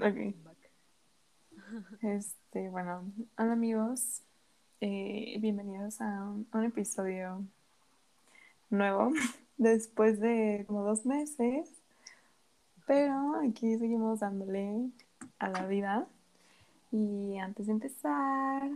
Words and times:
Ok. 0.00 0.34
Back. 0.44 0.56
Este, 2.02 2.68
bueno, 2.70 3.12
hola 3.36 3.52
amigos. 3.54 4.22
Eh, 4.80 5.38
bienvenidos 5.40 6.00
a 6.00 6.22
un, 6.22 6.46
un 6.52 6.64
episodio 6.64 7.44
nuevo 8.70 9.10
después 9.56 10.20
de 10.20 10.62
como 10.68 10.84
dos 10.84 11.04
meses. 11.04 11.68
Pero 12.86 13.40
aquí 13.44 13.76
seguimos 13.76 14.20
dándole 14.20 14.88
a 15.40 15.48
la 15.48 15.66
vida. 15.66 16.06
Y 16.92 17.36
antes 17.38 17.66
de 17.66 17.72
empezar 17.72 18.70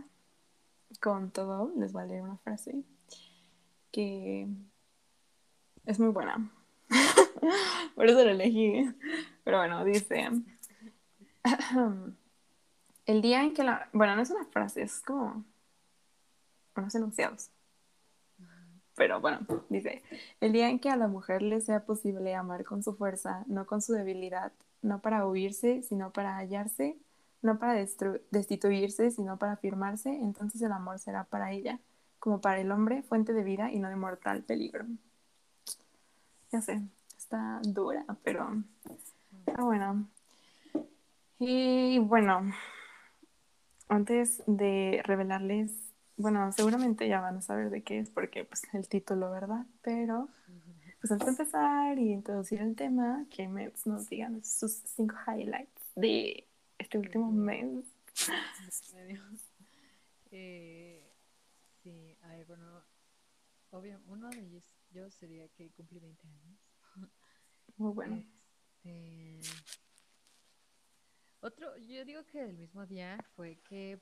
con 0.99 1.31
todo, 1.31 1.71
les 1.77 1.93
voy 1.93 2.03
a 2.03 2.07
leer 2.07 2.21
una 2.21 2.37
frase 2.39 2.83
que 3.93 4.45
es 5.85 5.99
muy 6.01 6.09
buena. 6.09 6.51
Por 7.95 8.07
eso 8.07 8.25
la 8.25 8.31
elegí. 8.31 8.93
Pero 9.45 9.59
bueno, 9.59 9.85
dice... 9.85 10.29
El 13.05 13.21
día 13.21 13.43
en 13.43 13.53
que 13.53 13.63
la... 13.63 13.89
Bueno, 13.91 14.15
no 14.15 14.21
es 14.21 14.29
una 14.29 14.45
frase, 14.45 14.81
es 14.81 15.01
como 15.01 15.43
unos 16.75 16.95
enunciados. 16.95 17.49
Pero 18.95 19.19
bueno, 19.19 19.39
dice, 19.69 20.03
el 20.39 20.53
día 20.53 20.69
en 20.69 20.79
que 20.79 20.89
a 20.89 20.95
la 20.95 21.07
mujer 21.07 21.41
le 21.41 21.61
sea 21.61 21.83
posible 21.83 22.35
amar 22.35 22.63
con 22.63 22.83
su 22.83 22.95
fuerza, 22.95 23.43
no 23.47 23.65
con 23.65 23.81
su 23.81 23.93
debilidad, 23.93 24.51
no 24.83 24.99
para 24.99 25.25
huirse, 25.25 25.81
sino 25.81 26.11
para 26.11 26.37
hallarse, 26.37 26.95
no 27.41 27.57
para 27.57 27.73
destituirse, 27.73 29.09
sino 29.09 29.37
para 29.37 29.53
afirmarse, 29.53 30.09
entonces 30.09 30.61
el 30.61 30.71
amor 30.71 30.99
será 30.99 31.23
para 31.23 31.51
ella, 31.51 31.79
como 32.19 32.39
para 32.39 32.61
el 32.61 32.71
hombre, 32.71 33.01
fuente 33.01 33.33
de 33.33 33.43
vida 33.43 33.71
y 33.71 33.79
no 33.79 33.89
de 33.89 33.95
mortal 33.95 34.43
peligro. 34.43 34.85
Ya 36.51 36.61
sé, 36.61 36.81
está 37.17 37.61
dura, 37.63 38.05
pero 38.23 38.63
está 39.39 39.63
bueno. 39.63 40.07
Y 41.39 41.99
bueno, 41.99 42.51
antes 43.87 44.43
de 44.47 45.01
revelarles, 45.03 45.71
bueno, 46.17 46.51
seguramente 46.51 47.07
ya 47.07 47.21
van 47.21 47.37
a 47.37 47.41
saber 47.41 47.69
de 47.69 47.83
qué 47.83 47.99
es, 47.99 48.09
porque 48.09 48.45
pues 48.45 48.63
el 48.73 48.87
título, 48.87 49.31
¿verdad? 49.31 49.65
Pero 49.81 50.29
pues 51.01 51.11
antes 51.11 51.25
de 51.25 51.31
empezar 51.31 51.99
y 51.99 52.13
introducir 52.13 52.61
el 52.61 52.75
tema, 52.75 53.25
que 53.29 53.47
Mets 53.47 53.85
nos 53.87 54.09
digan 54.09 54.43
sus 54.43 54.71
cinco 54.85 55.15
highlights 55.27 55.81
de 55.95 56.47
este 56.77 56.97
último 56.97 57.31
mes. 57.31 57.85
Eh, 60.31 61.03
sí, 61.83 62.17
a 62.21 62.29
ver, 62.29 62.45
bueno, 62.45 62.83
obvio, 63.71 63.99
uno 64.07 64.29
de 64.29 64.39
ellos 64.39 64.63
yo 64.91 65.09
sería 65.11 65.47
que 65.49 65.69
cumplí 65.71 65.99
20 65.99 66.27
años. 66.27 67.11
Muy 67.77 67.91
bueno. 67.91 68.23
Este, 68.83 69.41
otro, 71.43 71.77
yo 71.77 72.05
digo 72.05 72.25
que 72.25 72.43
el 72.43 72.53
mismo 72.53 72.85
día 72.85 73.17
fue 73.35 73.59
que 73.67 74.01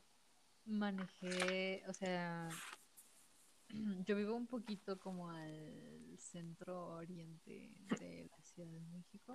manejé, 0.66 1.84
o 1.88 1.94
sea, 1.94 2.50
yo 4.06 4.16
vivo 4.16 4.36
un 4.36 4.48
poquito 4.48 5.00
como 5.00 5.30
al 5.30 6.18
centro 6.20 6.96
oriente 6.96 7.74
de 8.00 8.30
la 8.30 8.44
Ciudad 8.44 8.70
de 8.70 8.82
México 8.82 9.34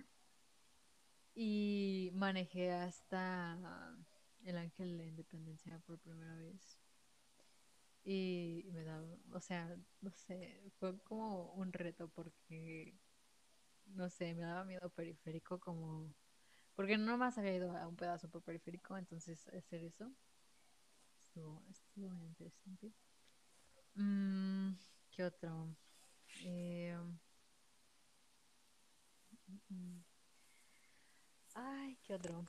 y 1.34 2.10
manejé 2.14 2.72
hasta 2.72 3.58
el 4.44 4.56
Ángel 4.56 4.96
de 4.98 5.06
Independencia 5.06 5.78
por 5.80 5.98
primera 5.98 6.34
vez. 6.36 6.78
Y 8.04 8.66
me 8.72 8.84
da, 8.84 9.04
o 9.32 9.40
sea, 9.40 9.76
no 10.00 10.12
sé, 10.12 10.62
fue 10.78 10.96
como 11.00 11.52
un 11.54 11.72
reto 11.72 12.08
porque, 12.08 12.94
no 13.86 14.08
sé, 14.10 14.32
me 14.34 14.42
daba 14.42 14.64
miedo 14.64 14.88
periférico 14.90 15.58
como, 15.58 16.14
porque 16.76 16.98
no 16.98 17.18
más 17.18 17.38
había 17.38 17.56
ido 17.56 17.76
a 17.76 17.88
un 17.88 17.96
pedazo 17.96 18.28
por 18.30 18.42
periférico, 18.42 18.96
entonces 18.98 19.48
hacer 19.48 19.84
eso 19.84 20.12
estuvo, 21.18 21.62
estuvo 21.70 22.08
muy 22.10 22.26
interesante. 22.28 22.92
Mm, 23.96 24.74
¿qué 25.10 25.24
otro? 25.24 25.68
Eh, 26.44 26.96
mm, 29.48 29.74
mm. 29.74 30.02
Ay, 31.54 31.96
¿qué 32.04 32.14
otro? 32.14 32.46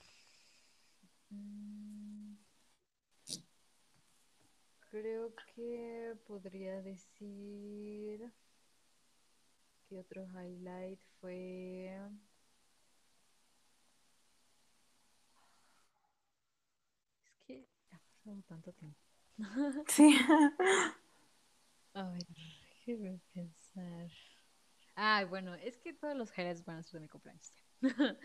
Mm, 1.32 2.36
creo 4.90 5.34
que 5.56 6.16
podría 6.26 6.82
decir 6.82 8.32
que 9.90 9.98
otro 9.98 10.26
highlight 10.34 11.00
fue 11.20 11.90
es 17.26 17.34
que 17.46 17.68
tanto 18.48 18.72
tiempo. 18.74 19.00
Sí. 19.88 20.16
A 21.94 22.04
ver, 22.12 22.26
déjeme 22.86 23.20
pensar. 23.34 24.10
Ah, 24.96 25.26
bueno, 25.30 25.54
es 25.56 25.78
que 25.78 25.94
todos 25.94 26.16
los 26.16 26.32
highlights 26.38 26.66
van 26.66 26.78
a 26.78 26.84
ser 26.84 26.94
de 26.96 27.00
mi 27.02 27.08
cumpleaños. 27.10 27.52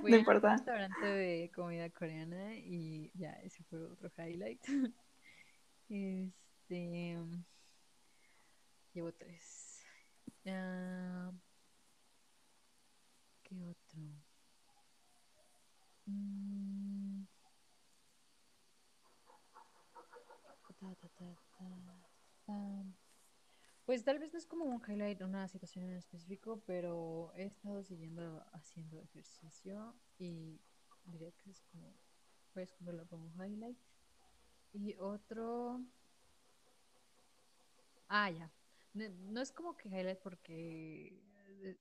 Fui 0.00 0.12
no 0.12 0.16
a 0.16 0.20
un 0.20 0.20
importa. 0.20 0.48
restaurante 0.48 1.06
de 1.06 1.50
comida 1.54 1.90
coreana 1.90 2.54
y 2.56 3.10
ya, 3.14 3.32
ese 3.44 3.62
fue 3.64 3.84
otro 3.84 4.10
highlight. 4.18 4.62
Este. 5.88 7.16
Llevo 8.92 9.12
tres. 9.12 9.84
Ah, 10.46 11.30
¿Qué 13.42 13.54
otro? 13.64 14.00
Mm. 16.08 16.85
Pues 23.84 24.04
tal 24.04 24.18
vez 24.18 24.32
no 24.32 24.38
es 24.38 24.46
como 24.46 24.64
un 24.64 24.82
highlight, 24.86 25.22
una 25.22 25.46
situación 25.48 25.84
en 25.84 25.96
específico, 25.96 26.62
pero 26.66 27.32
he 27.34 27.44
estado 27.44 27.82
siguiendo 27.84 28.44
haciendo 28.52 29.00
ejercicio 29.00 29.94
y 30.18 30.60
diría 31.04 31.30
que 31.32 31.50
es 31.50 31.60
como, 31.62 31.94
puedes 32.52 32.72
ponerlo 32.72 33.06
como 33.06 33.32
highlight. 33.42 33.78
Y 34.72 34.96
otro, 34.98 35.80
ah, 38.08 38.30
ya, 38.30 38.50
no, 38.94 39.08
no 39.08 39.40
es 39.40 39.52
como 39.52 39.76
que 39.76 39.88
highlight 39.88 40.20
porque 40.20 41.22
eh, 41.62 41.78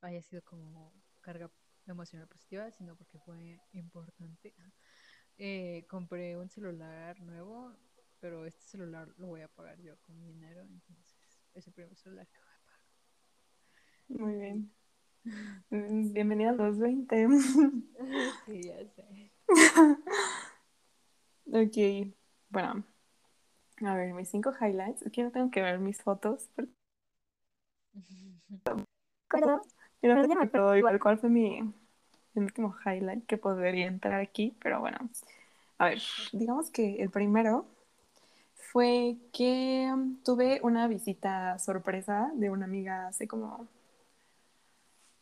haya 0.00 0.22
sido 0.22 0.42
como 0.44 0.92
carga 1.20 1.50
emocional 1.86 2.28
positiva, 2.28 2.70
sino 2.70 2.96
porque 2.96 3.18
fue 3.18 3.60
importante. 3.72 4.54
Eh, 5.38 5.86
compré 5.88 6.36
un 6.36 6.50
celular 6.50 7.20
nuevo, 7.20 7.74
pero 8.22 8.46
este 8.46 8.62
celular 8.62 9.08
lo 9.18 9.26
voy 9.26 9.40
a 9.40 9.48
pagar 9.48 9.78
yo 9.80 9.98
con 10.02 10.16
mi 10.16 10.28
dinero, 10.28 10.62
entonces 10.62 11.40
es 11.54 11.66
el 11.66 11.72
primer 11.72 11.96
celular 11.96 12.28
que 12.28 12.38
voy 12.38 12.54
a 12.54 12.60
pagar. 12.64 12.80
Muy 14.08 14.34
bien. 14.40 14.72
Bienvenida 16.14 16.50
a 16.50 16.52
los 16.52 16.78
20. 16.78 17.26
Sí, 18.46 18.62
ya 18.62 18.76
sé. 18.94 19.32
Ok, 21.52 22.14
bueno. 22.48 22.84
A 23.84 23.94
ver, 23.96 24.14
mis 24.14 24.30
cinco 24.30 24.52
highlights. 24.58 25.04
Que 25.12 25.22
no 25.24 25.32
tengo 25.32 25.50
que 25.50 25.60
ver 25.60 25.80
mis 25.80 26.00
fotos. 26.00 26.48
Porque... 26.54 26.72
No 28.64 28.86
me 30.00 30.44
acuerdo 30.44 30.76
igual 30.76 30.98
cuál 31.00 31.18
fue 31.18 31.28
mi, 31.28 31.60
mi 31.60 32.42
último 32.42 32.74
highlight 32.86 33.26
que 33.26 33.36
podría 33.36 33.86
entrar 33.86 34.20
aquí. 34.20 34.56
Pero 34.62 34.80
bueno, 34.80 34.98
a 35.78 35.86
ver, 35.86 36.00
digamos 36.32 36.70
que 36.70 37.02
el 37.02 37.10
primero 37.10 37.66
fue 38.72 39.18
que 39.34 39.86
um, 39.92 40.16
tuve 40.24 40.60
una 40.62 40.88
visita 40.88 41.58
sorpresa 41.58 42.30
de 42.34 42.48
una 42.48 42.64
amiga 42.64 43.08
hace 43.08 43.28
como 43.28 43.68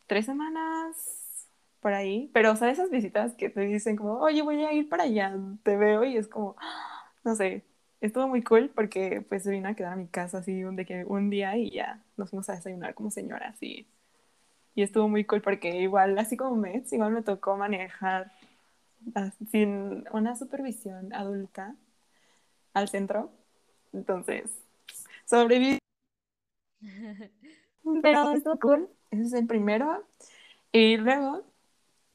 tres 0.06 0.26
semanas 0.26 1.48
por 1.80 1.92
ahí, 1.92 2.30
pero 2.32 2.52
o 2.52 2.56
sea, 2.56 2.70
esas 2.70 2.90
visitas 2.90 3.34
que 3.34 3.50
te 3.50 3.62
dicen 3.62 3.96
como, 3.96 4.20
oye, 4.20 4.42
voy 4.42 4.62
a 4.64 4.72
ir 4.72 4.88
para 4.88 5.04
allá, 5.04 5.36
te 5.64 5.76
veo 5.76 6.04
y 6.04 6.16
es 6.16 6.28
como, 6.28 6.54
no 7.24 7.34
sé, 7.34 7.64
estuvo 8.00 8.28
muy 8.28 8.42
cool 8.42 8.70
porque 8.72 9.20
pues 9.28 9.44
vino 9.46 9.68
a 9.68 9.74
quedar 9.74 9.94
a 9.94 9.96
mi 9.96 10.06
casa 10.06 10.38
así 10.38 10.62
un, 10.64 10.76
de 10.76 10.86
que 10.86 11.04
un 11.04 11.28
día 11.28 11.56
y 11.56 11.70
ya 11.70 12.00
nos 12.16 12.30
fuimos 12.30 12.48
a 12.50 12.54
desayunar 12.54 12.94
como 12.94 13.10
señoras 13.10 13.60
y, 13.60 13.84
y 14.76 14.82
estuvo 14.82 15.08
muy 15.08 15.24
cool 15.24 15.42
porque 15.42 15.76
igual, 15.80 16.16
así 16.18 16.36
como 16.36 16.54
Mets, 16.54 16.92
igual 16.92 17.12
me 17.12 17.22
tocó 17.22 17.56
manejar 17.56 18.30
sin 19.50 20.04
una 20.12 20.36
supervisión 20.36 21.12
adulta 21.12 21.74
al 22.74 22.88
centro, 22.88 23.32
entonces 23.92 24.50
sobreviví 25.26 25.78
pero 28.02 28.32
estuvo 28.32 28.58
cool. 28.58 28.88
Ese 29.10 29.22
es 29.22 29.32
el 29.32 29.46
primero. 29.46 30.04
Y 30.72 30.96
luego, 30.96 31.42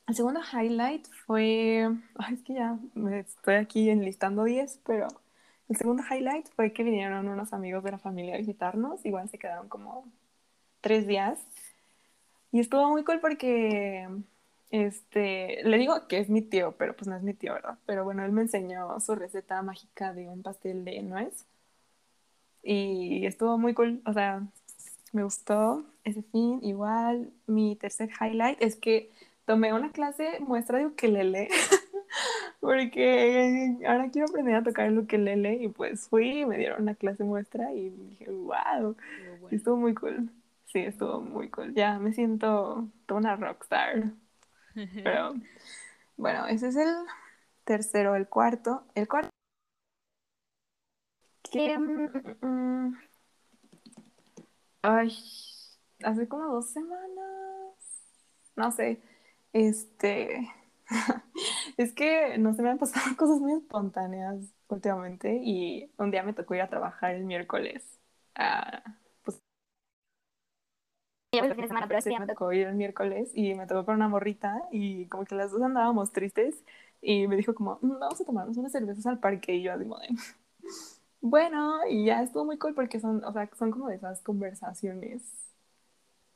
el 0.07 0.15
segundo 0.15 0.41
highlight 0.41 1.07
fue. 1.25 1.89
Ay, 2.15 2.33
es 2.35 2.43
que 2.43 2.53
ya 2.53 2.77
me 2.93 3.19
estoy 3.19 3.55
aquí 3.55 3.89
enlistando 3.89 4.43
10, 4.43 4.79
pero 4.85 5.07
el 5.69 5.75
segundo 5.77 6.03
highlight 6.09 6.47
fue 6.55 6.73
que 6.73 6.83
vinieron 6.83 7.27
unos 7.27 7.53
amigos 7.53 7.83
de 7.83 7.91
la 7.91 7.99
familia 7.99 8.35
a 8.35 8.37
visitarnos, 8.37 9.05
igual 9.05 9.29
se 9.29 9.39
quedaron 9.39 9.67
como 9.69 10.05
tres 10.81 11.07
días. 11.07 11.39
Y 12.51 12.59
estuvo 12.59 12.89
muy 12.89 13.03
cool 13.03 13.19
porque, 13.19 14.07
este, 14.71 15.61
le 15.63 15.77
digo 15.77 16.07
que 16.07 16.19
es 16.19 16.29
mi 16.29 16.41
tío, 16.41 16.75
pero 16.77 16.95
pues 16.95 17.07
no 17.07 17.15
es 17.17 17.23
mi 17.23 17.33
tío, 17.33 17.53
¿verdad? 17.53 17.77
Pero 17.85 18.05
bueno, 18.05 18.23
él 18.25 18.31
me 18.31 18.41
enseñó 18.43 18.99
su 19.01 19.15
receta 19.15 19.61
mágica 19.61 20.13
de 20.13 20.29
un 20.29 20.41
pastel 20.43 20.85
de 20.85 21.01
nuez. 21.03 21.45
Y 22.67 23.27
estuvo 23.27 23.59
muy 23.59 23.75
cool, 23.75 24.01
o 24.05 24.13
sea, 24.13 24.41
me 25.13 25.23
gustó 25.23 25.85
ese 26.03 26.23
fin. 26.23 26.59
Igual, 26.63 27.31
mi 27.45 27.75
tercer 27.75 28.09
highlight 28.19 28.59
es 28.59 28.75
que 28.75 29.11
tomé 29.45 29.71
una 29.71 29.91
clase 29.91 30.39
muestra 30.39 30.79
de 30.79 30.87
ukelele. 30.87 31.49
porque 32.59 33.77
ahora 33.87 34.09
quiero 34.09 34.27
aprender 34.27 34.55
a 34.55 34.63
tocar 34.63 34.87
el 34.87 34.97
ukelele 34.97 35.55
y 35.55 35.67
pues 35.67 36.07
fui 36.07 36.39
y 36.39 36.45
me 36.45 36.57
dieron 36.57 36.81
una 36.81 36.95
clase 36.95 37.23
muestra 37.23 37.71
y 37.71 37.89
dije, 37.89 38.31
wow, 38.31 38.95
estuvo 39.51 39.77
muy 39.77 39.93
cool. 39.93 40.31
Sí, 40.65 40.79
estuvo 40.79 41.21
muy 41.21 41.49
cool. 41.49 41.73
Ya 41.75 41.99
me 41.99 42.13
siento 42.13 42.87
toda 43.05 43.19
una 43.19 43.35
rockstar. 43.35 44.05
Pero 45.03 45.35
bueno, 46.17 46.47
ese 46.47 46.69
es 46.69 46.75
el 46.75 46.93
tercero, 47.63 48.15
el 48.15 48.27
cuarto. 48.27 48.83
El 48.95 49.07
cuarto. 49.07 49.34
Que, 51.55 51.77
mm, 51.77 52.09
mm, 52.45 52.97
ay, 54.81 55.11
hace 56.03 56.27
como 56.27 56.47
dos 56.53 56.69
semanas. 56.71 57.05
No 58.55 58.71
sé. 58.71 59.01
Este. 59.53 60.49
es 61.77 61.93
que 61.93 62.37
no 62.37 62.53
se 62.53 62.61
me 62.61 62.69
han 62.69 62.77
pasado 62.77 63.05
cosas 63.17 63.39
muy 63.39 63.53
espontáneas 63.53 64.37
últimamente 64.67 65.39
y 65.43 65.91
un 65.97 66.11
día 66.11 66.23
me 66.23 66.33
tocó 66.33 66.55
ir 66.55 66.61
a 66.61 66.69
trabajar 66.69 67.15
el 67.15 67.23
miércoles. 67.25 67.99
ah, 68.35 68.83
pues 69.23 69.41
el 71.31 71.51
fin 71.53 71.61
de 71.61 71.67
semana, 71.67 71.87
pero 71.87 72.01
sí, 72.01 72.09
me 72.17 72.27
tocó 72.27 72.51
ir 72.53 72.67
el 72.67 72.75
miércoles 72.75 73.31
y 73.33 73.53
me 73.55 73.67
tocó 73.67 73.85
con 73.85 73.95
una 73.95 74.07
morrita 74.07 74.61
y 74.71 75.07
como 75.07 75.25
que 75.25 75.35
las 75.35 75.51
dos 75.51 75.61
andábamos 75.61 76.11
tristes 76.11 76.63
y 77.01 77.27
me 77.27 77.35
dijo 77.35 77.53
como, 77.53 77.77
"Mm, 77.81 77.99
vamos 77.99 78.21
a 78.21 78.25
tomarnos 78.25 78.57
unas 78.57 78.71
cervezas 78.71 79.05
al 79.05 79.19
parque 79.19 79.53
y 79.55 79.63
yo 79.63 79.73
así 79.73 79.83
como 79.83 79.99
de, 79.99 80.07
bueno, 81.25 81.79
y 81.89 82.05
ya 82.05 82.21
estuvo 82.21 82.45
muy 82.45 82.59
cool 82.59 82.75
porque 82.75 82.99
son, 82.99 83.23
o 83.25 83.33
sea, 83.33 83.49
son 83.57 83.71
como 83.71 83.87
de 83.87 83.95
esas 83.95 84.21
conversaciones 84.21 85.23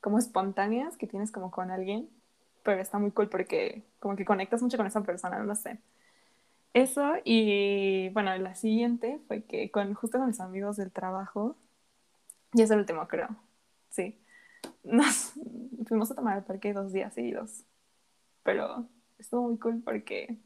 como 0.01 0.17
espontáneas 0.17 0.97
que 0.97 1.05
tienes 1.05 1.31
como 1.31 1.51
con 1.51 1.69
alguien, 1.69 2.09
pero 2.63 2.81
está 2.81 2.97
muy 2.97 3.11
cool 3.11 3.29
porque 3.29 3.83
como 3.99 4.15
que 4.15 4.25
conectas 4.25 4.63
mucho 4.63 4.77
con 4.77 4.87
esa 4.87 5.03
persona, 5.03 5.37
no 5.43 5.55
sé. 5.55 5.77
Eso 6.73 7.13
y 7.23 8.09
bueno, 8.13 8.35
la 8.37 8.55
siguiente 8.55 9.19
fue 9.27 9.43
que 9.43 9.69
con 9.69 9.93
justo 9.93 10.17
con 10.17 10.25
mis 10.25 10.39
amigos 10.39 10.77
del 10.77 10.91
trabajo, 10.91 11.55
y 12.53 12.63
es 12.63 12.71
el 12.71 12.79
último 12.79 13.07
creo, 13.07 13.29
sí, 13.91 14.19
nos 14.83 15.33
fuimos 15.87 16.09
a 16.09 16.15
tomar 16.15 16.37
al 16.37 16.45
parque 16.45 16.73
dos 16.73 16.91
días 16.91 17.13
seguidos, 17.13 17.63
pero 18.41 18.87
estuvo 19.19 19.49
muy 19.49 19.59
cool 19.59 19.83
porque, 19.85 20.39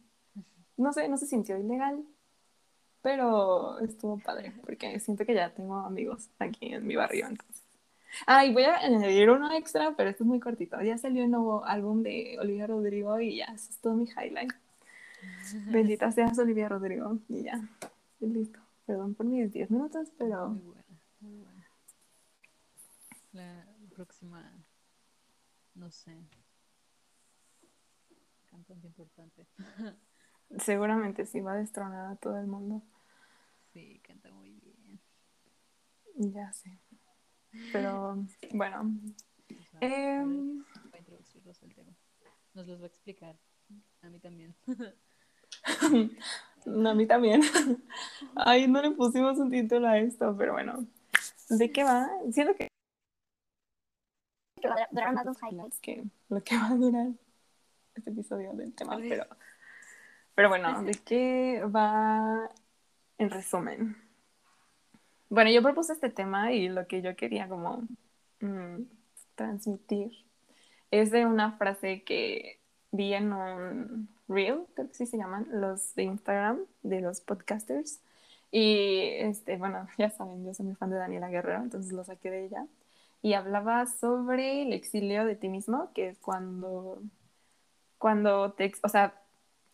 no 0.76 0.92
sé, 0.92 1.08
no 1.08 1.16
se 1.16 1.28
sintió 1.28 1.58
ilegal, 1.58 2.04
pero 3.04 3.80
estuvo 3.80 4.18
padre 4.18 4.54
porque 4.66 5.00
siento 5.00 5.26
que 5.26 5.36
ya 5.36 5.54
tengo 5.54 5.76
amigos 5.76 6.30
aquí 6.40 6.74
en 6.74 6.88
mi 6.88 6.96
barrio, 6.96 7.28
entonces. 7.28 7.62
Ah, 8.26 8.46
y 8.46 8.54
voy 8.54 8.64
a 8.64 8.78
añadir 8.78 9.30
uno 9.30 9.52
extra, 9.52 9.94
pero 9.96 10.10
este 10.10 10.24
es 10.24 10.28
muy 10.28 10.40
cortito. 10.40 10.82
Ya 10.82 10.98
salió 10.98 11.24
el 11.24 11.32
nuevo 11.32 11.66
álbum 11.66 12.02
de 12.02 12.38
Olivia 12.40 12.66
Rodrigo 12.66 13.20
y 13.20 13.38
ya, 13.38 13.46
eso 13.46 13.70
es 13.70 13.78
todo 13.80 13.96
mi 13.96 14.06
highlight. 14.06 14.54
Bendita 15.68 16.12
seas 16.12 16.40
Olivia 16.40 16.70
Rodrigo. 16.70 17.20
Y 17.28 17.44
ya, 17.44 17.62
y 18.20 18.28
listo. 18.28 18.60
Perdón 18.86 19.16
por 19.16 19.26
mis 19.26 19.52
10 19.52 19.70
minutos, 19.70 20.10
pero 20.18 20.50
Muy 20.50 20.62
buena, 20.62 21.00
muy 21.22 21.36
buena. 21.38 21.68
La 23.34 23.66
próxima, 23.94 24.52
no 25.76 25.92
sé. 25.92 26.18
Cantante 28.50 28.88
importante. 28.88 29.48
seguramente 30.60 31.26
sí 31.26 31.42
va 31.42 31.54
a 31.54 31.58
destronar 31.58 32.12
a 32.12 32.16
todo 32.16 32.38
el 32.40 32.48
mundo. 32.48 32.82
Sí, 33.74 34.02
canta 34.06 34.30
muy 34.32 34.52
bien. 34.52 35.00
Ya 36.16 36.52
sé. 36.54 36.78
Pero 37.72 38.24
bueno, 38.54 38.92
Pues 39.48 39.60
Em. 39.82 40.64
va 40.64 40.96
a 40.96 40.98
introducirlos 41.00 41.62
al 41.64 41.74
tema. 41.74 41.92
Nos 42.54 42.68
los 42.68 42.80
va 42.80 42.86
a 42.86 42.88
explicar. 42.88 43.36
A 44.02 44.10
mí 44.10 44.20
también. 44.20 44.56
no, 46.66 46.90
a 46.90 46.94
mí 46.94 47.06
también. 47.08 47.42
Ay, 48.36 48.68
no 48.68 48.82
le 48.82 48.92
pusimos 48.92 49.38
un 49.40 49.50
título 49.50 49.88
a 49.88 49.98
esto, 50.00 50.36
pero 50.38 50.54
bueno. 50.54 50.86
¿De 51.50 51.72
qué 51.72 51.84
va? 51.84 52.10
Siento 52.32 52.56
que 52.56 52.68
que 54.62 54.70
va 54.70 54.76
a 54.76 54.88
durar 54.92 55.14
más 55.14 55.26
los 55.26 55.38
highlights. 55.44 55.80
que 55.82 56.04
lo 56.30 56.42
que 56.44 56.56
va 56.58 56.68
a 56.68 56.76
durar 56.76 57.08
este 57.96 58.10
episodio 58.12 58.54
del 58.54 58.74
tema, 58.74 58.98
pero, 58.98 59.26
pero 60.36 60.50
bueno, 60.50 60.84
¿de 60.84 60.94
qué 61.06 61.64
va 61.66 62.50
en 63.18 63.30
resumen? 63.30 63.98
Bueno, 65.30 65.50
yo 65.50 65.62
propuse 65.64 65.94
este 65.94 66.10
tema 66.10 66.52
y 66.52 66.70
lo 66.70 66.88
que 66.88 67.02
yo 67.02 67.16
quería 67.16 67.48
como 67.48 67.88
mm, 68.40 68.84
transmitir 69.36 70.12
es 70.92 71.12
de 71.12 71.26
una 71.26 71.54
frase 71.54 72.04
que 72.04 72.60
vi 72.92 73.14
en 73.14 73.34
un 73.34 74.10
reel, 74.28 74.66
creo 74.76 74.88
que 74.88 74.94
sí 74.94 75.06
se 75.08 75.18
llaman, 75.18 75.48
los 75.50 75.96
de 75.96 76.04
Instagram, 76.04 76.60
de 76.84 77.02
los 77.02 77.22
podcasters. 77.22 78.00
Y 78.52 79.00
este, 79.18 79.58
bueno, 79.58 79.88
ya 79.98 80.10
saben, 80.12 80.46
yo 80.46 80.54
soy 80.54 80.68
muy 80.68 80.76
fan 80.76 80.92
de 80.92 80.98
Daniela 80.98 81.30
Guerrero, 81.30 81.64
entonces 81.64 81.92
lo 81.94 82.04
saqué 82.04 82.30
de 82.30 82.46
ella. 82.46 82.68
Y 83.24 83.34
hablaba 83.34 83.86
sobre 83.88 84.64
el 84.64 84.74
exilio 84.74 85.26
de 85.26 85.36
ti 85.36 85.50
mismo, 85.50 85.92
que 85.94 86.10
es 86.10 86.20
cuando, 86.20 87.02
cuando 87.98 88.52
te, 88.54 88.72
o 88.84 88.90
sea, 88.90 89.23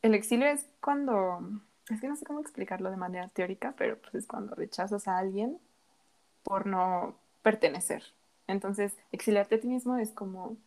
el 0.02 0.14
exilio 0.14 0.48
es 0.48 0.68
cuando, 0.82 1.40
es 1.90 2.00
que 2.02 2.08
no 2.08 2.16
sé 2.16 2.26
cómo 2.26 2.40
explicarlo 2.40 2.90
de 2.90 2.98
manera 2.98 3.28
teórica, 3.30 3.74
pero 3.78 3.98
pues 4.00 4.16
es 4.16 4.28
cuando 4.28 4.56
rechazas 4.56 5.08
a 5.08 5.18
alguien 5.18 5.60
por 6.44 6.66
no 6.66 7.16
pertenecer. 7.42 8.04
Entonces, 8.48 8.94
exiliarte 9.12 9.56
a 9.56 9.60
ti 9.60 9.68
mismo 9.68 9.98
es 9.98 10.12
como 10.12 10.58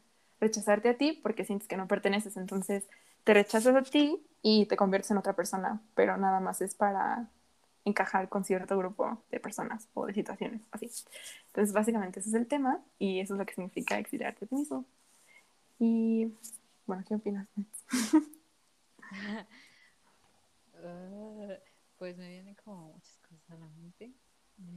rechazarte 0.40 0.88
a 0.88 0.97
ti 0.97 1.18
porque 1.23 1.45
sientes 1.45 1.68
que 1.68 1.76
no 1.76 1.88
perteneces. 1.88 2.37
Entonces, 2.37 2.87
te 3.25 3.35
rechazas 3.35 3.75
a 3.75 3.83
ti 3.83 4.25
y 4.42 4.66
te 4.66 4.76
conviertes 4.76 5.11
en 5.11 5.18
otra 5.18 5.35
persona, 5.35 5.80
pero 5.95 6.16
nada 6.16 6.40
más 6.40 6.61
es 6.61 6.75
para 6.75 7.28
encajar 7.85 8.28
con 8.28 8.45
cierto 8.45 8.78
grupo 8.78 9.23
de 9.30 9.40
personas 9.40 9.88
o 9.95 10.07
de 10.07 10.14
situaciones, 10.14 10.61
así. 10.71 10.90
Entonces, 11.49 11.73
básicamente 11.73 12.21
ese 12.21 12.28
es 12.28 12.35
el 12.35 12.47
tema 12.47 12.80
y 12.99 13.21
eso 13.21 13.35
es 13.35 13.38
lo 13.38 13.47
que 13.47 13.54
significa 13.54 13.99
exiliarte 13.99 14.45
a 14.45 14.49
ti 14.49 14.54
mismo. 14.54 14.85
Y, 15.78 16.33
bueno, 16.87 17.04
¿qué 17.07 17.14
opinas? 17.14 17.49
Ah, 20.75 21.59
pues 21.99 22.16
me 22.19 22.28
vienen 22.28 22.54
como 22.57 22.92
muchas 22.95 23.19
cosas 23.19 23.50
a 23.50 23.57
la 23.57 23.69
mente. 23.69 24.12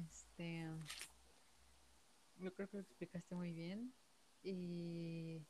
Este, 0.05 0.67
yo 2.37 2.53
creo 2.53 2.69
que 2.69 2.77
lo 2.77 2.83
explicaste 2.83 3.35
muy 3.35 3.53
bien. 3.53 3.93
Y, 4.43 5.41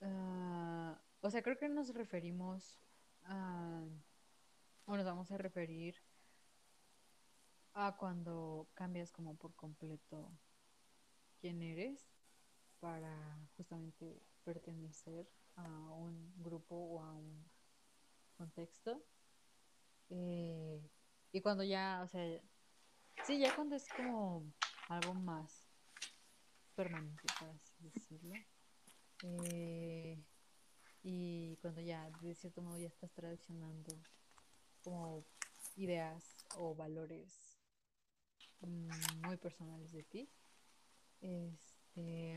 ah, 0.00 1.00
o 1.20 1.30
sea, 1.30 1.42
creo 1.42 1.58
que 1.58 1.68
nos 1.68 1.94
referimos 1.94 2.78
a, 3.24 3.82
o 4.86 4.96
nos 4.96 5.04
vamos 5.04 5.30
a 5.30 5.38
referir 5.38 5.96
a 7.74 7.96
cuando 7.96 8.68
cambias 8.74 9.12
como 9.12 9.36
por 9.36 9.54
completo 9.54 10.30
quién 11.40 11.62
eres 11.62 12.10
para 12.80 13.48
justamente 13.56 14.22
pertenecer 14.44 15.28
a 15.58 15.92
un 15.94 16.32
grupo 16.42 16.74
o 16.74 17.02
a 17.02 17.12
un 17.12 17.44
contexto. 18.36 19.02
Eh, 20.10 20.80
y 21.32 21.40
cuando 21.40 21.64
ya, 21.64 22.02
o 22.04 22.08
sea, 22.08 22.40
sí, 23.24 23.38
ya 23.38 23.54
cuando 23.54 23.76
es 23.76 23.86
como 23.88 24.44
algo 24.88 25.14
más 25.14 25.68
permanente, 26.74 27.22
por 27.38 27.48
así 27.50 27.74
decirlo. 27.80 28.34
Eh, 29.22 30.18
y 31.02 31.56
cuando 31.56 31.80
ya, 31.80 32.10
de 32.20 32.34
cierto 32.34 32.62
modo, 32.62 32.78
ya 32.78 32.88
estás 32.88 33.12
traicionando 33.12 33.96
como 34.82 35.24
ideas 35.76 36.46
o 36.56 36.74
valores 36.74 37.58
mm, 38.60 39.26
muy 39.26 39.36
personales 39.36 39.92
de 39.92 40.02
ti. 40.04 40.28
Este, 41.20 42.34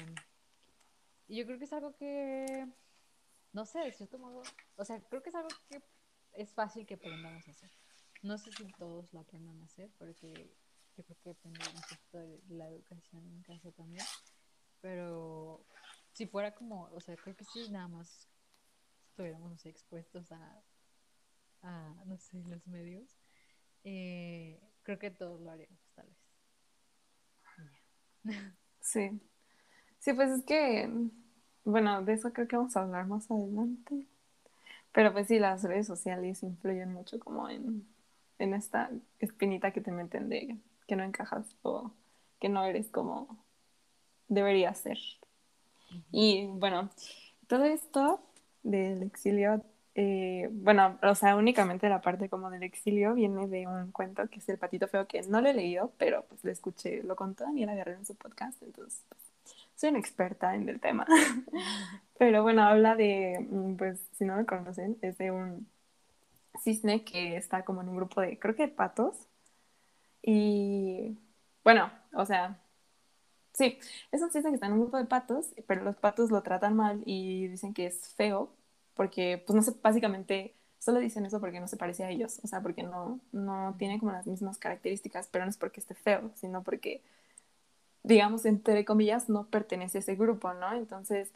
y 1.27 1.37
yo 1.37 1.45
creo 1.45 1.57
que 1.57 1.65
es 1.65 1.73
algo 1.73 1.95
que, 1.95 2.67
no 3.53 3.65
sé, 3.65 3.79
de 3.79 3.91
cierto 3.93 4.17
modo, 4.19 4.43
o 4.75 4.85
sea, 4.85 5.01
creo 5.09 5.21
que 5.21 5.29
es 5.29 5.35
algo 5.35 5.49
que 5.69 5.81
es 6.33 6.51
fácil 6.53 6.85
que 6.85 6.95
aprendamos 6.95 7.47
a 7.47 7.51
hacer. 7.51 7.71
No 8.23 8.37
sé 8.37 8.51
si 8.51 8.65
todos 8.73 9.11
lo 9.13 9.19
aprendan 9.21 9.59
a 9.61 9.65
hacer, 9.65 9.91
porque 9.97 10.55
yo 10.97 11.03
creo 11.03 11.17
que 11.23 11.29
depende 11.29 11.59
un 11.69 12.19
de 12.19 12.41
la 12.49 12.69
educación 12.69 13.25
en 13.27 13.41
casa 13.43 13.71
también. 13.71 14.05
Pero 14.81 15.65
si 16.13 16.27
fuera 16.27 16.53
como, 16.55 16.83
o 16.93 17.01
sea, 17.01 17.15
creo 17.17 17.35
que 17.35 17.45
si 17.45 17.69
nada 17.69 17.87
más 17.87 18.29
estuviéramos 19.09 19.65
expuestos 19.65 20.31
a, 20.31 20.63
a, 21.61 21.95
no 22.05 22.17
sé, 22.17 22.37
los 22.45 22.67
medios, 22.67 23.17
Eh, 23.85 24.61
creo 24.83 24.99
que 24.99 25.11
todos 25.11 25.41
lo 25.41 25.51
haríamos, 25.51 25.79
tal 25.95 26.07
vez. 26.07 26.17
Y 28.23 28.33
ya. 28.33 28.55
Sí. 28.79 29.21
Sí, 29.99 30.13
pues 30.13 30.31
es 30.31 30.43
que, 30.45 30.89
bueno, 31.63 32.01
de 32.03 32.13
eso 32.13 32.33
creo 32.33 32.47
que 32.47 32.57
vamos 32.57 32.75
a 32.75 32.81
hablar 32.81 33.07
más 33.07 33.29
adelante. 33.29 34.07
Pero 34.91 35.13
pues 35.13 35.27
sí, 35.27 35.39
las 35.39 35.63
redes 35.63 35.87
sociales 35.87 36.43
influyen 36.43 36.93
mucho 36.93 37.19
como 37.19 37.49
en, 37.49 37.87
en 38.39 38.53
esta 38.53 38.89
espinita 39.19 39.71
que 39.71 39.81
te 39.81 39.91
meten 39.91 40.29
de 40.29 40.57
que 40.87 40.95
no 40.95 41.03
encajas 41.03 41.55
o 41.61 41.91
que 42.39 42.49
no 42.49 42.65
eres 42.65 42.89
como 42.89 43.37
deberías 44.27 44.77
ser. 44.79 44.97
Y 46.11 46.47
bueno, 46.47 46.89
todo 47.47 47.65
esto 47.65 48.21
del 48.63 49.03
exilio, 49.03 49.63
eh, 49.95 50.49
bueno, 50.51 50.97
o 51.03 51.15
sea, 51.15 51.35
únicamente 51.35 51.89
la 51.89 52.01
parte 52.01 52.29
como 52.29 52.49
del 52.49 52.63
exilio 52.63 53.13
viene 53.13 53.47
de 53.47 53.67
un 53.67 53.91
cuento 53.91 54.27
que 54.29 54.39
es 54.39 54.49
El 54.49 54.57
Patito 54.57 54.87
Feo, 54.87 55.07
que 55.07 55.21
no 55.23 55.41
lo 55.41 55.49
he 55.49 55.53
leído, 55.53 55.93
pero 55.97 56.25
pues 56.27 56.43
lo 56.43 56.51
escuché, 56.51 57.03
lo 57.03 57.15
contó 57.15 57.43
Daniela 57.43 57.75
Guerrero 57.75 57.99
en 57.99 58.05
su 58.05 58.15
podcast, 58.15 58.61
entonces 58.63 59.03
pues, 59.09 59.21
soy 59.81 59.89
una 59.89 59.99
experta 59.99 60.55
en 60.55 60.69
el 60.69 60.79
tema. 60.79 61.07
pero 62.19 62.43
bueno, 62.43 62.63
habla 62.63 62.95
de, 62.95 63.47
mm, 63.49 63.75
pues 63.77 63.99
si 64.13 64.25
no 64.25 64.35
me 64.37 64.45
conocen, 64.45 64.97
es 65.01 65.17
de 65.17 65.31
un 65.31 65.67
cisne 66.63 67.03
que 67.03 67.37
está 67.37 67.65
como 67.65 67.81
en 67.81 67.89
un 67.89 67.97
grupo 67.97 68.21
de, 68.21 68.39
creo 68.39 68.55
que 68.55 68.67
de 68.67 68.73
patos. 68.73 69.27
Y 70.21 71.17
bueno, 71.63 71.91
o 72.13 72.25
sea, 72.25 72.59
sí, 73.53 73.79
es 74.11 74.21
un 74.21 74.31
cisne 74.31 74.51
que 74.51 74.55
está 74.55 74.67
en 74.67 74.73
un 74.73 74.81
grupo 74.81 74.97
de 74.97 75.05
patos, 75.05 75.53
pero 75.67 75.83
los 75.83 75.97
patos 75.97 76.31
lo 76.31 76.43
tratan 76.43 76.75
mal 76.75 77.01
y 77.05 77.47
dicen 77.47 77.73
que 77.73 77.87
es 77.87 78.13
feo, 78.15 78.55
porque, 78.95 79.43
pues 79.45 79.55
no 79.55 79.63
sé, 79.63 79.73
básicamente 79.81 80.55
solo 80.79 80.99
dicen 80.99 81.25
eso 81.25 81.39
porque 81.39 81.59
no 81.59 81.67
se 81.67 81.77
parece 81.77 82.03
a 82.03 82.09
ellos, 82.11 82.39
o 82.43 82.47
sea, 82.47 82.61
porque 82.61 82.83
no, 82.83 83.19
no 83.31 83.75
tiene 83.79 83.99
como 83.99 84.11
las 84.11 84.27
mismas 84.27 84.57
características, 84.59 85.27
pero 85.31 85.45
no 85.45 85.51
es 85.51 85.57
porque 85.57 85.79
esté 85.81 85.95
feo, 85.95 86.31
sino 86.35 86.63
porque, 86.63 87.03
digamos, 88.03 88.45
entre 88.45 88.85
comillas, 88.85 89.29
no 89.29 89.47
pertenece 89.49 89.99
a 89.99 90.01
ese 90.01 90.15
grupo, 90.15 90.53
¿no? 90.53 90.73
Entonces, 90.73 91.31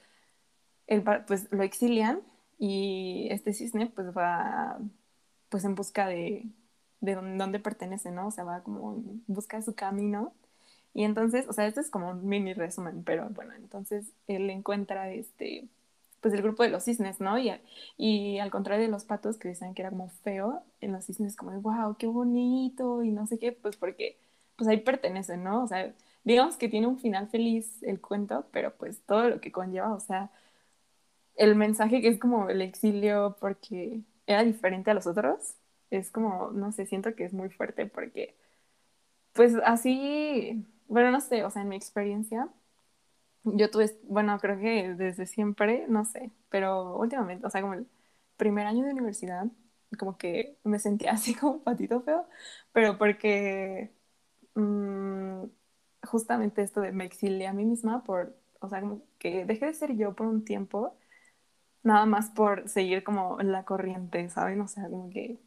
pa- 1.03 1.25
pues 1.25 1.47
lo 1.51 1.63
exilian 1.63 2.21
y 2.57 3.27
este 3.31 3.53
cisne 3.53 3.87
pues 3.87 4.15
va 4.15 4.79
pues 5.49 5.63
en 5.65 5.75
busca 5.75 6.07
de, 6.07 6.45
de 7.01 7.15
dónde, 7.15 7.37
dónde 7.37 7.59
pertenece, 7.59 8.11
¿no? 8.11 8.27
O 8.27 8.31
sea, 8.31 8.43
va 8.43 8.61
como 8.63 8.93
en 8.95 9.23
busca 9.27 9.57
de 9.57 9.63
su 9.63 9.75
camino. 9.75 10.33
Y 10.93 11.03
entonces, 11.03 11.47
o 11.49 11.53
sea, 11.53 11.67
esto 11.67 11.81
es 11.81 11.89
como 11.89 12.09
un 12.11 12.27
mini 12.27 12.53
resumen, 12.53 13.03
pero 13.03 13.29
bueno, 13.31 13.53
entonces 13.55 14.11
él 14.27 14.49
encuentra 14.49 15.11
este, 15.11 15.67
pues 16.21 16.33
el 16.33 16.41
grupo 16.43 16.63
de 16.63 16.69
los 16.69 16.83
cisnes, 16.85 17.19
¿no? 17.21 17.37
Y, 17.39 17.51
y 17.97 18.39
al 18.39 18.51
contrario 18.51 18.85
de 18.85 18.91
los 18.91 19.05
patos 19.05 19.37
que 19.37 19.49
decían 19.49 19.73
que 19.75 19.81
era 19.83 19.91
como 19.91 20.09
feo, 20.09 20.63
en 20.81 20.93
los 20.93 21.05
cisnes 21.05 21.35
como, 21.35 21.59
wow, 21.61 21.95
qué 21.97 22.07
bonito 22.07 23.03
y 23.03 23.11
no 23.11 23.27
sé 23.27 23.39
qué, 23.39 23.51
pues 23.53 23.77
porque 23.77 24.17
pues 24.57 24.67
ahí 24.69 24.77
pertenecen, 24.81 25.43
¿no? 25.43 25.63
O 25.63 25.67
sea, 25.67 25.93
digamos 26.25 26.57
que 26.57 26.69
tiene 26.69 26.87
un 26.87 26.99
final 26.99 27.29
feliz 27.29 27.83
el 27.83 28.01
cuento, 28.01 28.47
pero 28.53 28.75
pues 28.77 29.03
todo 29.07 29.29
lo 29.29 29.41
que 29.41 29.53
conlleva, 29.53 29.93
o 29.95 30.01
sea, 30.01 30.31
el 31.35 31.55
mensaje 31.55 32.01
que 32.01 32.07
es 32.09 32.19
como 32.19 32.49
el 32.49 32.61
exilio 32.61 33.37
porque 33.39 34.01
era 34.27 34.43
diferente 34.43 34.91
a 34.91 34.93
los 34.93 35.07
otros, 35.07 35.55
es 35.91 36.11
como, 36.11 36.51
no 36.51 36.71
sé, 36.71 36.85
siento 36.85 37.15
que 37.15 37.25
es 37.25 37.33
muy 37.33 37.49
fuerte 37.49 37.85
porque, 37.87 38.35
pues 39.33 39.55
así, 39.65 40.65
bueno, 40.87 41.11
no 41.11 41.21
sé, 41.21 41.43
o 41.45 41.51
sea, 41.51 41.61
en 41.63 41.69
mi 41.69 41.75
experiencia, 41.77 42.49
yo 43.43 43.69
tuve, 43.71 43.97
bueno, 44.03 44.39
creo 44.39 44.59
que 44.59 44.93
desde 44.95 45.27
siempre, 45.27 45.85
no 45.89 46.05
sé, 46.05 46.31
pero 46.49 46.97
últimamente, 46.97 47.45
o 47.47 47.49
sea, 47.49 47.61
como 47.61 47.75
el 47.75 47.87
primer 48.37 48.67
año 48.67 48.85
de 48.85 48.91
universidad, 48.93 49.47
como 49.99 50.17
que 50.17 50.57
me 50.63 50.79
sentía 50.79 51.11
así 51.13 51.35
como 51.35 51.53
un 51.55 51.63
patito 51.63 52.01
feo, 52.01 52.27
pero 52.73 52.97
porque 52.97 53.91
mm, 54.55 55.45
justamente 56.05 56.61
esto 56.61 56.81
de 56.81 56.91
me 56.91 57.05
exilié 57.05 57.47
a 57.47 57.53
mí 57.53 57.65
misma 57.65 58.03
por, 58.03 58.35
o 58.61 58.69
sea, 58.69 58.81
como 58.81 59.01
que 59.19 59.45
dejé 59.45 59.67
de 59.67 59.73
ser 59.73 59.95
yo 59.95 60.15
por 60.15 60.27
un 60.27 60.45
tiempo 60.45 60.95
nada 61.83 62.05
más 62.07 62.31
por 62.31 62.69
seguir 62.69 63.03
como 63.03 63.39
la 63.41 63.65
corriente, 63.65 64.29
¿saben? 64.29 64.61
O 64.61 64.67
sea, 64.69 64.89
como 64.89 65.09
que, 65.11 65.39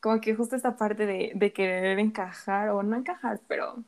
como 0.00 0.20
que 0.20 0.34
justo 0.34 0.56
esta 0.56 0.76
parte 0.76 1.06
de, 1.06 1.32
de 1.34 1.52
querer 1.52 1.98
encajar 1.98 2.70
o 2.70 2.82
no 2.82 2.96
encajar, 2.96 3.40
pero, 3.48 3.84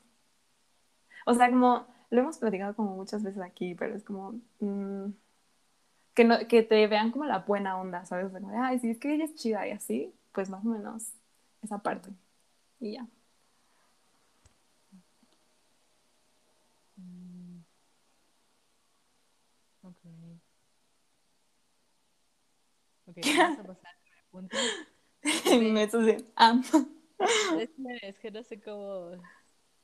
o 1.26 1.34
sea, 1.34 1.50
como 1.50 1.86
lo 2.10 2.20
hemos 2.20 2.38
platicado 2.38 2.74
como 2.76 2.94
muchas 2.96 3.22
veces 3.22 3.40
aquí, 3.42 3.74
pero 3.74 3.94
es 3.96 4.04
como 4.04 4.32
mm, 4.60 5.10
que, 6.14 6.24
no, 6.24 6.46
que 6.48 6.62
te 6.62 6.86
vean 6.86 7.10
como 7.10 7.24
la 7.24 7.40
buena 7.40 7.78
onda, 7.80 8.04
¿sabes? 8.04 8.26
O 8.26 8.30
sea, 8.30 8.40
como 8.40 8.52
de, 8.52 8.58
ay, 8.58 8.78
sí, 8.78 8.90
es 8.90 8.98
que 8.98 9.14
ella 9.14 9.24
es 9.24 9.34
chida 9.34 9.66
y 9.68 9.72
así, 9.72 10.14
pues 10.32 10.50
más 10.50 10.64
o 10.64 10.68
menos 10.68 11.12
esa 11.62 11.78
parte. 11.78 12.10
Y 12.80 12.94
ya. 12.94 13.08
Mm. 16.98 17.64
Ok. 19.82 20.02
Ok, 23.12 23.18
vamos 23.36 23.58
a 23.58 23.62
pasar 23.64 23.94
al 23.94 24.30
punto. 24.30 24.56
Me 25.74 25.88
ah. 26.36 26.60
Es 28.02 28.18
que, 28.18 28.30
no 28.30 28.42
sé 28.42 28.60
cómo 28.60 29.10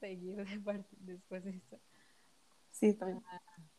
seguir 0.00 0.36
de 0.36 0.84
después 1.00 1.44
de 1.44 1.50
esto. 1.50 1.78
Sí, 2.70 2.86
está 2.86 3.06
bien. 3.06 3.22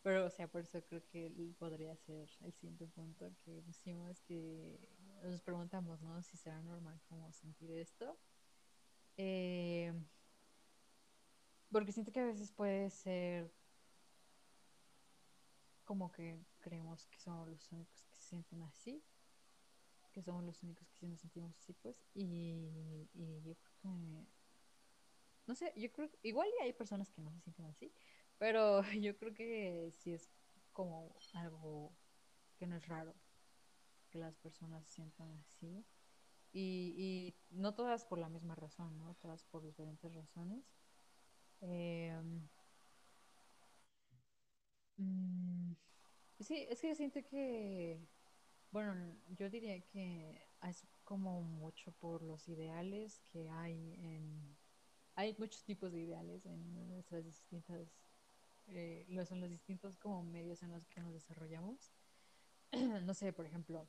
Pero, 0.02 0.26
o 0.26 0.30
sea, 0.30 0.46
por 0.46 0.62
eso 0.62 0.80
creo 0.84 1.02
que 1.10 1.32
podría 1.58 1.96
ser 1.96 2.28
el 2.42 2.52
siguiente 2.52 2.86
punto 2.86 3.32
que 3.44 3.60
pusimos, 3.62 4.20
que 4.20 4.78
nos 5.24 5.42
preguntamos, 5.42 6.00
¿no? 6.00 6.22
Si 6.22 6.36
será 6.36 6.62
normal 6.62 7.00
como 7.08 7.32
sentir 7.32 7.72
esto. 7.72 8.16
Eh, 9.16 9.92
porque 11.72 11.92
siento 11.92 12.12
que 12.12 12.20
a 12.20 12.26
veces 12.26 12.52
puede 12.52 12.88
ser 12.90 13.52
como 15.84 16.12
que 16.12 16.38
creemos 16.60 17.08
que 17.08 17.18
somos 17.18 17.48
los 17.48 17.72
únicos 17.72 18.04
que 18.04 18.14
se 18.14 18.22
sienten 18.22 18.62
así, 18.62 19.02
que 20.10 20.22
somos 20.22 20.44
los 20.44 20.62
únicos 20.62 20.88
que 20.90 20.98
sí 20.98 21.06
nos 21.08 21.20
sentimos 21.20 21.54
así, 21.56 21.72
pues, 21.74 22.04
y, 22.14 23.08
y 23.14 23.42
yo 23.42 23.54
creo 23.56 23.72
que, 23.82 24.26
no 25.46 25.54
sé, 25.54 25.72
yo 25.76 25.90
creo 25.92 26.10
igual 26.22 26.48
y 26.60 26.62
hay 26.64 26.72
personas 26.72 27.10
que 27.10 27.20
no 27.22 27.30
se 27.32 27.40
sienten 27.40 27.66
así, 27.66 27.92
pero 28.38 28.82
yo 29.00 29.16
creo 29.16 29.34
que 29.34 29.90
sí 29.92 30.12
es 30.12 30.30
como 30.72 31.16
algo 31.34 31.96
que 32.56 32.66
no 32.66 32.76
es 32.76 32.86
raro 32.88 33.14
que 34.10 34.18
las 34.18 34.36
personas 34.38 34.86
se 34.86 34.94
sientan 34.96 35.32
así. 35.38 35.86
Y, 36.52 36.94
y 37.50 37.56
no 37.56 37.74
todas 37.74 38.04
por 38.06 38.18
la 38.18 38.28
misma 38.28 38.54
razón, 38.56 38.98
¿no? 38.98 39.14
Todas 39.16 39.44
por 39.44 39.62
diferentes 39.64 40.14
razones. 40.14 40.64
Eh, 41.62 42.14
sí, 46.40 46.66
es 46.68 46.80
que 46.80 46.88
yo 46.88 46.94
siento 46.94 47.22
que, 47.22 48.00
bueno, 48.72 48.94
yo 49.36 49.50
diría 49.50 49.80
que 49.80 50.46
es 50.62 50.86
como 51.04 51.42
mucho 51.42 51.92
por 51.92 52.22
los 52.22 52.48
ideales 52.48 53.20
que 53.32 53.48
hay 53.50 53.94
en... 53.98 54.56
Hay 55.16 55.34
muchos 55.38 55.64
tipos 55.64 55.92
de 55.92 56.00
ideales 56.00 56.46
en 56.46 56.88
nuestras 56.88 57.24
distintas 57.24 57.88
eh, 58.72 59.04
los, 59.08 59.28
son 59.28 59.40
los 59.40 59.50
distintos 59.50 59.96
como 59.96 60.22
medios 60.22 60.62
en 60.62 60.70
los 60.72 60.86
que 60.86 61.00
nos 61.00 61.12
desarrollamos. 61.12 61.92
no 63.04 63.14
sé, 63.14 63.32
por 63.32 63.46
ejemplo, 63.46 63.88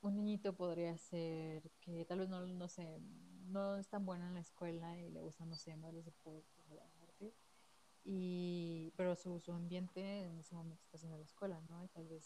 un 0.00 0.14
niñito 0.14 0.54
podría 0.54 0.96
ser 0.96 1.70
que 1.80 2.04
tal 2.04 2.20
vez 2.20 2.28
no, 2.28 2.46
no 2.46 2.68
sé, 2.68 3.00
no 3.46 3.76
es 3.76 3.88
tan 3.88 4.06
bueno 4.06 4.26
en 4.26 4.34
la 4.34 4.40
escuela 4.40 4.98
y 4.98 5.10
le 5.10 5.20
gustan, 5.20 5.50
no 5.50 5.56
sé, 5.56 5.76
más 5.76 5.92
los 5.92 6.04
deportes 6.04 6.68
o 6.70 6.74
la 6.74 6.84
arte, 7.02 7.34
y, 8.04 8.92
pero 8.96 9.16
su, 9.16 9.40
su 9.40 9.52
ambiente 9.52 10.24
en 10.24 10.38
ese 10.38 10.54
momento 10.54 10.82
está 10.84 10.96
haciendo 10.96 11.18
la 11.18 11.24
escuela, 11.24 11.60
¿no? 11.68 11.82
Y 11.84 11.88
tal 11.88 12.06
vez 12.06 12.24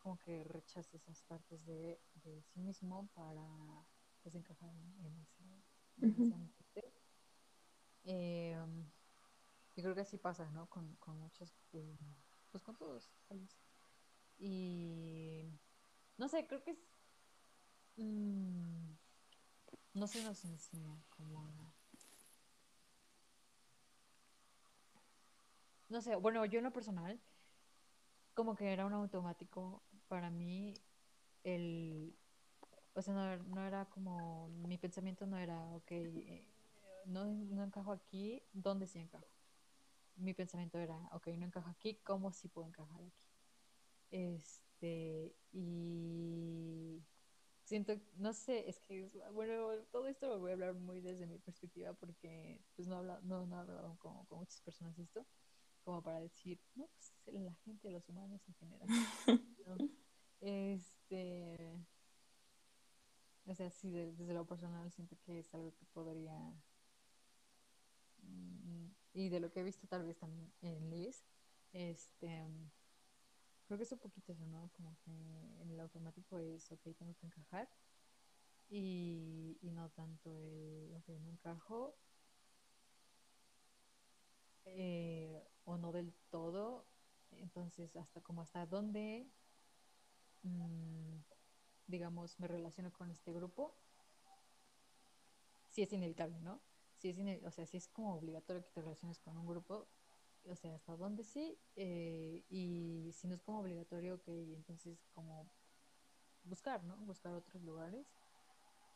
como 0.00 0.18
que 0.18 0.44
rechaza 0.44 0.96
esas 0.96 1.22
partes 1.22 1.64
de, 1.66 2.00
de 2.24 2.42
sí 2.42 2.60
mismo 2.60 3.08
para 3.14 3.46
pues 4.22 4.34
encajar 4.34 4.70
en, 4.70 5.06
en 5.06 5.18
ese, 5.20 5.42
en 5.98 6.16
ese 6.16 6.34
ambiente. 6.34 6.92
Eh, 8.04 8.56
yo 9.76 9.82
creo 9.82 9.94
que 9.94 10.00
así 10.02 10.18
pasa, 10.18 10.50
¿no? 10.50 10.66
Con, 10.68 10.96
con 10.96 11.18
muchos, 11.18 11.54
eh, 11.72 11.96
pues 12.50 12.62
con 12.62 12.76
todos. 12.76 13.10
Y 14.38 15.44
no 16.18 16.28
sé, 16.28 16.46
creo 16.46 16.62
que 16.62 16.72
es, 16.72 16.78
mm, 17.96 18.92
no 19.94 20.06
se 20.06 20.24
nos 20.24 20.44
enseña 20.44 20.96
como 21.16 21.72
No 25.90 26.00
sé, 26.00 26.14
bueno, 26.16 26.44
yo 26.46 26.58
en 26.58 26.64
lo 26.64 26.72
personal, 26.72 27.20
como 28.34 28.54
que 28.56 28.72
era 28.72 28.86
un 28.86 28.92
automático 28.92 29.82
para 30.10 30.28
mí 30.28 30.74
el... 31.44 32.12
O 32.94 33.00
sea, 33.00 33.14
no, 33.14 33.36
no 33.54 33.66
era 33.66 33.86
como... 33.86 34.48
Mi 34.68 34.76
pensamiento 34.76 35.24
no 35.26 35.38
era, 35.38 35.56
ok, 35.76 35.90
eh, 35.92 36.44
no, 37.06 37.24
no 37.26 37.62
encajo 37.64 37.92
aquí, 37.92 38.42
¿dónde 38.52 38.88
sí 38.88 38.98
encajo? 38.98 39.30
Mi 40.16 40.34
pensamiento 40.34 40.78
era, 40.78 40.98
ok, 41.12 41.28
no 41.28 41.46
encajo 41.46 41.70
aquí, 41.70 41.94
¿cómo 42.04 42.32
sí 42.32 42.48
puedo 42.48 42.66
encajar 42.68 43.00
aquí? 43.02 43.24
Este, 44.10 45.32
y 45.52 47.00
siento, 47.64 47.94
no 48.16 48.32
sé, 48.32 48.68
es 48.68 48.80
que, 48.80 49.08
bueno, 49.32 49.54
todo 49.92 50.08
esto 50.08 50.28
lo 50.28 50.40
voy 50.40 50.50
a 50.50 50.54
hablar 50.54 50.74
muy 50.74 51.00
desde 51.00 51.26
mi 51.26 51.38
perspectiva 51.38 51.92
porque 51.94 52.60
pues 52.74 52.88
no 52.88 52.96
he 52.96 52.98
hablado, 52.98 53.20
no, 53.22 53.46
no 53.46 53.56
he 53.56 53.60
hablado 53.60 53.96
con, 54.00 54.24
con 54.26 54.40
muchas 54.40 54.60
personas 54.62 54.98
esto, 54.98 55.24
como 55.84 56.02
para 56.02 56.20
decir, 56.20 56.60
no, 56.74 56.88
pues 57.24 57.40
la 57.40 57.54
gente, 57.64 57.90
los 57.90 58.08
humanos 58.08 58.42
en 58.48 58.54
general. 58.54 58.88
¿no? 59.66 59.76
Este, 60.40 61.72
o 63.46 63.54
sea, 63.54 63.70
sí, 63.70 63.90
de- 63.90 64.12
desde 64.12 64.34
lo 64.34 64.46
personal 64.46 64.90
siento 64.90 65.16
que 65.24 65.38
es 65.38 65.52
algo 65.54 65.74
que 65.74 65.84
podría, 65.86 66.38
mm, 68.22 68.86
y 69.14 69.28
de 69.28 69.40
lo 69.40 69.50
que 69.50 69.60
he 69.60 69.64
visto 69.64 69.86
tal 69.86 70.04
vez 70.04 70.18
también 70.18 70.52
en 70.62 70.90
Liz, 70.90 71.24
este, 71.72 72.48
creo 73.66 73.78
que 73.78 73.84
es 73.84 73.92
un 73.92 73.98
poquito 73.98 74.32
eso, 74.32 74.46
¿no? 74.46 74.70
Como 74.76 74.96
que 75.04 75.10
en 75.62 75.70
el 75.70 75.80
automático 75.80 76.38
es, 76.38 76.70
ok, 76.72 76.82
tengo 76.98 77.14
que 77.14 77.26
encajar, 77.26 77.68
y, 78.68 79.58
y 79.62 79.70
no 79.72 79.90
tanto 79.90 80.36
el, 80.38 80.94
ok, 80.96 81.08
no 81.20 81.28
encajo, 81.30 81.96
eh, 84.64 85.42
o 85.64 85.76
no 85.78 85.92
del 85.92 86.14
todo, 86.30 86.84
entonces 87.30 87.96
hasta 87.96 88.20
como 88.22 88.42
hasta 88.42 88.66
dónde, 88.66 89.26
mm, 90.42 91.18
digamos, 91.86 92.38
me 92.40 92.48
relaciono 92.48 92.92
con 92.92 93.10
este 93.10 93.32
grupo, 93.32 93.74
si 95.68 95.82
es 95.82 95.92
inevitable, 95.92 96.40
¿no? 96.40 96.60
Si 96.96 97.08
es 97.08 97.18
ine- 97.18 97.40
o 97.46 97.50
sea, 97.50 97.66
si 97.66 97.76
es 97.76 97.88
como 97.88 98.14
obligatorio 98.16 98.62
que 98.62 98.70
te 98.70 98.82
relaciones 98.82 99.18
con 99.20 99.36
un 99.36 99.46
grupo, 99.46 99.88
o 100.44 100.56
sea, 100.56 100.74
hasta 100.74 100.96
dónde 100.96 101.24
sí, 101.24 101.58
eh, 101.76 102.44
y 102.48 103.12
si 103.12 103.28
no 103.28 103.34
es 103.34 103.42
como 103.42 103.60
obligatorio, 103.60 104.14
ok, 104.16 104.28
entonces 104.28 105.06
como 105.14 105.50
buscar, 106.44 106.84
¿no? 106.84 106.96
Buscar 106.98 107.34
otros 107.34 107.62
lugares. 107.62 108.06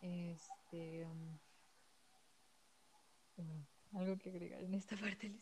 Este, 0.00 1.04
bueno, 1.06 1.40
algo 4.04 4.18
que 4.18 4.30
agregar 4.30 4.62
en 4.62 4.74
esta 4.74 4.96
parte, 5.00 5.28
Liz? 5.28 5.40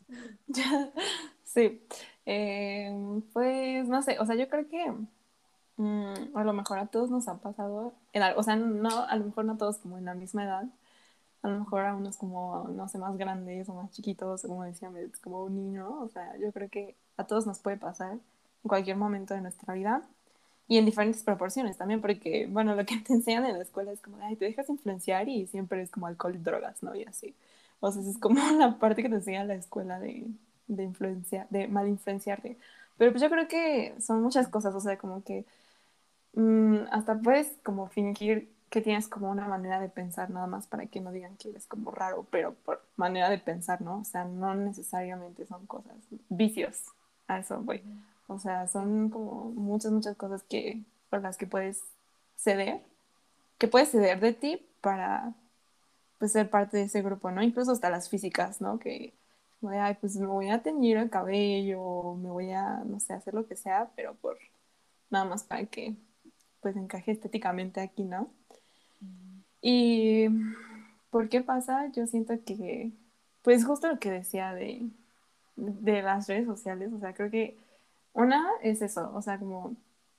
Sí, 1.45 1.83
Eh, 2.27 2.91
pues 3.33 3.89
no 3.89 4.03
sé, 4.03 4.19
o 4.21 4.27
sea, 4.27 4.37
yo 4.37 4.49
creo 4.49 4.69
que 4.69 4.93
mm, 5.77 6.37
a 6.37 6.45
lo 6.45 6.53
mejor 6.53 6.79
a 6.79 6.87
todos 6.87 7.11
nos 7.11 7.29
ha 7.29 7.39
pasado, 7.41 7.95
en 8.13 8.23
o 8.37 8.43
sea, 8.43 8.57
no, 8.57 9.05
a 9.05 9.17
lo 9.17 9.25
mejor 9.27 9.45
no 9.45 9.57
todos 9.57 9.79
como 9.79 9.99
en 9.99 10.05
la 10.07 10.15
misma 10.15 10.45
edad, 10.45 10.65
a 11.43 11.49
lo 11.49 11.61
mejor 11.61 11.85
a 11.87 11.95
unos 11.97 12.17
como, 12.19 12.69
no 12.71 12.89
sé, 12.89 12.99
más 12.99 13.17
grandes 13.19 13.69
o 13.69 13.75
más 13.75 13.91
chiquitos, 13.93 14.43
como 14.43 14.65
decía, 14.65 14.91
Mets, 14.91 15.19
como 15.21 15.45
un 15.45 15.57
niño, 15.57 16.01
o 16.03 16.09
sea, 16.11 16.37
yo 16.39 16.53
creo 16.53 16.71
que 16.71 16.97
a 17.17 17.27
todos 17.27 17.47
nos 17.47 17.61
puede 17.61 17.77
pasar 17.79 18.13
en 18.15 18.69
cualquier 18.69 18.97
momento 18.97 19.35
de 19.35 19.43
nuestra 19.43 19.75
vida 19.75 20.03
y 20.69 20.79
en 20.79 20.87
diferentes 20.87 21.23
proporciones 21.25 21.77
también, 21.79 22.01
porque, 22.01 22.47
bueno, 22.51 22.75
lo 22.77 22.87
que 22.87 22.99
te 23.07 23.13
enseñan 23.15 23.47
en 23.47 23.59
la 23.59 23.65
escuela 23.65 23.93
es 23.93 24.01
como, 24.01 24.19
ay, 24.23 24.37
te 24.37 24.47
dejas 24.47 24.69
influenciar 24.71 25.29
y 25.29 25.47
siempre 25.49 25.83
es 25.83 25.91
como 25.91 26.07
alcohol 26.07 26.35
y 26.37 26.39
drogas, 26.39 26.83
¿no? 26.83 26.95
Y 26.95 27.05
así. 27.05 27.35
O 27.83 27.91
sea, 27.91 28.01
es 28.03 28.19
como 28.19 28.37
la 28.59 28.79
parte 28.79 29.03
que 29.03 29.09
te 29.09 29.17
enseña 29.17 29.45
la 29.45 29.55
escuela 29.55 29.99
de, 29.99 30.25
de 30.69 30.85
influencia, 30.85 31.49
de 31.51 31.67
mal 31.67 31.89
influenciarte. 31.89 32.57
Pero 32.97 33.11
pues 33.11 33.23
yo 33.23 33.29
creo 33.29 33.49
que 33.49 33.95
son 34.01 34.23
muchas 34.23 34.49
cosas, 34.49 34.75
o 34.75 34.81
sea, 34.81 34.97
como 34.99 35.25
que 35.25 35.45
mm, 36.35 36.77
hasta 36.93 37.21
puedes 37.21 37.53
como 37.65 37.89
fingir 37.89 38.51
que 38.71 38.81
tienes 38.83 39.09
como 39.09 39.31
una 39.31 39.49
manera 39.49 39.81
de 39.81 39.89
pensar 39.89 40.31
nada 40.31 40.47
más 40.47 40.67
para 40.69 40.87
que 40.87 41.01
no 41.01 41.13
digan 41.13 41.37
que 41.37 41.51
eres 41.51 41.67
como 41.67 41.91
raro, 41.91 42.27
pero 42.31 42.55
por 42.55 42.83
manera 42.97 43.29
de 43.31 43.39
pensar, 43.39 43.83
¿no? 43.83 43.99
O 44.01 44.05
sea, 44.05 44.25
no 44.25 44.55
necesariamente 44.55 45.45
son 45.47 45.67
cosas, 45.67 45.97
vicios, 46.29 46.85
eso. 47.29 47.65
O 48.29 48.39
sea, 48.39 48.69
son 48.69 49.11
como 49.11 49.51
muchas, 49.51 49.93
muchas 49.93 50.17
cosas 50.17 50.43
que, 50.45 50.83
por 51.11 51.21
las 51.23 51.37
que 51.37 51.47
puedes 51.47 51.83
ceder, 52.37 52.81
que 53.59 53.69
puedes 53.69 53.91
ceder 53.91 54.21
de 54.21 54.33
ti 54.33 54.67
para 54.81 55.35
pues, 56.23 56.31
ser 56.31 56.51
parte 56.51 56.77
de 56.77 56.85
ese 56.85 57.03
grupo, 57.03 57.33
¿no? 57.33 57.43
Incluso 57.43 57.73
hasta 57.73 57.91
las 57.91 58.09
físicas, 58.09 58.61
¿no? 58.61 58.79
Que, 58.79 59.13
ay, 59.69 59.97
pues 60.01 60.15
me 60.17 60.29
voy 60.29 60.51
a 60.51 60.63
teñir 60.63 60.97
el 60.97 61.11
cabello, 61.11 62.15
me 62.15 62.31
voy 62.31 62.53
a, 62.53 62.85
no 62.85 63.01
sé, 63.01 63.13
hacer 63.13 63.35
lo 63.35 63.49
que 63.49 63.57
sea, 63.57 63.91
pero 63.97 64.15
por 64.15 64.39
nada 65.11 65.25
más 65.25 65.43
para 65.43 65.67
que 65.67 65.97
pues 66.61 66.77
encaje 66.77 67.11
estéticamente 67.11 67.81
aquí, 67.81 68.05
¿no? 68.05 68.31
Y 69.61 70.29
¿por 71.11 71.29
qué 71.29 71.41
pasa? 71.41 71.91
Yo 71.91 72.07
siento 72.07 72.35
que, 72.45 72.93
pues 73.43 73.65
justo 73.65 73.89
lo 73.89 73.99
que 73.99 74.13
decía 74.13 74.55
de, 74.55 74.89
de 75.57 76.03
las 76.03 76.29
redes 76.29 76.47
sociales, 76.47 76.93
o 76.93 77.01
sea, 77.01 77.15
creo 77.15 77.33
que 77.33 77.59
una 78.13 78.49
es 78.63 78.81
eso, 78.81 79.11
o 79.13 79.23
sea, 79.23 79.41
como 79.41 79.75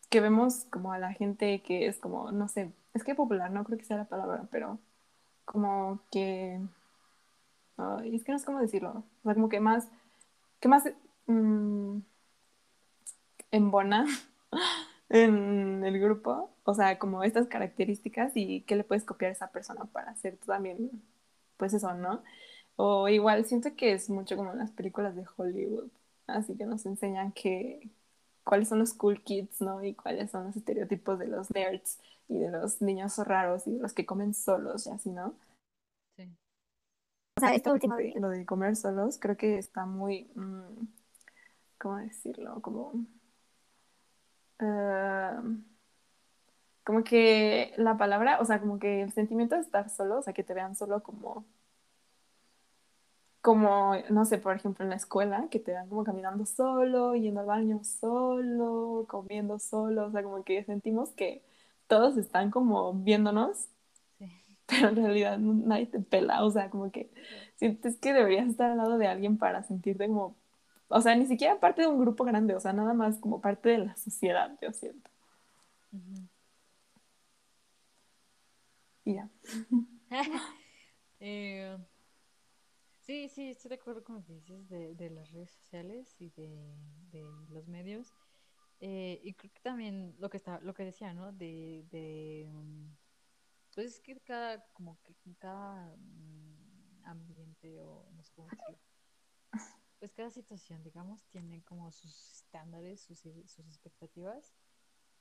que 0.09 0.19
vemos 0.19 0.65
como 0.69 0.91
a 0.91 0.99
la 0.99 1.13
gente 1.13 1.61
que 1.61 1.87
es 1.87 1.97
como, 1.97 2.33
no 2.33 2.49
sé, 2.49 2.73
es 2.93 3.05
que 3.05 3.15
popular, 3.15 3.51
no 3.51 3.63
creo 3.63 3.77
que 3.77 3.85
sea 3.85 3.95
la 3.95 4.05
palabra, 4.09 4.49
pero 4.51 4.79
como 5.45 5.99
que, 6.11 6.59
es 8.05 8.23
que 8.23 8.31
no 8.31 8.39
sé 8.39 8.45
cómo 8.45 8.59
decirlo, 8.59 9.03
o 9.23 9.23
sea, 9.23 9.33
como 9.33 9.49
que 9.49 9.59
más, 9.59 9.87
que 10.59 10.67
más 10.67 10.83
mm, 11.27 11.99
embona 13.51 14.05
en 15.09 15.83
el 15.83 15.99
grupo, 15.99 16.51
o 16.63 16.73
sea, 16.73 16.97
como 16.99 17.23
estas 17.23 17.47
características 17.47 18.31
y 18.35 18.61
qué 18.61 18.75
le 18.75 18.83
puedes 18.83 19.03
copiar 19.05 19.29
a 19.29 19.33
esa 19.33 19.51
persona 19.51 19.85
para 19.85 20.11
hacer 20.11 20.37
tú 20.37 20.47
también, 20.47 21.03
pues 21.57 21.73
eso, 21.73 21.93
¿no? 21.93 22.23
O 22.75 23.07
igual 23.09 23.45
siento 23.45 23.75
que 23.75 23.93
es 23.93 24.09
mucho 24.09 24.35
como 24.35 24.51
en 24.53 24.59
las 24.59 24.71
películas 24.71 25.15
de 25.15 25.25
Hollywood, 25.37 25.89
así 26.27 26.55
que 26.57 26.65
nos 26.65 26.85
enseñan 26.85 27.31
que 27.33 27.89
cuáles 28.43 28.69
son 28.69 28.79
los 28.79 28.93
cool 28.93 29.21
kids, 29.23 29.61
¿no? 29.61 29.83
Y 29.83 29.93
cuáles 29.93 30.31
son 30.31 30.45
los 30.45 30.55
estereotipos 30.55 31.19
de 31.19 31.27
los 31.27 31.51
nerds 31.51 31.99
y 32.33 32.39
de 32.39 32.51
los 32.51 32.81
niños 32.81 33.17
raros 33.19 33.67
y 33.67 33.73
de 33.73 33.79
los 33.79 33.93
que 33.93 34.05
comen 34.05 34.33
solos 34.33 34.87
y 34.87 34.91
así, 34.91 35.11
¿no? 35.11 35.35
Sí. 36.17 36.35
O 37.37 37.39
sea, 37.41 37.53
esto 37.55 37.71
último 37.73 37.95
de- 37.95 38.13
lo 38.19 38.29
de 38.29 38.45
comer 38.45 38.75
solos, 38.75 39.17
creo 39.19 39.37
que 39.37 39.57
está 39.57 39.85
muy, 39.85 40.31
mm, 40.35 40.87
¿cómo 41.77 41.97
decirlo? 41.97 42.61
Como, 42.61 42.93
eh, 44.59 45.35
como 46.83 47.03
que 47.03 47.73
la 47.77 47.97
palabra, 47.97 48.39
o 48.41 48.45
sea, 48.45 48.59
como 48.59 48.79
que 48.79 49.01
el 49.01 49.11
sentimiento 49.13 49.55
de 49.55 49.61
estar 49.61 49.89
solo, 49.89 50.19
o 50.19 50.21
sea, 50.23 50.33
que 50.33 50.43
te 50.43 50.53
vean 50.53 50.75
solo 50.75 51.01
como, 51.03 51.45
como, 53.41 53.93
no 54.09 54.25
sé, 54.25 54.37
por 54.37 54.55
ejemplo, 54.55 54.83
en 54.85 54.89
la 54.89 54.95
escuela, 54.95 55.47
que 55.51 55.59
te 55.59 55.71
vean 55.71 55.89
como 55.89 56.03
caminando 56.03 56.45
solo, 56.45 57.15
yendo 57.15 57.41
al 57.41 57.45
baño 57.47 57.83
solo, 57.83 59.05
comiendo 59.09 59.59
solo, 59.59 60.05
o 60.07 60.11
sea, 60.11 60.23
como 60.23 60.43
que 60.43 60.63
sentimos 60.63 61.11
que 61.11 61.43
todos 61.87 62.17
están 62.17 62.51
como 62.51 62.93
viéndonos 62.93 63.69
Sí. 64.17 64.25
pero 64.65 64.89
en 64.89 64.95
realidad 64.95 65.37
nadie 65.39 65.87
te 65.87 65.99
pela, 65.99 66.43
o 66.45 66.51
sea, 66.51 66.69
como 66.69 66.91
que 66.91 67.11
sientes 67.55 67.97
que 67.97 68.13
deberías 68.13 68.47
estar 68.47 68.71
al 68.71 68.77
lado 68.77 68.97
de 68.97 69.07
alguien 69.07 69.37
para 69.37 69.63
sentirte 69.63 70.07
como, 70.07 70.35
o 70.89 71.01
sea, 71.01 71.15
ni 71.15 71.25
siquiera 71.25 71.59
parte 71.59 71.81
de 71.83 71.87
un 71.87 71.99
grupo 71.99 72.23
grande, 72.25 72.55
o 72.55 72.59
sea, 72.59 72.73
nada 72.73 72.93
más 72.93 73.17
como 73.19 73.41
parte 73.41 73.69
de 73.69 73.79
la 73.79 73.95
sociedad, 73.97 74.57
yo 74.61 74.71
siento. 74.73 75.09
Y 79.05 79.13
ya. 79.15 79.29
Eh, 81.19 81.77
sí, 83.01 83.29
sí, 83.29 83.49
estoy 83.49 83.69
de 83.69 83.75
acuerdo 83.75 84.03
con 84.03 84.15
lo 84.15 84.23
que 84.23 84.33
dices 84.33 84.67
de, 84.69 84.95
de 84.95 85.09
las 85.09 85.31
redes 85.31 85.51
sociales 85.51 86.15
y 86.19 86.29
de, 86.31 86.75
de 87.11 87.23
los 87.49 87.67
medios. 87.67 88.13
Eh, 88.85 89.21
y 89.23 89.33
creo 89.35 89.51
que 89.53 89.61
también 89.61 90.15
lo 90.19 90.29
que 90.29 90.37
está, 90.37 90.59
lo 90.61 90.73
que 90.73 90.83
decía, 90.85 91.13
¿no? 91.13 91.31
De, 91.31 91.85
de 91.91 92.49
mm, 92.51 92.87
pues 93.75 93.87
es 93.95 94.01
que 94.01 94.19
cada, 94.21 94.65
como 94.73 94.99
que 95.03 95.15
cada 95.39 95.95
mm, 95.97 97.05
ambiente 97.05 97.79
o 97.81 98.09
no 98.13 98.23
sé 98.23 98.33
cómo 98.35 98.49
decirlo, 98.49 98.79
pues 99.99 100.11
cada 100.13 100.29
situación, 100.29 100.83
digamos, 100.83 101.25
tiene 101.27 101.63
como 101.63 101.91
sus 101.91 102.31
estándares, 102.33 103.01
sus, 103.01 103.19
sus 103.19 103.59
expectativas. 103.67 104.53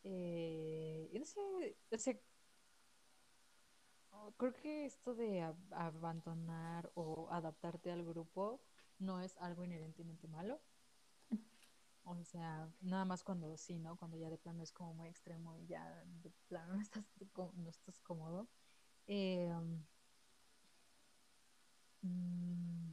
Eh, 0.05 1.09
y 1.13 1.19
no 1.19 1.25
sé, 1.27 1.41
o 1.93 1.99
sea, 1.99 2.15
Oh, 4.11 4.33
Creo 4.37 4.53
que 4.55 4.85
esto 4.87 5.15
de 5.15 5.41
ab- 5.43 5.73
abandonar 5.73 6.91
o 6.95 7.29
adaptarte 7.31 7.91
al 7.91 8.05
grupo 8.05 8.63
no 8.99 9.21
es 9.21 9.37
algo 9.39 9.65
inherentemente 9.65 10.29
malo. 10.29 10.61
O 12.05 12.25
sea, 12.25 12.69
nada 12.81 13.05
más 13.05 13.23
cuando 13.25 13.57
sí, 13.57 13.79
¿no? 13.79 13.97
Cuando 13.97 14.17
ya 14.19 14.29
de 14.31 14.39
plano 14.39 14.63
es 14.63 14.73
como 14.73 14.95
muy 14.95 15.09
extremo 15.09 15.57
y 15.59 15.67
ya 15.67 16.05
de 16.23 16.31
plano 16.49 16.75
no 16.75 16.81
estás, 16.83 17.05
no 17.55 17.71
estás 17.71 17.99
cómodo. 18.01 18.49
Eh, 19.07 19.51
mm, 22.03 22.93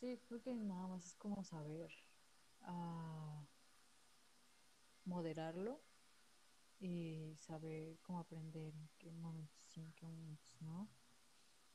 sí, 0.00 0.20
creo 0.28 0.42
que 0.42 0.54
nada 0.54 0.88
más 0.88 1.06
es 1.06 1.16
como 1.16 1.44
saber 1.44 1.90
ah, 2.62 3.44
moderarlo 5.04 5.82
y 6.80 7.36
saber 7.38 7.98
cómo 8.02 8.20
aprender 8.20 8.74
en 8.74 8.90
qué 8.98 9.12
momentos 9.12 9.64
sí, 9.66 9.82
en 9.82 9.94
qué 9.94 10.06
momentos 10.06 10.62
no. 10.62 10.90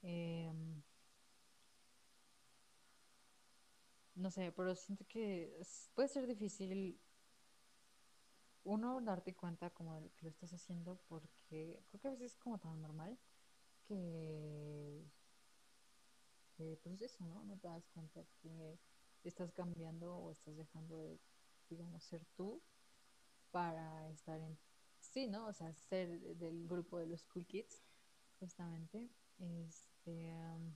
Em, 0.04 0.84
no 4.20 4.32
sé, 4.32 4.52
pero 4.52 4.76
siento 4.76 5.06
que 5.08 5.62
puede 5.96 6.08
ser 6.10 6.28
difícil 6.28 7.00
uno, 8.64 9.02
darte 9.02 9.36
cuenta 9.36 9.70
como 9.72 9.96
de 10.00 10.10
que 10.12 10.24
lo 10.24 10.30
estás 10.30 10.54
haciendo 10.54 10.98
porque 11.08 11.82
creo 11.90 12.02
que 12.02 12.08
a 12.08 12.12
veces 12.12 12.34
es 12.34 12.38
como 12.38 12.58
tan 12.60 12.82
normal 12.82 13.18
que, 13.88 15.04
que, 16.58 16.78
pues 16.84 17.02
eso, 17.02 17.24
¿no? 17.26 17.44
No 17.46 17.58
te 17.58 17.68
das 17.68 17.88
cuenta 17.90 18.24
que 18.42 18.78
estás 19.24 19.52
cambiando 19.52 20.16
o 20.16 20.32
estás 20.32 20.56
dejando 20.58 20.98
de, 20.98 21.20
digamos, 21.70 22.04
ser 22.04 22.26
tú 22.36 22.62
para 23.52 24.10
estar 24.12 24.40
en, 24.42 24.58
sí, 25.00 25.28
¿no? 25.28 25.48
O 25.48 25.54
sea, 25.54 25.74
ser 25.74 26.20
del 26.38 26.68
grupo 26.68 27.00
de 27.00 27.08
los 27.08 27.24
cool 27.26 27.46
kids, 27.46 27.84
justamente. 28.40 29.10
Este, 29.40 30.34
um, 30.34 30.76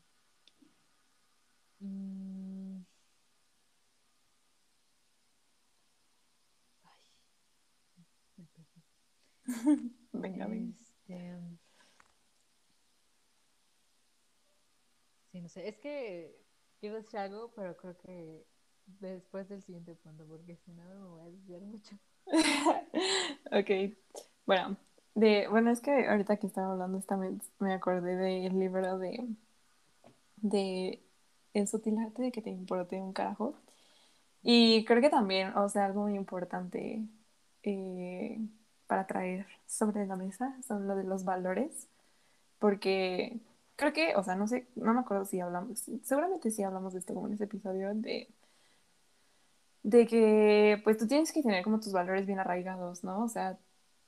mm, 1.82 2.86
ay, 6.86 7.03
me 8.38 8.45
perdí. 8.45 8.82
Venga, 10.13 10.47
venga. 10.47 10.73
Este, 10.82 11.36
sí, 15.32 15.41
no 15.41 15.49
sé, 15.49 15.67
es 15.67 15.77
que 15.77 16.36
quiero 16.79 16.95
decir 16.97 17.19
algo, 17.19 17.51
pero 17.56 17.75
creo 17.77 17.97
que 17.97 18.45
después 18.99 19.47
del 19.49 19.62
siguiente 19.62 19.95
punto, 19.95 20.25
porque 20.25 20.58
si 20.58 20.71
no 20.71 20.84
me 20.84 21.08
voy 21.08 21.21
a 21.21 21.25
desviar 21.25 21.62
mucho. 21.62 21.95
ok, 23.51 23.95
bueno, 24.45 24.77
de, 25.15 25.47
bueno, 25.49 25.71
es 25.71 25.82
que 25.82 26.08
ahorita 26.08 26.38
que 26.38 26.47
estaba 26.47 26.73
hablando 26.73 26.97
esta 26.97 27.17
me 27.60 27.73
acordé 27.73 28.15
del 28.15 28.58
libro 28.60 28.97
de, 28.97 29.27
de 30.38 31.01
El 31.53 31.67
sutil 31.67 31.97
arte 31.99 32.21
de 32.21 32.32
que 32.32 32.41
te 32.41 32.49
importe 32.49 33.01
un 33.01 33.13
carajo. 33.13 33.56
Y 34.43 34.86
creo 34.86 35.01
que 35.01 35.10
también, 35.10 35.56
o 35.58 35.69
sea, 35.69 35.86
algo 35.86 36.03
muy 36.03 36.15
importante 36.15 37.03
eh, 37.63 38.39
para 38.87 39.07
traer 39.07 39.47
sobre 39.67 40.05
la 40.05 40.15
mesa 40.15 40.55
son 40.67 40.87
lo 40.87 40.95
de 40.95 41.03
los 41.03 41.25
valores, 41.25 41.87
porque 42.59 43.39
creo 43.75 43.93
que, 43.93 44.15
o 44.15 44.23
sea, 44.23 44.35
no 44.35 44.47
sé, 44.47 44.67
no 44.75 44.93
me 44.93 45.01
acuerdo 45.01 45.25
si 45.25 45.39
hablamos, 45.39 45.83
seguramente 46.03 46.51
sí 46.51 46.63
hablamos 46.63 46.93
de 46.93 46.99
esto 46.99 47.13
como 47.13 47.27
en 47.27 47.33
ese 47.33 47.45
episodio, 47.45 47.93
de, 47.95 48.29
de 49.83 50.07
que 50.07 50.81
pues 50.83 50.97
tú 50.97 51.07
tienes 51.07 51.31
que 51.31 51.41
tener 51.43 51.63
como 51.63 51.79
tus 51.79 51.91
valores 51.93 52.25
bien 52.25 52.39
arraigados, 52.39 53.03
¿no? 53.03 53.23
O 53.23 53.27
sea, 53.29 53.57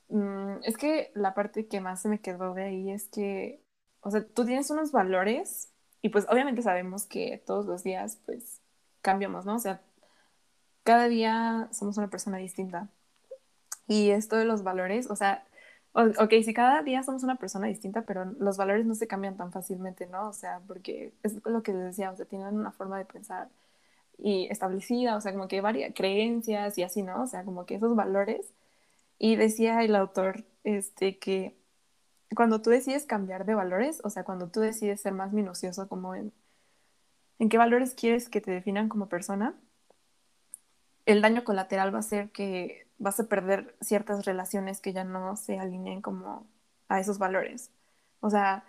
mm, 0.10 0.64
es 0.64 0.78
que 0.78 1.12
la 1.16 1.34
parte 1.34 1.68
que 1.68 1.82
más 1.82 2.02
se 2.02 2.10
me 2.10 2.22
quedó 2.22 2.54
de 2.54 2.64
ahí 2.64 2.92
es 2.92 3.08
que, 3.10 3.62
o 4.02 4.12
sea, 4.12 4.26
tú 4.26 4.46
tienes 4.46 4.70
unos 4.72 4.92
valores 4.92 5.72
y 6.02 6.10
pues 6.10 6.26
obviamente 6.30 6.62
sabemos 6.62 7.06
que 7.06 7.44
todos 7.46 7.66
los 7.66 7.84
días 7.84 8.20
pues 8.26 8.62
cambiamos, 9.02 9.46
¿no? 9.46 9.56
O 9.56 9.60
sea, 9.60 9.82
cada 10.84 11.08
día 11.08 11.68
somos 11.72 11.98
una 11.98 12.10
persona 12.10 12.38
distinta. 12.38 12.90
Y 13.88 14.12
esto 14.12 14.36
de 14.38 14.46
los 14.46 14.64
valores, 14.64 15.10
o 15.10 15.16
sea, 15.16 15.46
ok, 15.94 16.34
si 16.44 16.54
cada 16.54 16.82
día 16.84 17.04
somos 17.04 17.24
una 17.24 17.38
persona 17.38 17.68
distinta, 17.68 18.04
pero 18.04 18.26
los 18.40 18.58
valores 18.58 18.86
no 18.86 18.96
se 18.96 19.08
cambian 19.08 19.38
tan 19.38 19.52
fácilmente, 19.52 20.08
¿no? 20.08 20.30
O 20.30 20.34
sea, 20.34 20.62
porque 20.68 21.14
es 21.24 21.42
lo 21.46 21.64
que 21.64 21.74
les 21.74 21.84
decía, 21.86 22.12
o 22.12 22.16
sea, 22.18 22.26
tienen 22.26 22.56
una 22.56 22.72
forma 22.72 22.98
de 22.98 23.06
pensar 23.06 23.50
y 24.18 24.48
establecida, 24.52 25.16
o 25.18 25.22
sea, 25.22 25.34
como 25.34 25.48
que 25.48 25.62
varias 25.62 25.94
creencias 25.96 26.78
y 26.78 26.84
así, 26.84 27.04
¿no? 27.04 27.24
O 27.24 27.28
sea, 27.28 27.44
como 27.46 27.66
que 27.66 27.76
esos 27.76 27.96
valores. 27.96 28.54
Y 29.20 29.36
decía 29.38 29.84
el 29.84 29.96
autor, 29.96 30.46
este, 30.64 31.18
que 31.20 31.56
cuando 32.36 32.62
tú 32.62 32.70
decides 32.72 33.06
cambiar 33.06 33.46
de 33.46 33.56
valores, 33.56 34.02
o 34.04 34.10
sea, 34.10 34.24
cuando 34.26 34.50
tú 34.50 34.62
decides 34.62 35.02
ser 35.02 35.14
más 35.14 35.34
minucioso 35.34 35.88
como 35.90 36.16
en, 36.16 36.34
en 37.40 37.50
qué 37.50 37.58
valores 37.58 37.94
quieres 37.96 38.30
que 38.30 38.42
te 38.42 38.52
definan 38.52 38.90
como 38.90 39.10
persona, 39.10 39.56
el 41.06 41.22
daño 41.22 41.44
colateral 41.44 41.94
va 41.94 42.00
a 42.00 42.02
ser 42.04 42.32
que 42.32 42.85
vas 42.98 43.20
a 43.20 43.28
perder 43.28 43.76
ciertas 43.82 44.26
relaciones 44.26 44.82
que 44.82 44.94
ya 44.94 45.04
no 45.04 45.36
se 45.36 45.60
alineen 45.60 46.02
como 46.02 46.48
a 46.90 47.00
esos 47.00 47.18
valores. 47.20 47.72
O 48.22 48.30
sea, 48.30 48.66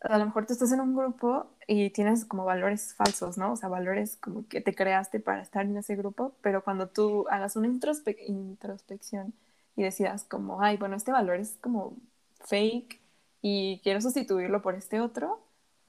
a 0.00 0.18
lo 0.18 0.26
mejor 0.26 0.46
tú 0.46 0.52
estás 0.52 0.72
en 0.72 0.80
un 0.80 0.94
grupo 0.96 1.46
y 1.66 1.90
tienes 1.90 2.24
como 2.26 2.44
valores 2.44 2.94
falsos, 2.94 3.38
¿no? 3.38 3.52
O 3.52 3.56
sea, 3.56 3.68
valores 3.68 4.16
como 4.18 4.46
que 4.48 4.60
te 4.60 4.74
creaste 4.74 5.20
para 5.20 5.42
estar 5.42 5.64
en 5.64 5.76
ese 5.76 5.96
grupo, 5.96 6.36
pero 6.42 6.62
cuando 6.64 6.88
tú 6.88 7.26
hagas 7.30 7.56
una 7.56 7.68
introspe 7.68 8.16
introspección 8.26 9.34
y 9.76 9.82
decidas 9.82 10.24
como, 10.24 10.62
ay, 10.62 10.76
bueno, 10.76 10.96
este 10.96 11.12
valor 11.12 11.36
es 11.36 11.56
como 11.60 11.96
fake 12.44 13.00
y 13.42 13.80
quiero 13.82 14.00
sustituirlo 14.00 14.62
por 14.62 14.74
este 14.74 15.00
otro. 15.00 15.40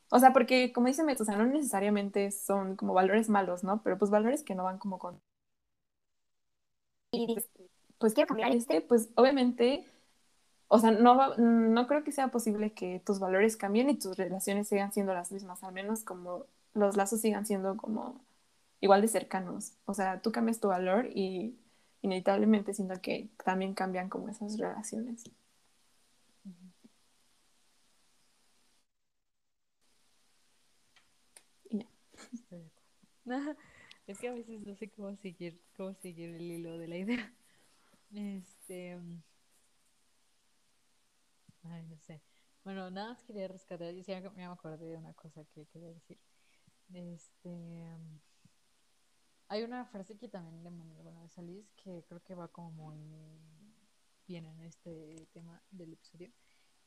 O 0.10 0.20
sea, 0.20 0.34
porque 0.34 0.72
como 0.74 0.88
dice 0.88 1.04
Met, 1.04 1.20
o 1.22 1.26
sea, 1.26 1.36
no 1.38 1.46
necesariamente 1.46 2.32
son 2.32 2.76
como 2.76 2.94
valores 2.94 3.30
malos, 3.30 3.64
¿no? 3.64 3.82
Pero 3.84 3.98
pues 3.98 4.12
valores 4.12 4.44
que 4.44 4.56
no 4.56 4.64
van 4.64 4.78
como 4.80 5.00
con 5.00 5.20
Y 7.12 7.28
dices, 7.28 7.50
pues 8.00 8.14
quiero 8.14 8.28
cambiar 8.28 8.52
este, 8.54 8.82
pues 8.82 9.10
obviamente, 9.16 9.86
o 10.68 10.80
sea, 10.80 10.92
no, 10.92 11.18
va- 11.18 11.36
no 11.38 11.88
creo 11.88 12.04
que 12.04 12.12
sea 12.12 12.30
posible 12.30 12.74
que 12.74 13.02
tus 13.06 13.20
valores 13.20 13.58
cambien 13.58 13.90
y 13.90 13.98
tus 14.00 14.18
relaciones 14.18 14.68
sigan 14.70 14.94
siendo 14.94 15.14
las 15.14 15.32
mismas, 15.32 15.64
al 15.64 15.74
menos 15.74 16.04
como 16.04 16.46
los 16.74 16.98
lazos 16.98 17.22
sigan 17.22 17.46
siendo 17.46 17.78
como 17.78 18.22
igual 18.82 19.02
de 19.02 19.08
cercanos. 19.10 19.74
O 19.86 19.94
sea, 19.96 20.22
tú 20.22 20.32
cambias 20.32 20.60
tu 20.62 20.70
valor 20.70 21.08
y 21.16 21.58
inevitablemente 22.04 22.74
siento 22.74 23.02
que 23.02 23.30
también 23.46 23.74
cambian 23.76 24.10
como 24.10 24.30
esas 24.30 24.58
relaciones. 24.60 25.24
Y 31.70 31.78
ya. 31.80 31.86
Estoy 32.34 32.60
de 32.60 32.66
acuerdo. 33.26 33.60
Es 34.08 34.20
que 34.20 34.28
a 34.30 34.34
veces 34.34 34.62
no 34.66 34.76
sé 34.76 34.90
cómo 34.92 35.16
seguir, 35.18 35.60
cómo 35.76 35.94
seguir 35.96 36.30
el 36.36 36.42
hilo 36.44 36.78
de 36.78 36.88
la 36.88 36.98
idea. 36.98 37.34
Este, 38.12 38.98
ay, 41.64 41.84
no 41.84 41.98
sé. 42.00 42.22
Bueno, 42.64 42.90
nada 42.90 43.10
más 43.10 43.24
quería 43.24 43.48
rescatar, 43.48 43.94
y 43.94 44.04
sí, 44.04 44.12
ya 44.12 44.22
me 44.32 44.46
acordé 44.46 44.86
de 44.88 44.98
una 44.98 45.14
cosa 45.14 45.44
que 45.46 45.66
quería 45.68 45.90
decir. 45.90 46.20
Este, 46.94 47.98
hay 49.48 49.64
una 49.64 49.86
frase 49.86 50.18
que 50.18 50.28
también 50.28 50.64
le 50.64 50.72
mandé 50.72 50.96
alguna 50.96 51.22
vez 51.22 51.38
a 51.38 51.42
Liz 51.42 51.72
que 51.76 52.04
creo 52.08 52.22
que 52.24 52.36
va 52.36 52.48
como 52.48 52.72
muy 52.72 52.98
bien 54.28 54.46
en 54.46 54.60
este 54.62 55.28
tema 55.34 55.62
del 55.72 55.94
episodio. 55.94 56.32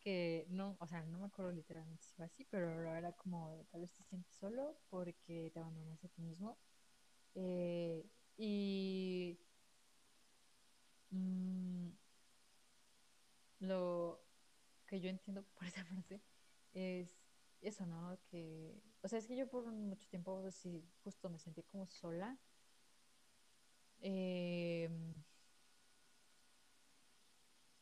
Que 0.01 0.47
no, 0.51 0.77
o 0.81 0.87
sea, 0.87 1.03
no 1.03 1.19
me 1.19 1.27
acuerdo 1.27 1.53
literalmente 1.53 2.05
si 2.05 2.15
fue 2.15 2.27
así, 2.27 2.45
pero 2.51 2.71
era 2.97 3.13
como 3.13 3.67
tal 3.71 3.81
vez 3.83 3.93
te 3.93 4.05
sientes 4.05 4.35
solo 4.37 4.79
porque 4.91 5.51
te 5.53 5.61
abandonas 5.61 6.03
a 6.05 6.09
ti 6.09 6.23
mismo. 6.23 6.59
Eh, 7.35 8.07
y 8.39 9.39
mm, 11.13 11.91
lo 13.61 14.21
que 14.87 15.01
yo 15.01 15.11
entiendo 15.11 15.45
por 15.55 15.67
esa 15.67 15.85
frase 15.85 16.23
es 16.75 17.11
eso, 17.63 17.87
¿no? 17.87 18.19
Que, 18.31 18.83
o 19.03 19.09
sea, 19.09 19.19
es 19.19 19.27
que 19.27 19.37
yo 19.37 19.49
por 19.49 19.67
mucho 19.73 20.09
tiempo 20.09 20.51
sí, 20.53 20.85
justo 21.05 21.31
me 21.31 21.39
sentí 21.39 21.63
como 21.65 21.87
sola. 21.89 22.39
Eh, 24.01 24.89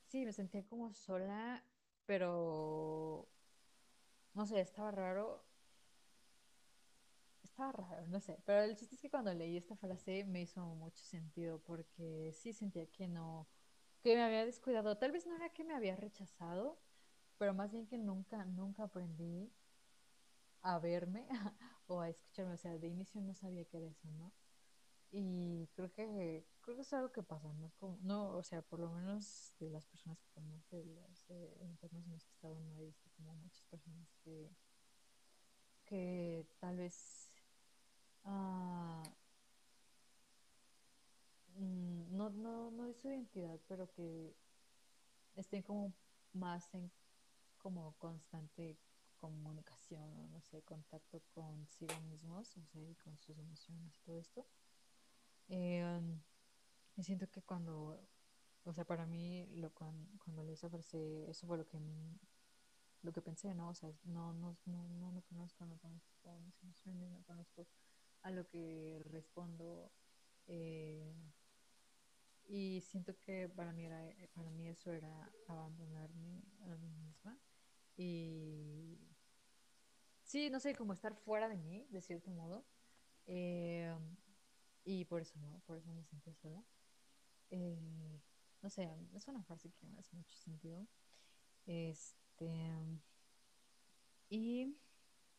sí, 0.08 0.24
me 0.24 0.32
sentía 0.32 0.64
como 0.66 0.92
sola, 0.94 1.62
pero 2.06 3.28
no 4.34 4.46
sé, 4.46 4.60
estaba 4.60 4.92
raro. 4.92 5.44
Estaba 7.56 7.72
raro, 7.72 8.06
no 8.08 8.20
sé. 8.20 8.38
Pero 8.44 8.62
el 8.64 8.76
chiste 8.76 8.94
es 8.96 9.00
que 9.00 9.08
cuando 9.10 9.32
leí 9.32 9.56
esta 9.56 9.76
frase 9.76 10.24
me 10.26 10.42
hizo 10.42 10.60
mucho 10.74 11.02
sentido 11.04 11.58
porque 11.60 12.30
sí 12.34 12.52
sentía 12.52 12.86
que 12.86 13.08
no, 13.08 13.48
que 14.02 14.14
me 14.14 14.22
había 14.22 14.44
descuidado. 14.44 14.98
Tal 14.98 15.12
vez 15.12 15.26
no 15.26 15.36
era 15.36 15.48
que 15.50 15.64
me 15.64 15.74
había 15.74 15.96
rechazado, 15.96 16.78
pero 17.38 17.54
más 17.54 17.72
bien 17.72 17.86
que 17.86 17.96
nunca, 17.98 18.44
nunca 18.44 18.84
aprendí 18.84 19.50
a 20.62 20.78
verme 20.78 21.26
o 21.86 22.00
a 22.00 22.08
escucharme. 22.08 22.54
O 22.54 22.56
sea, 22.56 22.78
de 22.78 22.88
inicio 22.88 23.20
no 23.22 23.34
sabía 23.34 23.64
qué 23.64 23.78
era 23.78 23.86
eso, 23.88 24.08
¿no? 24.12 24.32
Y 25.12 25.68
creo 25.74 25.92
que, 25.92 26.46
creo 26.62 26.76
que 26.76 26.82
es 26.82 26.92
algo 26.94 27.12
que 27.12 27.22
pasa, 27.22 27.52
¿no? 27.54 27.66
Es 27.66 27.74
como- 27.76 27.98
no, 28.02 28.30
o 28.36 28.42
sea, 28.42 28.62
por 28.62 28.80
lo 28.80 28.90
menos 28.90 29.54
de 29.60 29.70
las 29.70 29.86
personas 29.86 30.20
que 30.20 30.28
conozco, 30.34 30.76
de 30.76 30.86
los 30.86 31.26
eh, 31.30 31.58
entornos 31.62 32.06
en 32.06 32.12
los 32.14 32.24
que 32.26 32.32
he 32.32 32.36
estado, 32.36 32.60
no 32.60 32.76
he 32.80 32.86
visto 32.86 33.10
como 33.16 33.34
muchas 33.36 33.64
personas 33.66 34.08
que, 34.24 34.50
que 35.84 36.46
tal 36.60 36.76
vez 36.76 37.25
ah, 38.26 39.02
mm, 41.58 42.16
no, 42.16 42.30
no, 42.30 42.70
no 42.70 42.84
de 42.86 42.94
su 42.94 43.08
identidad, 43.08 43.58
pero 43.68 43.90
que 43.92 44.34
estén 45.36 45.62
como 45.62 45.92
más 46.32 46.74
en 46.74 46.90
como 47.58 47.94
constante 47.98 48.78
comunicación 49.18 50.04
o 50.20 50.28
no 50.28 50.40
sé, 50.42 50.62
contacto 50.62 51.22
consigo 51.34 51.94
mismos, 52.02 52.56
o 52.56 52.64
sea, 52.66 52.82
y 52.82 52.94
con 52.96 53.16
sus 53.18 53.38
emociones 53.38 53.96
y 53.96 54.00
todo 54.04 54.18
esto. 54.20 54.46
Eh, 55.48 56.00
siento 57.02 57.28
que 57.30 57.42
cuando, 57.42 57.98
o 58.64 58.72
sea, 58.72 58.84
para 58.84 59.06
mí, 59.06 59.46
lo, 59.56 59.70
cuando, 59.70 60.08
cuando 60.24 60.42
esa 60.52 60.68
frase, 60.70 61.30
eso 61.30 61.46
fue 61.46 61.58
lo 61.58 61.66
que, 61.66 61.78
lo 63.02 63.12
que 63.12 63.22
pensé, 63.22 63.54
¿no? 63.54 63.68
O 63.70 63.74
sea, 63.74 63.90
no, 64.04 64.32
no, 64.34 64.56
no, 64.66 64.88
no 64.88 65.12
me 65.12 65.22
conozco, 65.22 65.64
no 65.66 65.78
conozco 65.78 66.40
mis 66.40 66.62
emociones, 66.62 67.10
no 67.10 67.22
conozco 67.24 67.66
a 68.26 68.30
lo 68.30 68.42
que 68.48 69.00
respondo. 69.16 69.92
eh, 70.48 71.14
Y 72.48 72.80
siento 72.82 73.14
que 73.18 73.48
para 73.48 73.72
mí, 73.72 73.84
era, 73.86 74.00
para 74.34 74.50
mí 74.50 74.68
eso 74.68 74.92
era 74.92 75.32
abandonarme 75.46 76.42
a 76.60 76.76
mí 76.76 76.88
misma. 76.94 77.38
Y 77.96 78.98
sí, 80.24 80.50
no 80.50 80.60
sé, 80.60 80.74
como 80.74 80.92
estar 80.92 81.14
fuera 81.14 81.48
de 81.48 81.56
mí, 81.56 81.86
de 81.90 82.00
cierto 82.00 82.30
modo. 82.30 82.64
Eh, 83.26 83.94
y 84.84 85.04
por 85.06 85.22
eso 85.22 85.38
no, 85.40 85.60
por 85.66 85.78
eso 85.78 85.92
me 85.92 86.04
sentí 86.04 86.32
sola. 86.34 86.64
Eh, 87.50 88.20
no 88.62 88.70
sé, 88.70 88.90
es 89.14 89.28
una 89.28 89.42
frase 89.44 89.70
que 89.72 89.86
me 89.88 90.00
hace 90.00 90.16
mucho 90.16 90.36
sentido. 90.36 90.86
Este, 91.66 92.50
y 94.28 94.76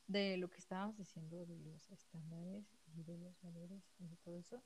de 0.08 0.38
lo 0.38 0.50
que 0.50 0.60
estábamos 0.60 0.98
diciendo 0.98 1.46
de 1.46 1.58
los 1.58 1.90
estándares 1.92 2.77
los 2.96 3.42
valores 3.42 3.84
y 4.00 4.16
todo 4.18 4.38
eso. 4.38 4.64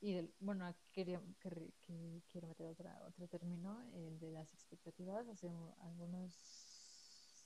Y 0.00 0.12
del, 0.12 0.32
bueno, 0.40 0.74
quería, 0.92 1.20
que, 1.40 2.22
quiero 2.28 2.48
meter 2.48 2.66
otra, 2.66 3.02
otro 3.06 3.26
término, 3.28 3.82
el 3.94 4.18
de 4.18 4.30
las 4.30 4.52
expectativas. 4.52 5.26
Hace 5.28 5.50
algunas 5.80 6.34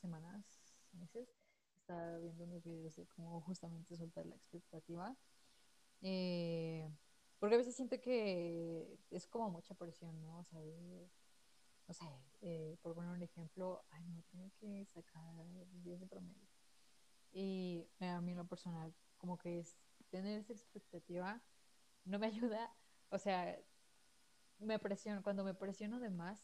semanas, 0.01 0.45
meses, 0.93 1.29
estaba 1.81 2.19
viendo 2.19 2.45
unos 2.45 2.65
videos 2.65 2.97
de 2.97 3.07
cómo 3.07 3.41
justamente 3.43 3.97
soltar 3.97 4.27
la 4.27 4.35
expectativa. 4.35 5.17
Eh, 6.03 6.89
porque 7.39 7.55
a 7.55 7.59
veces 7.59 7.77
siento 7.77 8.01
que 8.01 8.99
es 9.11 9.27
como 9.27 9.51
mucha 9.51 9.75
presión, 9.75 10.21
¿no? 10.21 10.41
O 10.41 10.45
sea, 10.45 10.61
no 11.89 11.95
sé, 11.95 12.07
eh, 12.43 12.77
por 12.83 12.95
poner 12.95 13.11
un 13.11 13.23
ejemplo, 13.23 13.83
ay, 13.91 14.05
no, 14.05 14.23
tengo 14.31 14.51
que 14.61 14.87
sacar 14.87 15.45
10 15.83 16.01
de 16.01 16.07
promedio. 16.07 16.49
Y 17.33 17.87
a 18.01 18.21
mí 18.21 18.33
en 18.33 18.39
lo 18.39 18.47
personal, 18.47 18.95
como 19.21 19.39
que 19.39 19.61
es 19.61 19.77
tener 20.11 20.41
esa 20.41 20.53
expectativa 20.53 21.41
no 22.05 22.19
me 22.19 22.27
ayuda, 22.59 22.75
o 23.11 23.19
sea, 23.19 23.59
me 24.59 24.79
presiono, 24.79 25.23
cuando 25.23 25.45
me 25.45 25.55
presiono 25.55 26.01
de 26.01 26.11
más, 26.11 26.41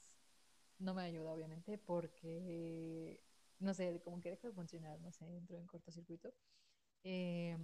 no 0.79 0.95
me 0.95 1.03
ayuda 1.03 1.33
obviamente 1.33 1.79
porque, 1.79 3.21
no 3.59 3.75
sé, 3.75 4.01
como 4.05 4.21
que 4.21 4.31
deja 4.31 4.49
de 4.49 4.55
funcionar, 4.55 5.01
no 5.01 5.11
sé, 5.13 5.27
entro 5.37 5.59
en 5.59 5.67
cortocircuito. 5.67 6.33
Eh, 7.05 7.57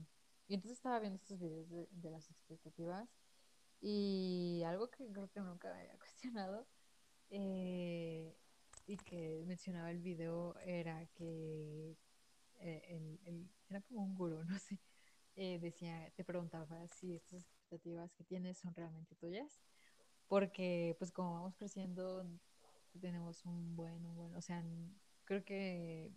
y 0.49 0.55
entonces 0.55 0.79
estaba 0.79 1.01
viendo 1.01 1.17
estos 1.17 1.39
videos 1.39 1.69
de, 1.69 2.11
las 2.11 2.31
expectativas 2.31 3.09
y 3.81 4.63
algo 4.67 4.91
que 4.91 5.11
creo 5.11 5.29
que 5.31 5.41
nunca 5.41 5.73
me 5.73 5.81
había 5.81 5.97
cuestionado 5.99 6.67
eh, 7.31 8.37
y 8.87 8.97
que 8.99 9.45
mencionaba 9.47 9.91
el 9.91 10.01
video 10.01 10.57
era 10.61 11.07
que 11.15 11.97
eh, 12.61 13.19
el, 13.25 13.49
era 13.69 13.81
como 13.83 14.05
un 14.05 14.15
gurú, 14.15 14.45
no 14.49 14.59
sé, 14.59 14.79
eh, 15.37 15.59
decía, 15.59 16.11
te 16.15 16.25
preguntaba 16.25 16.87
si 16.89 17.15
estas 17.15 17.43
expectativas 17.43 18.13
que 18.15 18.25
tienes 18.25 18.59
son 18.59 18.75
realmente 18.75 19.15
tuyas, 19.17 19.61
porque 20.29 20.95
pues 20.99 21.13
como 21.13 21.35
vamos 21.35 21.57
creciendo 21.57 22.27
tenemos 23.01 23.45
un 23.45 23.75
buen, 23.77 24.05
un 24.05 24.15
buen, 24.17 24.35
o 24.35 24.43
sea, 24.43 24.63
creo 25.25 25.45
que 25.45 26.13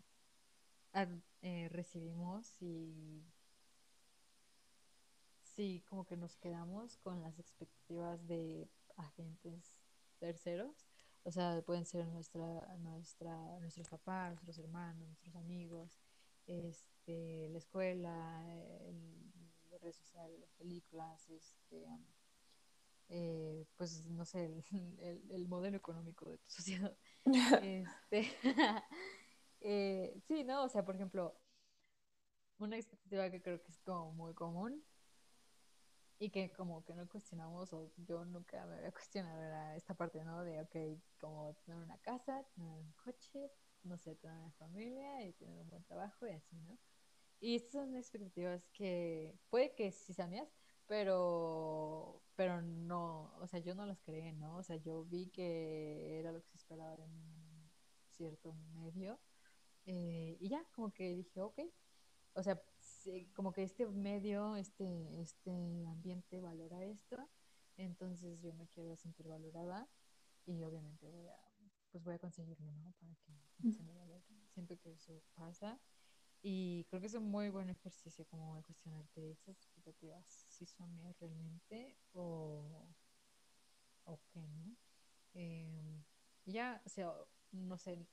eh, 1.42 1.70
recibimos 1.70 2.62
y 2.62 3.24
sí, 5.44 5.84
como 5.88 6.06
que 6.06 6.18
nos 6.18 6.36
quedamos 6.38 6.98
con 6.98 7.22
las 7.22 7.40
expectativas 7.40 8.28
de 8.28 8.70
agentes 8.98 9.80
terceros, 10.20 10.86
o 11.24 11.32
sea, 11.32 11.62
pueden 11.66 11.86
ser 11.86 12.08
nuestra, 12.08 12.78
nuestra, 12.80 13.60
nuestros 13.60 13.90
papás, 13.90 14.34
nuestros 14.34 14.60
hermanos, 14.60 15.08
nuestros 15.08 15.36
amigos, 15.36 15.98
este, 16.48 17.50
la 17.50 17.58
escuela, 17.58 18.44
el, 18.82 19.32
las 19.72 19.82
redes 19.82 19.98
sociales, 19.98 20.40
las 20.40 20.52
películas, 20.54 21.30
este, 21.30 21.86
eh, 23.10 23.66
pues 23.76 24.06
no 24.08 24.26
sé, 24.26 24.64
el, 25.00 25.24
el, 25.30 25.48
modelo 25.48 25.78
económico 25.78 26.30
de 26.30 26.38
tu 26.38 26.50
sociedad. 26.52 26.98
este, 27.62 28.32
eh, 29.62 30.22
sí, 30.28 30.44
¿no? 30.44 30.64
O 30.64 30.70
sea, 30.70 30.84
por 30.86 30.96
ejemplo, 30.96 31.40
una 32.58 32.78
expectativa 32.78 33.30
que 33.30 33.42
creo 33.42 33.62
que 33.62 33.72
es 33.72 33.80
como 33.80 34.12
muy 34.14 34.34
común 34.34 34.84
y 36.18 36.30
que 36.30 36.52
como 36.52 36.84
que 36.86 36.96
no 36.96 37.08
cuestionamos 37.08 37.74
o 37.74 37.92
yo 37.98 38.24
nunca 38.26 38.66
me 38.66 38.76
había 38.78 38.92
cuestionado 38.92 39.42
era 39.42 39.76
esta 39.76 39.94
parte, 39.94 40.24
¿no? 40.24 40.44
De, 40.44 40.62
ok, 40.62 41.02
como 41.20 41.54
tener 41.66 41.82
una 41.82 41.98
casa, 41.98 42.44
tener 42.56 42.70
un 42.70 42.92
coche, 42.94 43.52
no 43.86 43.98
sé, 43.98 44.16
tener 44.16 44.38
una 44.38 44.52
familia 44.54 45.26
y 45.26 45.34
tener 45.34 45.60
un 45.60 45.70
buen 45.70 45.84
trabajo 45.84 46.28
y 46.28 46.32
así, 46.32 46.56
¿no? 46.62 46.78
Y 47.40 47.56
estas 47.56 47.74
son 47.74 47.96
expectativas 47.96 48.66
que 48.74 49.38
puede 49.50 49.74
que 49.76 49.92
sí 49.92 50.14
sean 50.14 50.32
mías, 50.32 50.50
pero, 50.88 52.24
pero 52.36 52.62
no, 52.62 53.34
o 53.40 53.48
sea, 53.48 53.60
yo 53.60 53.76
no 53.76 53.86
las 53.86 54.02
creé, 54.02 54.34
¿no? 54.34 54.58
O 54.58 54.64
sea, 54.64 54.78
yo 54.78 55.04
vi 55.06 55.28
que 55.28 56.20
era 56.20 56.32
lo 56.32 56.42
que 56.42 56.50
se 56.50 56.58
esperaba 56.58 56.96
en 57.04 57.72
cierto 58.10 58.54
medio 58.74 59.20
eh, 59.86 60.38
y 60.40 60.50
ya, 60.50 60.64
como 60.74 60.92
que 60.94 61.16
dije, 61.16 61.42
ok, 61.42 61.60
o 62.34 62.44
sea, 62.44 62.62
como 63.34 63.54
que 63.54 63.64
este 63.64 63.86
medio, 63.88 64.56
este, 64.56 65.22
este 65.22 65.86
ambiente 65.88 66.42
valora 66.42 66.84
esto, 66.84 67.30
entonces 67.78 68.42
yo 68.42 68.54
me 68.54 68.68
quiero 68.68 68.96
sentir 68.96 69.28
valorada 69.28 69.88
y 70.46 70.64
obviamente 70.64 71.08
voy 71.10 71.28
a 71.28 71.45
pues 71.96 72.04
voy 72.04 72.16
a 72.16 72.20
conseguirlo, 72.20 72.70
¿no? 72.74 72.92
Para 73.00 73.16
que 73.16 73.72
se 73.72 73.82
me 73.82 73.94
valore. 73.94 74.26
Siento 74.54 74.78
que 74.78 74.92
eso 74.92 75.24
pasa 75.34 75.80
y 76.42 76.84
creo 76.90 77.00
que 77.00 77.08
es 77.08 77.14
un 77.14 77.32
muy 77.32 77.48
buen 77.48 77.70
ejercicio 77.70 78.26
como 78.26 78.62
cuestionarte 78.64 79.32
esas 79.32 79.56
expectativas, 79.56 80.26
si 80.50 80.66
son 80.66 80.94
mías 80.94 81.18
realmente 81.22 81.96
o, 82.12 82.86
o 84.04 84.20
qué, 84.34 84.42
¿no? 84.42 84.76
Eh, 85.36 86.04
ya, 86.44 86.82
o 86.86 86.90
sea, 86.90 87.14
no 87.54 87.78
sé, 87.78 88.06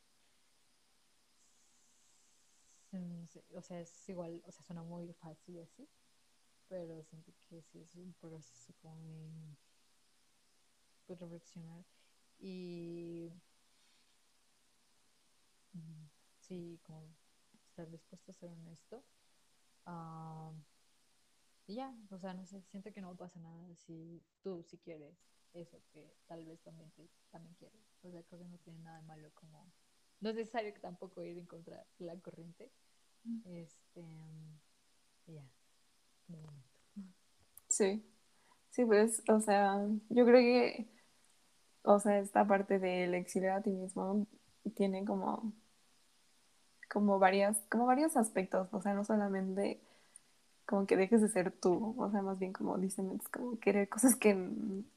o 3.52 3.62
sea, 3.62 3.80
es 3.80 4.08
igual, 4.08 4.44
o 4.46 4.52
sea, 4.52 4.62
suena 4.62 4.84
muy 4.84 5.12
fácil 5.14 5.58
así, 5.58 5.88
pero 6.68 7.02
siento 7.02 7.32
que 7.48 7.62
sí 7.62 7.80
es 7.80 7.96
un 7.96 8.12
proceso 8.20 8.72
como 8.80 8.94
de 9.02 9.56
pues, 11.04 11.18
reflexionar 11.18 11.84
y 12.38 13.32
sí, 16.40 16.78
como 16.82 17.06
estar 17.68 17.90
dispuesto 17.90 18.30
a 18.30 18.34
ser 18.34 18.50
honesto. 18.50 19.02
Uh, 19.86 20.52
y 21.66 21.76
ya, 21.76 21.94
o 22.10 22.18
sea, 22.18 22.34
no 22.34 22.44
sé, 22.46 22.62
siento 22.70 22.92
que 22.92 23.00
no 23.00 23.14
pasa 23.16 23.38
nada 23.40 23.74
si 23.76 24.22
tú 24.42 24.62
si 24.64 24.78
quieres 24.78 25.16
eso 25.54 25.78
que 25.92 26.14
tal 26.26 26.44
vez 26.44 26.60
también 26.62 26.90
te, 26.92 27.08
también 27.30 27.54
quieres. 27.54 27.80
O 28.02 28.10
sea, 28.10 28.22
creo 28.24 28.40
que 28.40 28.48
no 28.48 28.58
tiene 28.58 28.80
nada 28.80 29.00
de 29.00 29.06
malo 29.06 29.30
como... 29.34 29.70
No 30.20 30.30
es 30.30 30.36
necesario 30.36 30.72
que 30.72 30.80
tampoco 30.80 31.24
ir 31.24 31.38
en 31.38 31.46
contra 31.46 31.84
de 31.98 32.06
la 32.06 32.16
corriente. 32.20 32.70
Este, 33.44 34.04
ya, 35.26 35.44
de 36.28 36.36
momento. 36.38 36.68
Sí, 37.68 38.04
sí, 38.70 38.84
pues, 38.84 39.22
o 39.28 39.40
sea, 39.40 39.78
yo 40.10 40.24
creo 40.26 40.40
que, 40.40 40.88
o 41.82 41.98
sea, 41.98 42.18
esta 42.18 42.46
parte 42.46 42.78
del 42.78 43.14
exilio 43.14 43.54
a 43.54 43.62
ti 43.62 43.70
mismo 43.70 44.26
tiene 44.74 45.04
como 45.04 45.52
como 46.92 47.18
varias, 47.18 47.56
como 47.70 47.86
varios 47.86 48.18
aspectos, 48.18 48.68
o 48.70 48.82
sea, 48.82 48.92
no 48.92 49.02
solamente 49.02 49.80
como 50.66 50.86
que 50.86 50.96
dejes 50.96 51.22
de 51.22 51.28
ser 51.28 51.50
tú, 51.50 51.94
o 51.98 52.10
sea, 52.10 52.20
más 52.20 52.38
bien 52.38 52.52
como 52.52 52.76
dicen, 52.76 53.10
es 53.18 53.28
como 53.28 53.58
querer 53.58 53.88
cosas 53.88 54.14
que, 54.14 54.36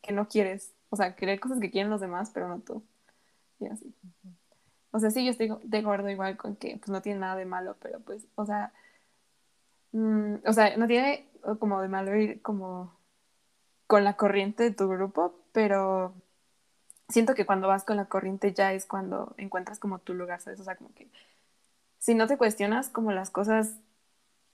que 0.01 0.12
no 0.12 0.27
quieres, 0.27 0.73
o 0.89 0.97
sea, 0.97 1.15
querer 1.15 1.39
cosas 1.39 1.60
que 1.62 1.71
quieren 1.71 1.89
los 1.89 2.01
demás, 2.01 2.31
pero 2.34 2.49
no 2.49 2.60
tú, 2.60 2.84
y 3.62 3.67
así. 3.67 3.95
O 4.91 4.99
sea, 4.99 5.10
sí, 5.10 5.23
yo 5.23 5.31
estoy 5.31 5.49
de 5.63 5.77
acuerdo 5.77 6.10
igual 6.10 6.36
con 6.36 6.58
que 6.58 6.77
pues 6.77 6.89
no 6.89 7.01
tiene 7.01 7.19
nada 7.21 7.38
de 7.38 7.45
malo, 7.45 7.77
pero 7.81 8.01
pues, 8.01 8.25
o 8.36 8.45
sea, 8.45 8.73
mmm, 9.93 10.36
o 10.45 10.53
sea, 10.53 10.75
no 10.75 10.88
tiene 10.88 11.29
como 11.60 11.81
de 11.81 11.88
malo 11.88 12.13
ir 12.17 12.41
como 12.41 12.93
con 13.88 14.03
la 14.03 14.17
corriente 14.17 14.63
de 14.63 14.71
tu 14.71 14.89
grupo, 14.89 15.34
pero 15.53 16.13
siento 17.08 17.36
que 17.36 17.45
cuando 17.45 17.69
vas 17.69 17.86
con 17.86 17.95
la 17.97 18.05
corriente 18.05 18.53
ya 18.53 18.73
es 18.73 18.86
cuando 18.86 19.34
encuentras 19.38 19.79
como 19.79 19.99
tu 19.99 20.13
lugar, 20.13 20.41
¿sabes? 20.41 20.60
O 20.60 20.63
sea, 20.65 20.75
como 20.75 20.93
que 20.93 21.08
si 22.05 22.13
no 22.13 22.27
te 22.27 22.37
cuestionas 22.37 22.89
como 22.89 23.11
las 23.11 23.31
cosas 23.31 23.77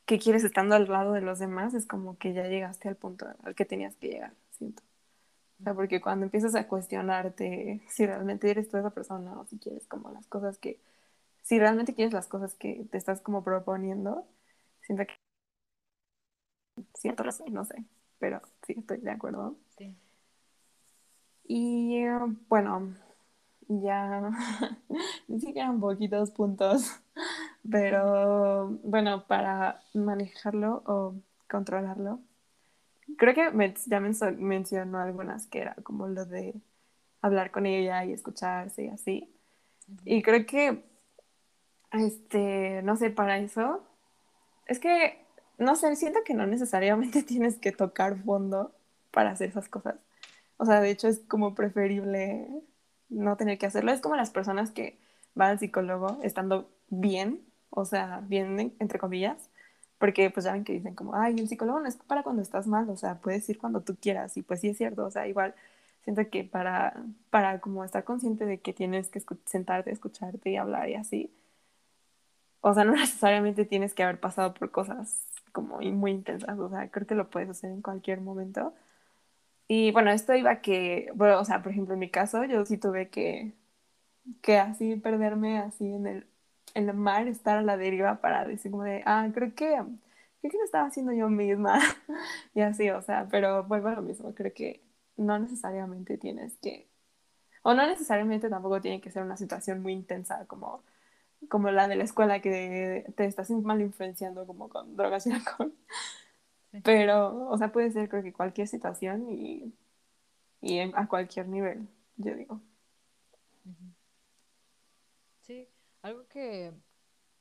que 0.06 0.20
quieres 0.20 0.44
estando 0.46 0.76
al 0.76 0.88
lado 0.90 1.14
de 1.14 1.22
los 1.22 1.40
demás, 1.40 1.74
es 1.74 1.86
como 1.88 2.18
que 2.18 2.34
ya 2.34 2.44
llegaste 2.48 2.88
al 2.90 2.96
punto 2.98 3.28
al 3.44 3.56
que 3.56 3.66
tenías 3.66 3.96
que 3.98 4.10
llegar, 4.10 4.34
siento. 4.52 4.84
O 5.62 5.64
sea, 5.64 5.74
porque 5.76 6.02
cuando 6.02 6.26
empiezas 6.26 6.56
a 6.56 6.68
cuestionarte 6.68 7.82
si 7.90 8.06
realmente 8.08 8.50
eres 8.52 8.70
tú 8.70 8.78
esa 8.78 8.92
persona 8.92 9.40
o 9.40 9.46
si 9.48 9.60
quieres 9.60 9.88
como 9.88 10.12
las 10.12 10.28
cosas 10.28 10.58
que, 10.60 10.80
si 11.44 11.60
realmente 11.60 11.96
quieres 11.96 12.14
las 12.14 12.28
cosas 12.28 12.56
que 12.56 12.86
te 12.92 12.98
estás 12.98 13.22
como 13.22 13.44
proponiendo, 13.44 14.28
siento 14.82 15.06
que, 15.08 15.16
siento, 16.96 17.24
no 17.52 17.66
sé, 17.66 17.86
pero 18.20 18.42
sí, 18.66 18.76
estoy 18.78 18.98
de 19.00 19.12
acuerdo. 19.12 19.58
Sí. 19.78 19.96
Y 21.48 22.04
bueno, 22.50 22.96
ya, 23.68 24.32
sí 25.40 25.54
que 25.54 25.60
eran 25.60 25.80
poquitos 25.80 26.32
puntos 26.32 27.02
pero 27.70 28.68
bueno, 28.84 29.26
para 29.28 29.82
manejarlo 29.94 30.84
o 30.86 31.16
controlarlo, 31.50 32.20
creo 33.18 33.34
que 33.34 33.52
me, 33.52 33.74
ya 33.88 34.00
menso- 34.00 34.36
mencionó 34.38 35.00
algunas 35.00 35.48
que 35.48 35.60
era 35.62 35.76
como 35.84 36.08
lo 36.08 36.26
de 36.26 36.56
hablar 37.22 37.52
con 37.52 37.66
ella 37.66 38.06
y 38.06 38.14
escucharse 38.14 38.86
y 38.86 38.90
así. 38.90 39.36
Y 40.06 40.22
creo 40.24 40.46
que, 40.46 40.84
este, 41.92 42.82
no 42.84 42.96
sé, 42.96 43.10
para 43.10 43.38
eso, 43.40 43.84
es 44.68 44.80
que, 44.80 45.26
no 45.60 45.76
sé, 45.78 45.96
siento 45.98 46.22
que 46.26 46.36
no 46.36 46.48
necesariamente 46.48 47.24
tienes 47.26 47.58
que 47.60 47.74
tocar 47.74 48.18
fondo 48.24 48.74
para 49.12 49.32
hacer 49.32 49.50
esas 49.50 49.70
cosas. 49.70 49.98
O 50.58 50.66
sea, 50.66 50.82
de 50.82 50.92
hecho 50.92 51.10
es 51.10 51.20
como 51.28 51.56
preferible 51.56 52.48
no 53.10 53.38
tener 53.38 53.60
que 53.60 53.68
hacerlo. 53.68 53.92
Es 53.94 54.02
como 54.02 54.18
las 54.18 54.32
personas 54.32 54.72
que 54.72 55.00
van 55.36 55.52
al 55.52 55.60
psicólogo 55.60 56.20
estando 56.24 56.70
bien, 56.90 57.42
o 57.72 57.86
sea, 57.86 58.22
bien 58.28 58.60
en- 58.62 58.76
entre 58.80 59.00
comillas, 59.00 59.50
porque 60.00 60.32
pues 60.32 60.46
ya 60.46 60.54
ven 60.54 60.66
que 60.66 60.74
dicen 60.74 60.96
como, 60.96 61.16
ay, 61.16 61.36
el 61.40 61.50
psicólogo 61.50 61.82
no 61.82 61.88
es 61.90 61.98
para 61.98 62.24
cuando 62.24 62.44
estás 62.44 62.68
mal, 62.68 62.90
o 62.92 62.98
sea, 62.98 63.16
puedes 63.22 63.50
ir 63.50 63.60
cuando 63.60 63.82
tú 63.84 63.98
quieras 64.02 64.38
y 64.38 64.44
pues 64.44 64.62
sí 64.62 64.70
es 64.70 64.78
cierto, 64.80 65.06
o 65.06 65.12
sea, 65.12 65.28
igual 65.28 65.56
siento 66.04 66.30
que 66.32 66.44
para, 66.46 67.04
para 67.32 67.62
como 67.62 67.86
estar 67.86 68.04
consciente 68.06 68.46
de 68.48 68.60
que 68.62 68.74
tienes 68.74 69.10
que 69.10 69.20
escu- 69.22 69.40
sentarte, 69.46 69.92
escucharte 69.92 70.52
y 70.52 70.58
hablar 70.58 70.90
y 70.90 70.96
así, 70.96 71.32
o 72.62 72.74
sea, 72.74 72.84
no 72.84 72.94
necesariamente 72.96 73.66
tienes 73.66 73.94
que 73.94 74.04
haber 74.04 74.20
pasado 74.20 74.54
por 74.54 74.72
cosas 74.72 75.26
como 75.52 75.80
muy 75.80 76.12
intensas, 76.12 76.58
o 76.60 76.70
sea, 76.70 76.90
creo 76.92 77.08
que 77.08 77.16
lo 77.16 77.30
puedes 77.30 77.50
hacer 77.50 77.72
en 77.72 77.82
cualquier 77.82 78.22
momento. 78.22 78.74
Y 79.68 79.92
bueno, 79.92 80.12
esto 80.12 80.36
iba 80.36 80.62
que, 80.62 81.12
bueno, 81.16 81.40
o 81.40 81.46
sea, 81.46 81.64
por 81.64 81.72
ejemplo, 81.74 81.94
en 81.96 82.00
mi 82.02 82.10
caso, 82.12 82.46
yo 82.46 82.66
sí 82.66 82.78
tuve 82.78 83.10
que, 83.10 83.54
que 84.42 84.58
así 84.60 84.96
perderme 84.98 85.60
así 85.60 85.86
en 85.94 86.08
el, 86.08 86.28
en 86.76 86.90
el 86.90 86.96
mar, 86.96 87.28
estar 87.28 87.58
a 87.58 87.62
la 87.64 87.78
deriva 87.78 88.22
para 88.22 88.46
decir 88.46 88.72
como 88.72 88.84
de, 88.84 89.04
ah, 89.06 89.28
creo 89.34 89.54
que, 89.56 89.68
creo 90.42 90.52
que 90.52 90.58
lo 90.58 90.64
estaba 90.66 90.88
haciendo 90.88 91.14
yo 91.14 91.30
misma. 91.30 91.80
Y 92.56 92.62
así, 92.62 92.90
o 92.90 93.02
sea, 93.02 93.28
pero 93.32 93.64
vuelvo 93.64 93.90
a 93.90 93.94
lo 93.96 94.02
mismo, 94.02 94.34
creo 94.36 94.54
que 94.54 94.82
no 95.18 95.40
necesariamente 95.40 96.18
tienes 96.18 96.58
que, 96.58 96.88
o 97.64 97.74
no 97.76 97.88
necesariamente 97.88 98.50
tampoco 98.50 98.82
tiene 98.82 99.02
que 99.02 99.12
ser 99.12 99.24
una 99.24 99.38
situación 99.38 99.82
muy 99.82 99.94
intensa 99.94 100.46
como, 100.48 100.84
como 101.50 101.72
la 101.72 101.88
de 101.90 101.96
la 101.98 102.04
escuela 102.06 102.42
que 102.42 103.06
te 103.18 103.26
estás 103.26 103.50
mal 103.52 103.82
influenciando 103.82 104.48
como 104.48 104.70
con 104.70 104.96
drogas 104.98 105.28
y 105.28 105.34
alcohol. 105.34 105.74
Pero, 106.84 107.50
o 107.50 107.58
sea, 107.58 107.72
puede 107.72 107.92
ser 107.92 108.10
creo 108.10 108.24
que 108.24 108.34
cualquier 108.34 108.68
situación 108.68 109.30
y, 109.30 109.74
y 110.62 110.80
a 110.82 111.08
cualquier 111.08 111.48
nivel, 111.50 111.88
yo 112.18 112.36
digo. 112.36 112.62
Algo 116.02 116.28
que, 116.28 116.74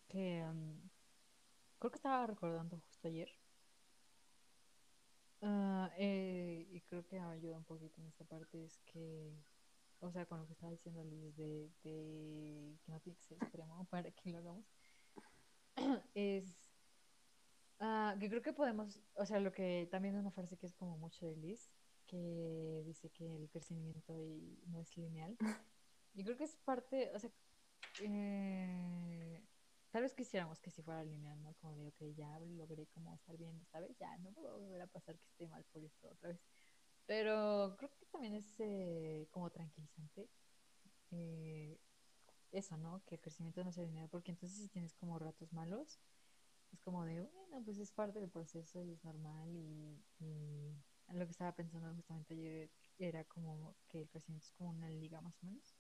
que 0.09 0.45
mm, 0.45 0.91
creo 1.79 1.91
que 1.91 1.97
estaba 1.97 2.27
recordando 2.27 2.79
justo 2.81 3.09
ayer. 3.09 3.31
ah, 5.43 5.91
eh, 5.99 6.67
y 6.71 6.81
creo 6.83 7.05
que 7.07 7.19
ayuda 7.19 7.57
un 7.59 7.65
poquito 7.65 8.01
en 8.01 8.09
esta 8.09 8.25
parte 8.25 8.65
es 8.65 8.79
que, 8.85 9.33
o 10.01 10.11
sea, 10.11 10.27
con 10.27 10.39
lo 10.41 10.47
que 10.47 10.53
estaba 10.55 10.73
diciendo 10.73 11.05
Liz 11.05 11.37
de, 11.37 11.71
de 11.83 12.79
que 12.83 12.93
no 12.93 13.01
tiene 13.01 13.17
que 13.19 13.25
ser 13.25 13.39
extremo 13.39 13.85
para 13.91 14.11
que 14.13 14.31
lo 14.31 14.39
hagamos, 14.39 14.67
es 16.15 16.71
ah, 17.81 18.17
que 18.21 18.29
creo 18.29 18.43
que 18.43 18.53
podemos, 18.53 19.01
o 19.15 19.27
sea, 19.27 19.41
lo 19.41 19.53
que 19.53 19.89
también 19.91 20.15
es 20.15 20.21
una 20.21 20.31
frase 20.31 20.57
que 20.57 20.67
es 20.67 20.75
como 20.75 20.97
mucho 20.99 21.27
de 21.27 21.37
Liz, 21.37 21.71
que 22.07 22.83
dice 22.87 23.11
que 23.11 23.35
el 23.37 23.49
crecimiento 23.51 24.13
y 24.25 24.63
no 24.67 24.81
es 24.81 24.97
lineal. 24.97 25.37
Y 26.13 26.25
creo 26.25 26.37
que 26.37 26.43
es 26.45 26.57
parte, 26.57 27.13
o 27.15 27.21
sea, 27.21 27.31
eh, 28.01 29.43
tal 29.91 30.03
vez 30.03 30.15
quisiéramos 30.15 30.61
que 30.61 30.71
si 30.71 30.83
fuera 30.83 31.05
lineal, 31.05 31.43
¿no? 31.43 31.55
Como 31.55 31.77
de, 31.77 31.89
ok, 31.89 32.03
ya 32.17 32.39
logré 32.41 32.87
como 32.89 33.15
estar 33.15 33.37
bien 33.37 33.59
esta 33.61 33.81
vez, 33.81 33.97
ya 33.99 34.17
no 34.19 34.33
me 34.33 34.43
va 34.43 34.51
a 34.51 34.57
volver 34.57 34.83
a 34.83 34.87
pasar 34.87 35.19
que 35.19 35.27
esté 35.29 35.47
mal 35.49 35.65
por 35.73 35.85
esto 35.85 36.09
otra 36.09 36.31
vez. 36.31 36.41
Pero 37.07 37.77
creo 37.79 37.91
que 37.99 38.07
también 38.07 38.35
es 38.35 38.55
eh, 38.61 39.29
como 39.31 39.51
tranquilizante 39.51 40.31
eh, 41.11 41.79
eso, 42.53 42.77
¿no? 42.77 43.05
Que 43.07 43.17
el 43.17 43.21
crecimiento 43.21 43.65
no 43.65 43.73
sea 43.73 43.85
lineal, 43.85 44.09
porque 44.11 44.33
entonces 44.33 44.59
si 44.59 44.69
tienes 44.69 44.95
como 44.95 45.19
ratos 45.19 45.53
malos, 45.53 46.01
es 46.73 46.81
como 46.81 47.05
de, 47.05 47.21
bueno, 47.23 47.63
pues 47.65 47.79
es 47.79 47.93
parte 47.93 48.21
del 48.21 48.31
proceso 48.31 48.83
y 48.85 48.93
es 48.93 49.05
normal 49.05 49.51
y, 49.57 50.05
y 50.19 50.75
lo 51.09 51.25
que 51.27 51.33
estaba 51.33 51.55
pensando 51.55 51.95
justamente 51.95 52.35
ayer 52.35 52.71
era 52.99 53.25
como 53.25 53.77
que 53.89 54.03
el 54.03 54.09
crecimiento 54.09 54.47
es 54.47 54.53
como 54.53 54.71
una 54.71 54.91
liga 54.91 55.21
más 55.21 55.43
o 55.43 55.47
menos. 55.47 55.75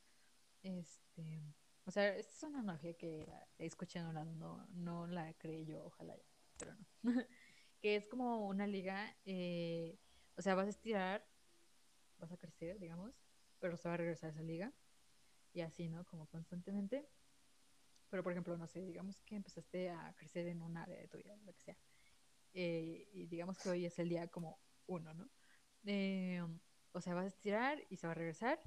Este, 0.63 1.43
o 1.85 1.91
sea, 1.91 2.17
esta 2.17 2.33
es 2.33 2.43
una 2.43 2.61
analogía 2.61 2.95
que 2.95 3.27
escuché 3.59 3.99
en 3.99 4.13
no, 4.39 4.67
no 4.71 5.07
la 5.07 5.33
creé 5.35 5.65
yo, 5.65 5.85
ojalá 5.85 6.17
ya, 6.17 6.25
pero 6.57 6.75
no. 6.75 6.87
que 7.81 7.97
es 7.97 8.07
como 8.07 8.47
una 8.47 8.67
liga, 8.67 9.17
eh, 9.25 9.99
o 10.37 10.43
sea, 10.43 10.55
vas 10.55 10.67
a 10.67 10.71
estirar, 10.71 11.27
vas 12.19 12.33
a 12.33 12.37
crecer, 12.37 12.79
digamos, 12.79 13.15
pero 13.59 13.77
se 13.77 13.89
va 13.89 13.95
a 13.95 13.99
regresar 13.99 14.31
esa 14.31 14.43
liga 14.43 14.73
y 15.53 15.63
así, 15.63 15.89
¿no? 15.89 16.05
Como 16.05 16.27
constantemente. 16.27 17.09
Pero, 18.11 18.23
por 18.23 18.33
ejemplo, 18.33 18.57
no 18.57 18.67
sé, 18.67 18.85
digamos 18.85 19.21
que 19.23 19.37
empezaste 19.37 19.91
a 19.91 20.15
crecer 20.17 20.47
en 20.49 20.63
un 20.63 20.77
área 20.77 20.97
de 20.97 21.09
tu 21.09 21.19
vida, 21.19 21.37
lo 21.45 21.53
que 21.55 21.61
sea. 21.61 21.77
Eh, 22.53 23.09
y 23.13 23.27
digamos 23.27 23.59
que 23.59 23.71
hoy 23.71 23.87
es 23.87 23.99
el 23.99 24.09
día 24.09 24.27
como 24.29 24.61
uno, 24.87 25.15
¿no? 25.15 25.31
Eh, 25.85 26.43
o 26.93 27.01
sea, 27.01 27.15
vas 27.15 27.25
a 27.25 27.29
estirar 27.29 27.83
y 27.89 27.97
se 27.97 28.07
va 28.07 28.13
a 28.13 28.17
regresar 28.17 28.61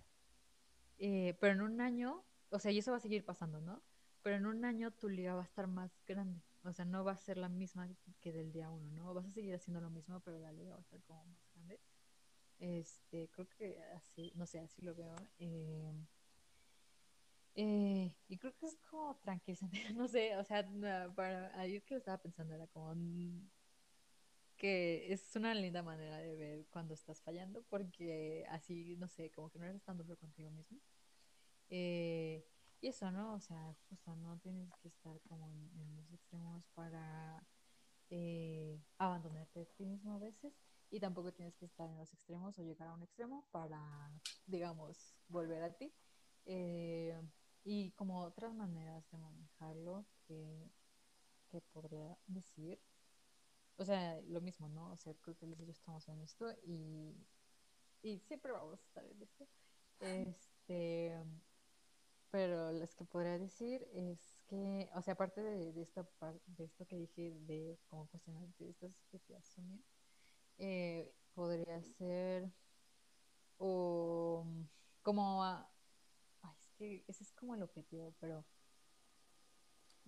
eh, 0.97 1.35
pero 1.39 1.53
en 1.53 1.61
un 1.61 1.81
año, 1.81 2.23
o 2.53 2.59
sea, 2.59 2.71
y 2.71 2.79
eso 2.79 2.91
va 2.91 2.97
a 2.97 2.99
seguir 3.01 3.25
pasando, 3.25 3.61
¿no? 3.61 3.83
Pero 4.21 4.37
en 4.37 4.45
un 4.45 4.63
año 4.65 4.91
tu 4.91 5.09
liga 5.09 5.35
va 5.35 5.41
a 5.41 5.45
estar 5.45 5.67
más 5.67 5.91
grande. 6.05 6.41
O 6.63 6.71
sea, 6.73 6.85
no 6.85 7.03
va 7.03 7.13
a 7.13 7.17
ser 7.17 7.37
la 7.37 7.49
misma 7.49 7.89
que 8.21 8.31
del 8.31 8.51
día 8.51 8.69
uno, 8.69 8.91
¿no? 8.91 9.13
Vas 9.13 9.25
a 9.25 9.31
seguir 9.31 9.53
haciendo 9.55 9.81
lo 9.81 9.89
mismo, 9.89 10.19
pero 10.21 10.39
la 10.39 10.51
liga 10.53 10.71
va 10.73 10.77
a 10.77 10.81
estar 10.81 11.01
como 11.03 11.25
más 11.25 11.39
grande. 11.53 11.79
Este, 12.59 13.29
creo 13.29 13.47
que 13.49 13.81
así, 13.95 14.31
no 14.35 14.45
sé, 14.45 14.59
así 14.59 14.81
lo 14.81 14.95
veo. 14.95 15.15
Eh, 15.39 15.93
eh, 17.55 18.15
y 18.27 18.37
creo 18.37 18.53
que 18.55 18.65
es 18.67 18.77
como 18.89 19.15
tranquilizante, 19.17 19.77
no 19.95 20.07
sé, 20.07 20.35
o 20.37 20.43
sea, 20.43 20.67
para 21.15 21.59
ayer 21.59 21.83
que 21.83 21.95
lo 21.95 21.99
estaba 21.99 22.17
pensando 22.17 22.53
era 22.55 22.67
como 22.67 22.95
mm, 22.95 23.49
que 24.57 25.11
es 25.11 25.35
una 25.35 25.53
linda 25.53 25.83
manera 25.83 26.17
de 26.17 26.35
ver 26.35 26.67
cuando 26.71 26.93
estás 26.93 27.21
fallando, 27.21 27.63
porque 27.69 28.45
así, 28.49 28.95
no 28.97 29.07
sé, 29.07 29.29
como 29.31 29.49
que 29.49 29.59
no 29.59 29.65
eres 29.65 29.83
tan 29.83 29.97
duro 29.97 30.17
contigo 30.17 30.49
mismo. 30.51 30.79
Eh, 31.75 32.45
y 32.81 32.87
eso, 32.89 33.09
¿no? 33.11 33.33
O 33.33 33.39
sea, 33.39 33.75
justo 33.89 34.15
no 34.17 34.37
tienes 34.37 34.69
que 34.75 34.89
estar 34.89 35.19
como 35.21 35.47
en, 35.47 35.95
los 35.95 36.11
extremos 36.13 36.67
para 36.75 37.43
eh, 38.11 38.79
abandonarte 38.99 39.61
a 39.61 39.65
ti 39.65 39.85
mismo 39.85 40.13
a 40.13 40.19
veces. 40.19 40.53
Y 40.91 40.99
tampoco 40.99 41.33
tienes 41.33 41.55
que 41.55 41.65
estar 41.65 41.89
en 41.89 41.97
los 41.97 42.13
extremos 42.13 42.59
o 42.59 42.61
llegar 42.61 42.89
a 42.89 42.93
un 42.93 43.01
extremo 43.01 43.47
para, 43.49 44.11
digamos, 44.45 45.15
volver 45.29 45.63
a 45.63 45.73
ti. 45.73 45.91
Eh, 46.45 47.19
y 47.63 47.89
como 47.91 48.21
otras 48.21 48.53
maneras 48.53 49.09
de 49.09 49.17
manejarlo 49.17 50.05
que, 50.27 50.69
podría 51.71 52.17
decir. 52.27 52.79
O 53.77 53.85
sea, 53.85 54.21
lo 54.27 54.41
mismo, 54.41 54.69
¿no? 54.69 54.91
O 54.91 54.97
sea, 54.97 55.15
creo 55.15 55.35
que 55.37 55.47
yo 55.47 55.71
estamos 55.71 56.07
en 56.07 56.19
esto 56.21 56.53
y, 56.63 57.15
y 58.03 58.19
siempre 58.19 58.51
vamos 58.51 58.79
a 58.79 58.83
estar 58.83 59.05
en 59.05 59.21
esto. 59.23 59.47
Este, 59.99 61.23
pero 62.33 62.71
las 62.71 62.95
que 62.95 63.05
podría 63.05 63.37
decir 63.37 63.87
es 63.93 64.41
que, 64.47 64.89
o 64.95 65.03
sea, 65.03 65.13
aparte 65.13 65.43
de, 65.43 65.71
de 65.71 65.81
esta 65.83 66.03
de 66.47 66.63
esto 66.65 66.87
que 66.87 66.97
dije 66.97 67.31
de 67.41 67.79
cómo 67.89 68.07
cuestionarte 68.07 68.69
estas 68.71 68.97
son 69.45 69.69
mías, 69.69 69.85
eh, 70.57 71.13
podría 71.35 71.83
ser 71.83 72.51
o 73.59 74.45
como 75.01 75.43
a- 75.43 75.69
ay, 76.43 76.55
es 76.59 76.71
que 76.77 77.05
ese 77.07 77.23
es 77.23 77.33
como 77.33 77.55
el 77.55 77.63
objetivo, 77.63 78.15
pero 78.19 78.45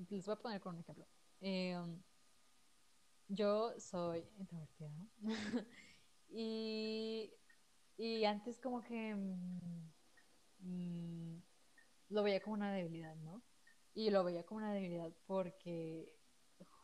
les 0.09 0.25
voy 0.25 0.33
a 0.33 0.41
poner 0.41 0.61
con 0.61 0.75
un 0.75 0.81
ejemplo. 0.81 1.07
Eh, 1.41 1.75
yo 3.27 3.73
soy 3.79 4.23
introvertida 4.37 4.91
y, 6.29 7.33
y 7.97 8.25
antes 8.25 8.59
como 8.59 8.83
que 8.83 9.15
mm, 9.15 9.91
mm, 10.59 11.43
lo 12.09 12.23
veía 12.23 12.41
como 12.41 12.53
una 12.55 12.71
debilidad, 12.73 13.15
¿no? 13.15 13.43
Y 13.93 14.09
lo 14.09 14.23
veía 14.23 14.45
como 14.45 14.59
una 14.59 14.73
debilidad 14.73 15.11
porque 15.25 16.15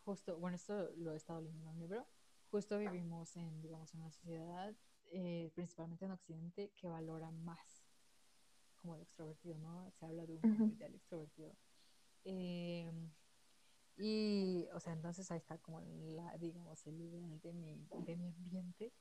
justo, 0.04 0.38
bueno, 0.38 0.56
esto 0.56 0.92
lo 0.98 1.14
he 1.14 1.18
estado 1.18 1.42
leyendo 1.42 1.66
en 1.70 1.76
un 1.76 1.80
libro, 1.80 2.08
justo 2.50 2.78
vivimos 2.78 3.36
en, 3.38 3.62
digamos, 3.62 3.94
en 3.94 4.02
una 4.02 4.12
sociedad, 4.12 4.76
eh, 5.12 5.52
principalmente 5.56 6.06
en 6.06 6.12
Occidente, 6.12 6.74
que 6.76 6.88
valora 6.88 7.32
más 7.32 7.86
como 8.76 8.96
el 8.96 9.02
extrovertido, 9.02 9.58
¿no? 9.60 9.92
Se 9.92 10.06
habla 10.06 10.26
de 10.26 10.36
un 10.36 10.44
Ujú. 10.44 10.76
ideal 10.76 10.96
extrovertido. 10.96 11.56
Eh, 12.24 12.92
y, 13.98 14.68
o 14.74 14.80
sea, 14.80 14.94
entonces 14.94 15.30
ahí 15.32 15.38
está 15.38 15.58
como 15.60 15.82
la, 15.82 16.38
digamos, 16.38 16.86
el 16.88 17.00
ideal 17.02 17.40
de 17.42 17.54
mi, 17.54 17.90
de 17.98 18.16
mi 18.16 18.30
ambiente. 18.30 18.94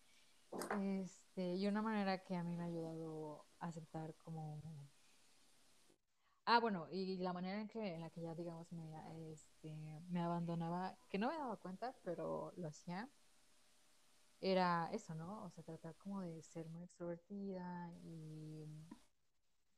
Este, 0.70 1.56
y 1.56 1.66
una 1.66 1.82
manera 1.82 2.22
que 2.22 2.36
a 2.36 2.44
mí 2.44 2.56
me 2.56 2.64
ha 2.64 2.66
ayudado 2.66 3.46
a 3.58 3.66
aceptar 3.68 4.14
como 4.16 4.60
Ah, 6.52 6.58
bueno, 6.58 6.88
y 6.90 7.16
la 7.18 7.32
manera 7.32 7.60
en 7.60 7.68
que 7.68 7.94
en 7.94 8.00
la 8.00 8.10
que 8.10 8.20
ya, 8.22 8.34
digamos, 8.34 8.72
me, 8.72 8.92
este, 9.32 10.02
me 10.08 10.20
abandonaba, 10.20 10.98
que 11.08 11.16
no 11.18 11.28
me 11.28 11.36
daba 11.36 11.56
cuenta, 11.56 11.94
pero 12.02 12.52
lo 12.56 12.66
hacía, 12.68 13.08
era 14.40 14.88
eso, 14.92 15.14
¿no? 15.14 15.44
O 15.44 15.50
sea, 15.50 15.62
tratar 15.64 15.96
como 15.96 16.20
de 16.22 16.42
ser 16.42 16.68
muy 16.68 16.82
extrovertida 16.84 17.90
y, 18.02 18.66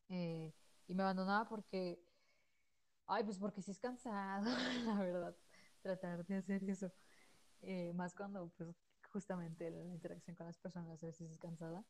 eh, 0.08 0.52
y 0.86 0.94
me 0.94 1.02
abandonaba 1.02 1.48
porque, 1.48 2.00
ay, 3.06 3.24
pues 3.24 3.38
porque 3.38 3.62
sí 3.62 3.70
es 3.70 3.78
cansado, 3.78 4.44
la 4.86 4.94
verdad, 4.98 5.36
tratar 5.82 6.24
de 6.26 6.36
hacer 6.36 6.64
eso. 6.68 6.92
Eh, 7.62 7.92
más 7.94 8.14
cuando, 8.14 8.50
pues, 8.56 8.76
justamente 9.12 9.70
la 9.70 9.84
interacción 9.94 10.36
con 10.36 10.46
las 10.46 10.58
personas 10.58 11.02
a 11.02 11.06
veces 11.06 11.30
es 11.32 11.38
cansada. 11.38 11.84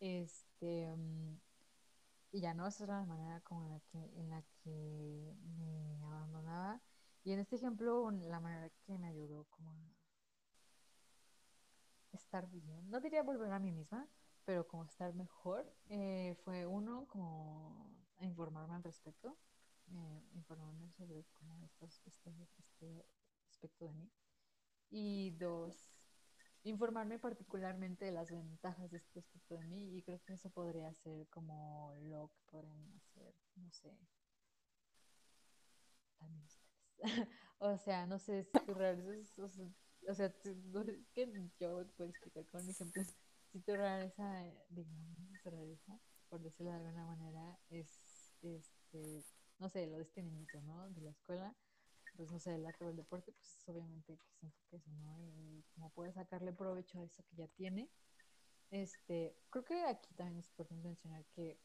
Este, 0.00 0.94
mm, 0.96 1.38
y 2.32 2.40
ya 2.40 2.54
no, 2.54 2.66
esa 2.66 2.84
era 2.84 3.00
la 3.00 3.06
manera 3.06 3.40
como 3.40 3.64
en 3.64 3.70
la 3.70 3.80
que, 3.80 3.98
en 4.20 4.30
la 4.30 4.42
que 4.62 5.34
me 5.56 5.98
abandonaba. 6.04 6.80
Y 7.24 7.32
en 7.32 7.40
este 7.40 7.56
ejemplo, 7.56 8.10
la 8.10 8.40
manera 8.40 8.70
que 8.86 8.98
me 8.98 9.08
ayudó 9.08 9.44
como 9.50 9.70
a 12.12 12.16
estar 12.16 12.48
bien, 12.48 12.90
no 12.90 13.00
diría 13.00 13.22
volver 13.22 13.52
a 13.52 13.58
mí 13.58 13.72
misma, 13.72 14.08
pero 14.44 14.66
como 14.66 14.84
estar 14.84 15.12
mejor, 15.14 15.70
eh, 15.88 16.34
fue 16.44 16.66
uno, 16.66 17.06
como 17.08 17.86
informarme 18.20 18.74
al 18.76 18.82
respecto, 18.82 19.36
eh, 19.90 20.22
informarme 20.34 20.90
sobre 20.92 21.24
cómo 21.32 21.62
estos, 21.64 22.02
este, 22.06 22.30
este 22.58 23.04
aspecto 23.50 23.84
de 23.86 23.92
mí. 23.92 24.10
Y 24.90 25.30
dos, 25.32 25.97
informarme 26.64 27.18
particularmente 27.18 28.04
de 28.04 28.12
las 28.12 28.30
ventajas 28.30 28.90
de 28.90 28.98
este 28.98 29.20
aspecto 29.20 29.54
de 29.54 29.64
mí 29.64 29.96
y 29.96 30.02
creo 30.02 30.20
que 30.24 30.34
eso 30.34 30.50
podría 30.50 30.92
ser 30.94 31.26
como 31.28 31.94
lo 32.02 32.28
que 32.28 32.50
podrían 32.50 32.92
hacer, 32.96 33.34
no 33.56 33.70
sé, 33.72 33.96
también 36.18 36.44
ustedes. 36.44 36.68
o 37.58 37.76
sea, 37.78 38.06
no 38.06 38.18
sé 38.18 38.44
si 38.44 38.58
tú 38.66 38.74
realizas, 38.74 39.38
o 39.38 39.48
sea, 39.48 39.66
o 40.08 40.14
sea 40.14 40.32
que 41.14 41.50
yo 41.58 41.86
puedo 41.96 42.10
explicar 42.10 42.46
con 42.46 42.68
ejemplos. 42.68 43.14
Si 43.52 43.60
tu 43.60 43.74
rareza, 43.74 44.46
eh, 44.46 44.66
digamos, 44.68 45.42
rareza, 45.44 45.98
por 46.28 46.42
decirlo 46.42 46.72
de 46.72 46.78
alguna 46.78 47.04
manera, 47.06 47.58
es, 47.70 47.88
este, 48.42 49.24
no 49.58 49.68
sé, 49.68 49.86
lo 49.86 49.96
de 49.96 50.02
este 50.02 50.22
niñito, 50.22 50.60
¿no? 50.62 50.90
De 50.90 51.00
la 51.00 51.10
escuela, 51.10 51.54
pues 52.18 52.32
no 52.32 52.40
sé, 52.40 52.56
el 52.56 52.66
arte 52.66 52.84
o 52.84 52.90
el 52.90 52.96
deporte, 52.96 53.32
pues 53.32 53.62
obviamente 53.68 54.18
que 54.18 54.26
se 54.40 54.46
enfoque 54.46 54.76
eso, 54.76 54.90
¿no? 54.90 55.22
Y 55.22 55.62
como 55.74 55.90
puede 55.90 56.12
sacarle 56.12 56.52
provecho 56.52 56.98
a 56.98 57.04
eso 57.04 57.22
que 57.30 57.36
ya 57.36 57.46
tiene. 57.46 57.88
Este, 58.72 59.36
creo 59.50 59.64
que 59.64 59.84
aquí 59.84 60.12
también 60.14 60.40
es 60.40 60.48
importante 60.48 60.88
mencionar 60.88 61.24
que 61.36 61.60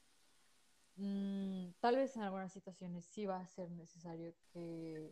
mm, 0.97 1.71
tal 1.79 1.95
vez 1.95 2.15
en 2.15 2.21
algunas 2.21 2.53
situaciones 2.53 3.05
sí 3.05 3.25
va 3.25 3.39
a 3.39 3.47
ser 3.47 3.71
necesario 3.71 4.35
que 4.53 5.11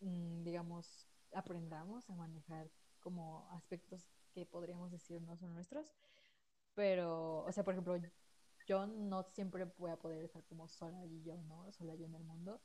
mm, 0.00 0.44
digamos, 0.44 1.08
aprendamos 1.32 2.10
a 2.10 2.14
manejar 2.14 2.70
como 3.00 3.48
aspectos 3.52 4.06
que 4.34 4.44
podríamos 4.46 4.90
decir 4.92 5.22
no 5.22 5.36
son 5.36 5.54
nuestros, 5.54 5.94
pero, 6.74 7.44
o 7.44 7.52
sea, 7.52 7.64
por 7.64 7.74
ejemplo, 7.74 7.96
yo 8.66 8.86
no 8.86 9.22
siempre 9.22 9.64
voy 9.78 9.90
a 9.90 9.96
poder 9.96 10.24
estar 10.24 10.44
como 10.44 10.68
sola 10.68 11.04
y 11.06 11.22
yo, 11.22 11.36
¿no? 11.44 11.72
Sola 11.72 11.94
yo 11.94 12.06
en 12.06 12.14
el 12.14 12.24
mundo. 12.24 12.60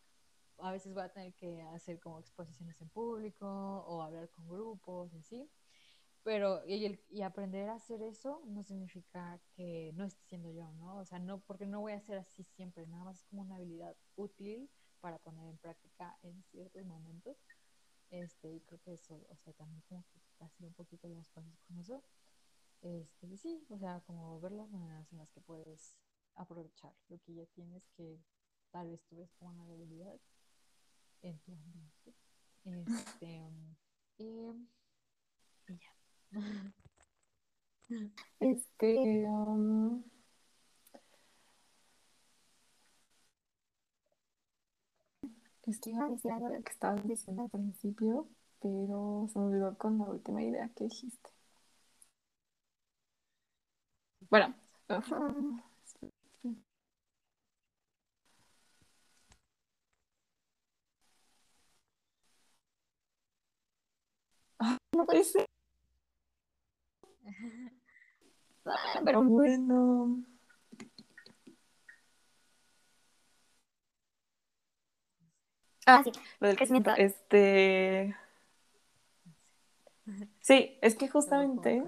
A 0.62 0.72
veces 0.72 0.94
voy 0.94 1.04
a 1.04 1.10
tener 1.10 1.34
que 1.36 1.62
hacer 1.64 2.00
como 2.00 2.20
exposiciones 2.20 2.80
en 2.82 2.90
público 2.90 3.48
o 3.48 4.02
hablar 4.02 4.30
con 4.32 4.48
grupos 4.48 5.14
y 5.14 5.18
así. 5.18 5.52
Pero, 6.24 6.66
y, 6.68 6.86
el- 6.86 7.04
y 7.10 7.22
aprender 7.24 7.70
a 7.70 7.76
hacer 7.76 8.02
eso 8.04 8.44
no 8.48 8.64
significa 8.64 9.42
que 9.56 9.92
no 9.96 10.06
esté 10.06 10.24
siendo 10.26 10.52
yo, 10.52 10.72
¿no? 10.74 10.98
O 11.00 11.06
sea, 11.06 11.20
no, 11.20 11.42
porque 11.42 11.66
no 11.66 11.82
voy 11.82 11.94
a 11.94 12.02
ser 12.02 12.18
así 12.20 12.44
siempre, 12.44 12.86
nada 12.88 13.06
más 13.06 13.20
es 13.20 13.26
como 13.26 13.44
una 13.44 13.56
habilidad 13.56 13.96
útil 14.16 14.70
para 15.02 15.20
poner 15.20 15.48
en 15.50 15.58
práctica 15.58 16.18
en 16.24 16.44
ciertos 16.44 16.86
momentos. 16.86 17.38
Este, 18.12 18.52
y 18.54 18.62
creo 18.62 18.82
que 18.82 18.94
eso, 18.94 19.26
o 19.30 19.38
sea, 19.38 19.54
también 19.54 19.82
como 19.90 20.04
que 20.14 20.22
hacer 20.46 20.66
un 20.68 20.74
poquito 20.74 21.08
las 21.10 21.30
cosas 21.30 21.60
con 21.68 21.78
eso. 21.80 22.04
Este, 22.82 23.38
sí, 23.38 23.66
o 23.70 23.78
sea, 23.78 24.02
como 24.06 24.40
ver 24.40 24.52
las 24.54 24.70
maneras 24.70 25.12
en 25.12 25.20
las 25.20 25.30
que 25.32 25.42
puedes 25.42 25.98
aprovechar 26.36 26.94
lo 27.10 27.20
que 27.20 27.34
ya 27.36 27.46
tienes 27.48 27.88
que 27.98 28.20
tal 28.72 28.90
vez 28.90 29.04
tú 29.06 29.18
ves 29.18 29.32
como 29.34 29.52
una 29.52 29.66
debilidad 29.68 30.20
en 31.22 31.38
tu 31.40 31.52
ambiente. 31.54 32.14
Este, 32.66 33.42
y, 34.18 34.26
y 35.68 35.80
ya. 35.80 35.94
Este, 38.40 39.26
um, 39.28 40.04
es 45.66 45.80
que 45.80 45.92
iba 45.92 46.06
a 46.06 46.10
decir 46.10 46.32
algo 46.32 46.50
de 46.50 46.58
lo 46.58 46.64
que 46.64 46.72
estabas 46.72 47.04
diciendo 47.08 47.44
al 47.44 47.50
principio, 47.50 48.28
pero 48.62 49.28
se 49.32 49.40
me 49.40 49.46
olvidó 49.46 49.78
con 49.78 49.98
la 49.98 50.06
última 50.06 50.44
idea 50.44 50.70
que 50.76 50.86
dijiste. 50.86 51.30
Bueno, 54.30 54.54
um, 54.90 54.96
ah, 55.12 55.69
no 65.00 65.06
puede 65.06 65.24
ser, 65.24 65.46
pero 69.06 69.24
bueno. 69.24 70.24
Ah, 75.86 76.02
sí, 76.04 76.12
lo 76.40 76.48
del 76.48 76.58
crecimiento. 76.58 76.92
Este. 76.96 78.16
Sí, 80.42 80.78
es 80.82 80.96
que 80.96 81.08
justamente, 81.08 81.84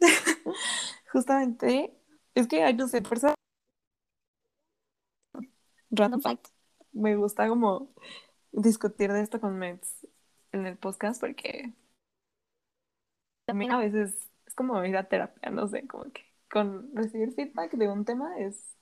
justamente, 1.12 1.92
es 2.34 2.46
que, 2.46 2.62
ay, 2.62 2.74
no 2.74 2.88
sé, 2.88 3.02
por 3.02 3.18
eso, 3.18 3.34
random 5.90 6.20
fact, 6.20 6.48
me 6.92 7.16
gusta 7.16 7.48
como 7.48 7.88
discutir 8.52 9.12
de 9.12 9.22
esto 9.22 9.40
con 9.40 9.58
Mets 9.58 10.06
en 10.52 10.66
el 10.66 10.76
podcast 10.76 11.20
porque 11.20 11.72
también 13.46 13.72
a 13.72 13.78
veces 13.78 14.30
es 14.46 14.54
como 14.54 14.84
ir 14.84 14.96
a 14.98 15.08
terapia, 15.08 15.50
no 15.50 15.68
sé, 15.68 15.86
como 15.88 16.12
que 16.12 16.22
con 16.50 16.94
recibir 16.96 17.32
feedback 17.34 17.72
de 17.74 17.88
un 17.90 18.04
tema 18.06 18.38
es... 18.40 18.76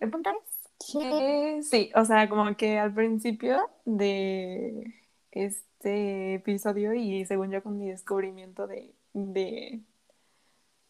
El 0.00 0.10
punto 0.10 0.30
es 0.30 0.70
que 0.88 1.60
sí, 1.62 1.90
o 1.94 2.04
sea, 2.04 2.28
como 2.28 2.56
que 2.56 2.78
al 2.78 2.94
principio 2.94 3.70
de 3.84 4.94
este 5.32 6.34
episodio 6.34 6.94
y 6.94 7.24
según 7.26 7.50
yo 7.50 7.62
con 7.62 7.78
mi 7.78 7.88
descubrimiento 7.90 8.66
de, 8.66 8.94
de, 9.14 9.82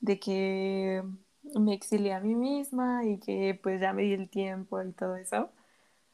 de 0.01 0.19
que 0.21 1.03
me 1.55 1.75
exilié 1.75 2.13
a 2.15 2.21
mí 2.21 2.35
misma 2.35 3.05
y 3.07 3.19
que 3.21 3.59
pues 3.63 3.81
ya 3.81 3.93
me 3.93 4.03
di 4.03 4.13
el 4.15 4.29
tiempo 4.31 4.83
y 4.83 4.93
todo 4.93 5.17
eso. 5.17 5.51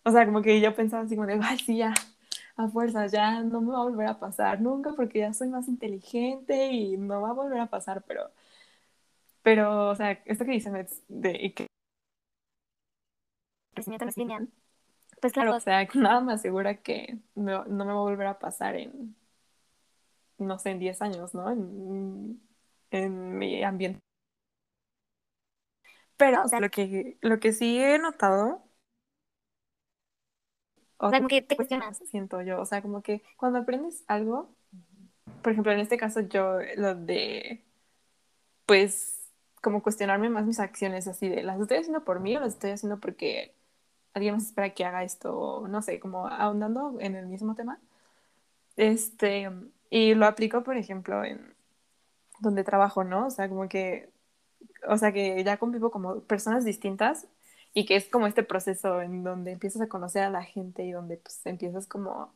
O 0.05 0.13
sea, 0.13 0.27
como 0.27 0.43
que 0.43 0.61
yo 0.61 0.75
pensaba 0.77 1.05
así 1.05 1.17
como 1.17 1.29
de, 1.29 1.41
ay, 1.43 1.59
sí, 1.59 1.79
ya, 1.79 1.95
a 2.57 2.69
fuerza, 2.69 3.07
ya 3.07 3.43
no 3.43 3.61
me 3.61 3.73
va 3.73 3.81
a 3.81 3.85
volver 3.85 4.07
a 4.09 4.19
pasar 4.21 4.61
nunca 4.61 4.93
porque 4.95 5.21
ya 5.21 5.33
soy 5.35 5.49
más 5.49 5.69
inteligente 5.69 6.69
y 6.73 6.97
no 6.97 7.21
va 7.23 7.31
a 7.31 7.33
volver 7.35 7.61
a 7.61 7.67
pasar, 7.71 8.03
pero, 8.07 8.31
pero, 9.43 9.89
o 9.91 9.95
sea, 9.97 10.13
esto 10.27 10.45
que 10.45 10.53
dice 10.53 10.71
Mets 10.71 11.03
de 11.09 11.53
que 11.55 11.67
crecimiento 13.75 14.05
no 14.05 14.11
es 14.11 14.17
lineal. 14.17 14.49
Pues 15.21 15.33
claro, 15.35 15.51
claro, 15.53 15.59
o 15.59 15.61
sea, 15.61 15.89
nada 15.95 16.21
me 16.23 16.33
asegura 16.35 16.77
que 16.83 17.19
me- 17.37 17.53
no 17.53 17.85
me 17.87 17.87
va 17.87 17.93
a 17.93 18.03
volver 18.03 18.27
a 18.29 18.39
pasar 18.39 18.77
en, 18.77 19.17
no 20.39 20.59
sé, 20.59 20.71
en 20.71 20.79
10 20.79 21.03
años, 21.03 21.35
¿no? 21.35 21.51
En, 21.51 22.41
en 22.91 23.39
mi 23.39 23.63
ambiente. 23.63 24.01
Pero 26.17 26.45
O 26.45 26.49
sea- 26.49 26.61
lo 26.61 26.71
que, 26.71 27.19
lo 27.21 27.41
que 27.41 27.53
sí 27.53 27.79
he 27.83 27.99
notado, 27.99 28.63
o 31.01 31.07
o 31.07 31.11
sea, 31.11 31.19
como 31.19 31.29
que 31.29 31.43
te 31.43 31.57
cuestionas. 31.57 31.99
siento 32.07 32.43
yo, 32.43 32.61
o 32.61 32.67
sea, 32.67 32.83
como 32.83 33.03
que 33.03 33.23
cuando 33.37 33.59
aprendes 33.59 34.05
algo, 34.07 34.51
por 35.43 35.53
ejemplo, 35.53 35.73
en 35.73 35.81
este 35.81 35.97
caso 35.97 36.21
yo 36.21 36.59
lo 36.77 36.95
de, 36.95 37.65
pues, 38.67 39.33
como 39.63 39.83
cuestionarme 39.83 40.29
más 40.29 40.45
mis 40.45 40.61
acciones, 40.61 41.09
así 41.09 41.29
de, 41.29 41.43
¿las 41.43 41.59
estoy 41.59 41.79
haciendo 41.79 42.05
por 42.05 42.21
mí 42.21 42.37
o 42.37 42.41
las 42.41 42.55
estoy 42.55 42.73
haciendo 42.73 43.01
porque 43.01 43.55
alguien 44.13 44.35
más 44.35 44.45
espera 44.45 44.71
que 44.71 44.85
haga 44.85 45.03
esto? 45.03 45.67
No 45.69 45.81
sé, 45.81 46.01
como 46.01 46.27
ahondando 46.29 46.97
en 47.01 47.17
el 47.17 47.27
mismo 47.27 47.55
tema. 47.55 47.81
Este, 48.77 49.51
y 49.89 50.15
lo 50.15 50.27
aplico, 50.27 50.63
por 50.63 50.77
ejemplo, 50.77 51.25
en 51.25 51.55
donde 52.41 52.63
trabajo, 52.63 53.05
¿no? 53.05 53.27
O 53.27 53.31
sea, 53.31 53.49
como 53.49 53.69
que, 53.69 54.11
o 54.87 54.99
sea, 54.99 55.13
que 55.13 55.43
ya 55.45 55.57
convivo 55.57 55.91
como 55.91 56.21
personas 56.21 56.65
distintas 56.65 57.27
y 57.75 57.87
que 57.87 57.97
es 57.97 58.09
como 58.09 58.27
este 58.27 58.43
proceso 58.43 59.01
en 59.03 59.25
donde 59.25 59.53
empiezas 59.53 59.83
a 59.83 59.89
conocer 59.89 60.25
a 60.25 60.31
la 60.31 60.43
gente 60.45 60.85
y 60.85 60.93
donde 60.93 61.17
pues 61.19 61.41
empiezas 61.47 61.87
como, 61.87 62.33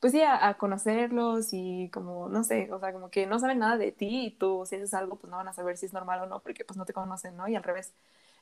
pues 0.00 0.12
sí, 0.12 0.22
a, 0.22 0.54
conocerlos 0.58 1.50
y 1.52 1.90
como, 1.90 2.28
no 2.28 2.44
sé, 2.44 2.72
o 2.72 2.80
sea, 2.80 2.92
como 2.92 3.10
que 3.10 3.26
no 3.26 3.38
saben 3.38 3.60
nada 3.60 3.78
de 3.78 3.92
ti 3.92 4.26
y 4.26 4.30
tú 4.32 4.64
si 4.66 4.76
haces 4.76 4.94
algo 4.94 5.16
pues 5.16 5.30
no 5.30 5.36
van 5.38 5.48
a 5.48 5.52
saber 5.54 5.76
si 5.78 5.86
es 5.86 5.92
normal 5.92 6.22
o 6.22 6.26
no 6.26 6.40
porque 6.40 6.64
pues 6.64 6.76
no 6.76 6.84
te 6.86 6.92
conocen, 6.92 7.36
¿no? 7.36 7.48
Y 7.48 7.56
al 7.56 7.62
revés. 7.64 7.94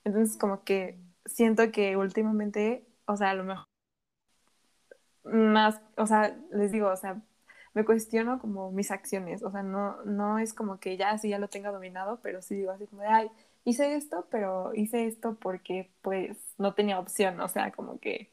Entonces 0.05 0.37
como 0.39 0.65
que 0.65 0.99
siento 1.27 1.71
que 1.73 1.97
últimamente, 1.97 2.87
o 3.07 3.17
sea, 3.17 3.31
a 3.31 3.35
lo 3.35 3.45
mejor 3.45 3.67
más, 5.25 5.81
o 5.97 6.07
sea, 6.07 6.37
les 6.53 6.73
digo, 6.73 6.89
o 6.89 6.97
sea, 6.97 7.21
me 7.75 7.85
cuestiono 7.85 8.39
como 8.41 8.73
mis 8.73 8.91
acciones, 8.91 9.43
o 9.43 9.51
sea, 9.51 9.63
no, 9.63 10.03
no 10.05 10.39
es 10.39 10.55
como 10.55 10.81
que 10.81 10.97
ya 10.97 11.17
sí 11.19 11.29
ya 11.29 11.39
lo 11.39 11.49
tenga 11.49 11.71
dominado, 11.71 12.21
pero 12.23 12.43
sí 12.43 12.57
digo 12.57 12.73
así 12.73 12.87
como 12.87 13.03
de, 13.03 13.09
ay, 13.09 13.31
hice 13.65 13.95
esto, 13.95 14.27
pero 14.31 14.73
hice 14.75 15.07
esto 15.07 15.37
porque 15.41 15.91
pues 16.03 16.37
no 16.59 16.75
tenía 16.75 16.99
opción, 16.99 17.41
o 17.41 17.49
sea, 17.49 17.73
como 17.73 17.99
que 18.01 18.33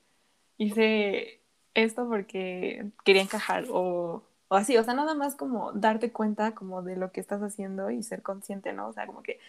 hice 0.58 1.42
esto 1.74 2.08
porque 2.08 2.92
quería 3.06 3.22
encajar 3.22 3.66
o, 3.70 4.24
o 4.48 4.56
así, 4.56 4.78
o 4.78 4.84
sea, 4.84 4.94
nada 4.94 5.14
más 5.14 5.36
como 5.36 5.72
darte 5.74 6.12
cuenta 6.12 6.56
como 6.56 6.82
de 6.82 6.96
lo 6.96 7.12
que 7.12 7.20
estás 7.22 7.42
haciendo 7.42 7.92
y 7.92 8.04
ser 8.04 8.22
consciente, 8.24 8.74
¿no? 8.74 8.88
O 8.88 8.94
sea, 8.94 9.06
como 9.06 9.22
que 9.22 9.40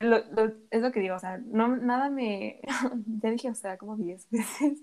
lo, 0.00 0.16
es 0.70 0.82
lo 0.82 0.92
que 0.92 1.00
digo, 1.00 1.14
o 1.14 1.18
sea, 1.18 1.38
no, 1.38 1.68
nada 1.76 2.10
me, 2.10 2.60
ya 3.22 3.30
dije, 3.30 3.50
o 3.50 3.54
sea, 3.54 3.76
como 3.78 3.96
10 3.96 4.28
veces, 4.30 4.78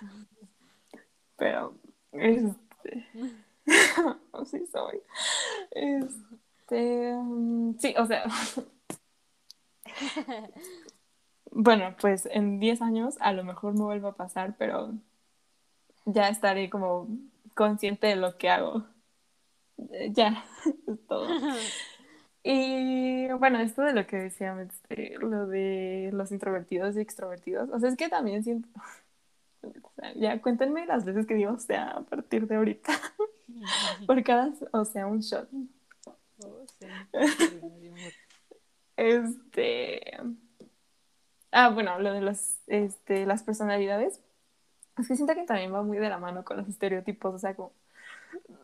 pero, 1.36 1.74
este, 2.12 3.06
así 4.32 4.66
soy, 4.66 5.02
este, 5.72 7.14
um, 7.14 7.76
sí, 7.78 7.94
o 7.98 8.06
sea, 8.06 8.24
bueno, 11.50 11.94
pues 12.00 12.26
en 12.26 12.60
10 12.60 12.82
años 12.82 13.16
a 13.20 13.32
lo 13.32 13.44
mejor 13.44 13.74
me 13.74 13.82
vuelva 13.84 14.10
a 14.10 14.14
pasar, 14.14 14.54
pero 14.58 14.94
ya 16.04 16.28
estaré 16.28 16.70
como 16.70 17.08
consciente 17.54 18.06
de 18.08 18.16
lo 18.16 18.36
que 18.38 18.50
hago. 18.50 18.84
Ya, 20.10 20.44
es 20.86 21.06
todo. 21.06 21.28
Y 22.42 23.28
bueno, 23.32 23.60
esto 23.60 23.82
de 23.82 23.92
lo 23.92 24.06
que 24.06 24.16
decía, 24.16 24.56
este, 24.62 25.16
lo 25.18 25.46
de 25.46 26.10
los 26.12 26.32
introvertidos 26.32 26.96
y 26.96 27.00
extrovertidos, 27.00 27.68
o 27.70 27.78
sea, 27.78 27.90
es 27.90 27.96
que 27.96 28.08
también 28.08 28.42
siento, 28.42 28.68
ya 30.16 30.40
cuéntenme 30.40 30.86
las 30.86 31.04
veces 31.04 31.26
que 31.26 31.34
digo, 31.34 31.52
o 31.52 31.58
sea, 31.58 31.90
a 31.90 32.00
partir 32.02 32.46
de 32.46 32.56
ahorita, 32.56 32.92
por 34.06 34.22
cada, 34.24 34.52
o 34.72 34.84
sea, 34.84 35.06
un 35.06 35.20
shot. 35.20 35.48
Oh, 36.42 36.64
sí. 36.78 36.86
Este, 39.00 40.02
ah, 41.52 41.70
bueno, 41.70 41.98
lo 41.98 42.12
de 42.12 42.20
los, 42.20 42.58
este, 42.66 43.26
las 43.26 43.42
personalidades, 43.42 44.20
es 44.98 45.08
que 45.08 45.16
siento 45.16 45.34
que 45.34 45.44
también 45.44 45.74
va 45.74 45.82
muy 45.82 45.98
de 45.98 46.08
la 46.10 46.18
mano 46.18 46.44
con 46.44 46.58
los 46.58 46.68
estereotipos, 46.68 47.34
o 47.34 47.38
sea, 47.38 47.56
como, 47.56 47.72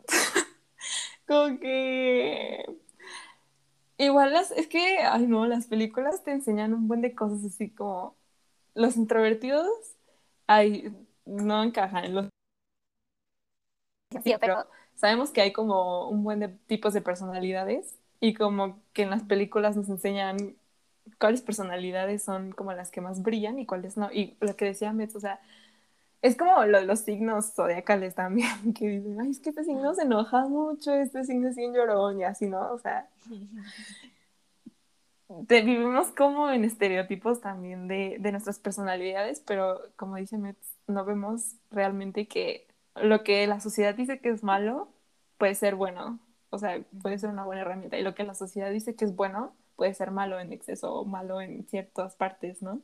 como 1.27 1.59
que 1.59 2.65
Igual 3.97 4.31
las, 4.33 4.51
es 4.51 4.67
que, 4.67 4.99
ay 4.99 5.25
no, 5.25 5.47
las 5.47 5.65
películas 5.67 6.23
te 6.23 6.31
enseñan 6.31 6.73
un 6.73 6.87
buen 6.87 7.01
de 7.01 7.15
cosas 7.15 7.43
así 7.43 7.71
como 7.71 8.15
los 8.75 8.95
introvertidos, 8.95 9.67
ay, 10.47 10.93
no 11.25 11.63
encajan 11.63 12.05
en 12.05 12.15
los... 12.15 12.29
Sí, 14.11 14.19
pero 14.23 14.39
pero 14.39 14.67
sabemos 14.95 15.31
que 15.31 15.41
hay 15.41 15.51
como 15.51 16.09
un 16.09 16.23
buen 16.23 16.39
de 16.39 16.49
tipos 16.49 16.93
de 16.93 17.01
personalidades 17.01 17.97
y 18.19 18.33
como 18.33 18.81
que 18.93 19.03
en 19.03 19.09
las 19.11 19.23
películas 19.23 19.75
nos 19.75 19.89
enseñan 19.89 20.55
cuáles 21.19 21.41
personalidades 21.41 22.23
son 22.23 22.51
como 22.51 22.73
las 22.73 22.91
que 22.91 23.01
más 23.01 23.21
brillan 23.23 23.59
y 23.59 23.65
cuáles 23.65 23.97
no. 23.97 24.11
Y 24.13 24.37
lo 24.41 24.55
que 24.55 24.65
decía 24.65 24.93
Metz, 24.93 25.15
o 25.15 25.19
sea, 25.19 25.39
es 26.21 26.37
como 26.37 26.65
lo 26.65 26.81
los 26.83 27.01
signos 27.01 27.53
zodiacales 27.55 28.15
también, 28.15 28.49
que 28.75 28.87
dicen, 28.89 29.21
ay, 29.21 29.31
es 29.31 29.39
que 29.39 29.49
este 29.51 29.63
signo 29.65 29.93
se 29.95 30.03
enoja 30.03 30.47
mucho, 30.47 30.93
este 30.93 31.23
signo 31.25 31.49
es 31.49 31.55
bien 31.55 31.73
llorón 31.73 32.19
y 32.21 32.23
así, 32.25 32.47
¿no? 32.47 32.71
O 32.73 32.79
sea, 32.79 33.09
te- 35.47 35.61
vivimos 35.61 36.09
como 36.11 36.49
en 36.51 36.63
estereotipos 36.63 37.41
también 37.41 37.87
de, 37.87 38.17
de 38.19 38.31
nuestras 38.31 38.59
personalidades, 38.59 39.41
pero 39.45 39.79
como 39.95 40.15
dice 40.15 40.37
Metz, 40.37 40.75
no 40.87 41.05
vemos 41.05 41.55
realmente 41.71 42.27
que 42.27 42.67
lo 42.95 43.23
que 43.23 43.45
la 43.47 43.59
sociedad 43.59 43.95
dice 43.95 44.19
que 44.19 44.29
es 44.29 44.43
malo 44.43 44.89
puede 45.37 45.55
ser 45.55 45.75
bueno, 45.75 46.19
o 46.49 46.57
sea, 46.57 46.81
puede 47.01 47.19
ser 47.19 47.29
una 47.29 47.45
buena 47.45 47.61
herramienta, 47.61 47.97
y 47.97 48.03
lo 48.03 48.15
que 48.15 48.23
la 48.23 48.33
sociedad 48.35 48.71
dice 48.71 48.95
que 48.95 49.05
es 49.05 49.15
bueno 49.15 49.53
puede 49.75 49.93
ser 49.93 50.11
malo 50.11 50.39
en 50.39 50.53
exceso 50.53 50.93
o 50.93 51.05
malo 51.05 51.39
en 51.41 51.67
ciertas 51.67 52.15
partes, 52.15 52.61
¿no? 52.61 52.81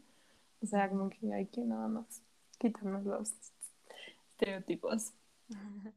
O 0.61 0.65
sea, 0.65 0.89
como 0.89 1.09
que 1.09 1.33
hay 1.33 1.47
que 1.47 1.61
nada 1.61 1.87
más 1.87 2.21
quitarnos 2.57 3.03
los 3.03 3.33
estereotipos. 4.31 5.13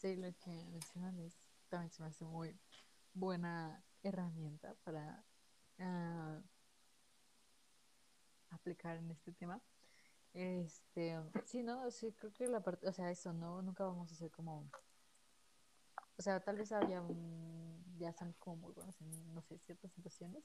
Sí, 0.00 0.16
lo 0.16 0.32
que 0.38 0.50
mencionan 0.70 1.18
es, 1.18 1.36
también 1.68 1.90
se 1.90 2.02
me 2.02 2.08
hace 2.08 2.24
muy 2.24 2.58
buena 3.12 3.84
herramienta 4.02 4.74
para 4.82 5.22
ah, 5.78 6.40
aplicar 8.48 8.96
en 8.96 9.10
este 9.10 9.32
tema. 9.32 9.60
Este, 10.32 11.20
sí, 11.44 11.62
no, 11.62 11.90
sí, 11.90 12.12
creo 12.12 12.32
que 12.32 12.46
la 12.46 12.60
parte, 12.60 12.88
o 12.88 12.92
sea, 12.92 13.10
eso, 13.10 13.32
no, 13.32 13.60
nunca 13.60 13.84
vamos 13.84 14.10
a 14.10 14.14
ser 14.14 14.30
como, 14.30 14.70
o 16.20 16.22
sea, 16.22 16.38
tal 16.40 16.58
vez 16.58 16.70
haya 16.72 17.00
un, 17.00 17.82
ya 17.98 18.12
son 18.12 18.34
como 18.38 18.56
muy 18.56 18.74
buenos 18.74 19.00
en, 19.00 19.34
no 19.34 19.40
sé, 19.40 19.58
ciertas 19.60 19.90
situaciones, 19.92 20.44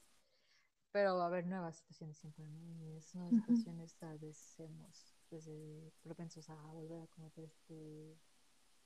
pero 0.92 1.16
va 1.18 1.24
a 1.24 1.26
haber 1.28 1.46
nuevas 1.46 1.76
situaciones 1.76 2.18
siempre, 2.18 2.46
¿no? 2.46 2.62
Y 2.72 2.96
esas 2.96 3.14
nuevas 3.16 3.36
Ujú. 3.36 3.66
situaciones 3.66 3.94
tal 3.96 4.18
vez 4.18 4.38
seamos 4.38 5.14
desde 5.30 5.92
propensos 6.02 6.48
a 6.50 6.56
volver 6.72 7.02
a 7.02 7.08
cometer 7.08 7.44
este, 7.44 8.16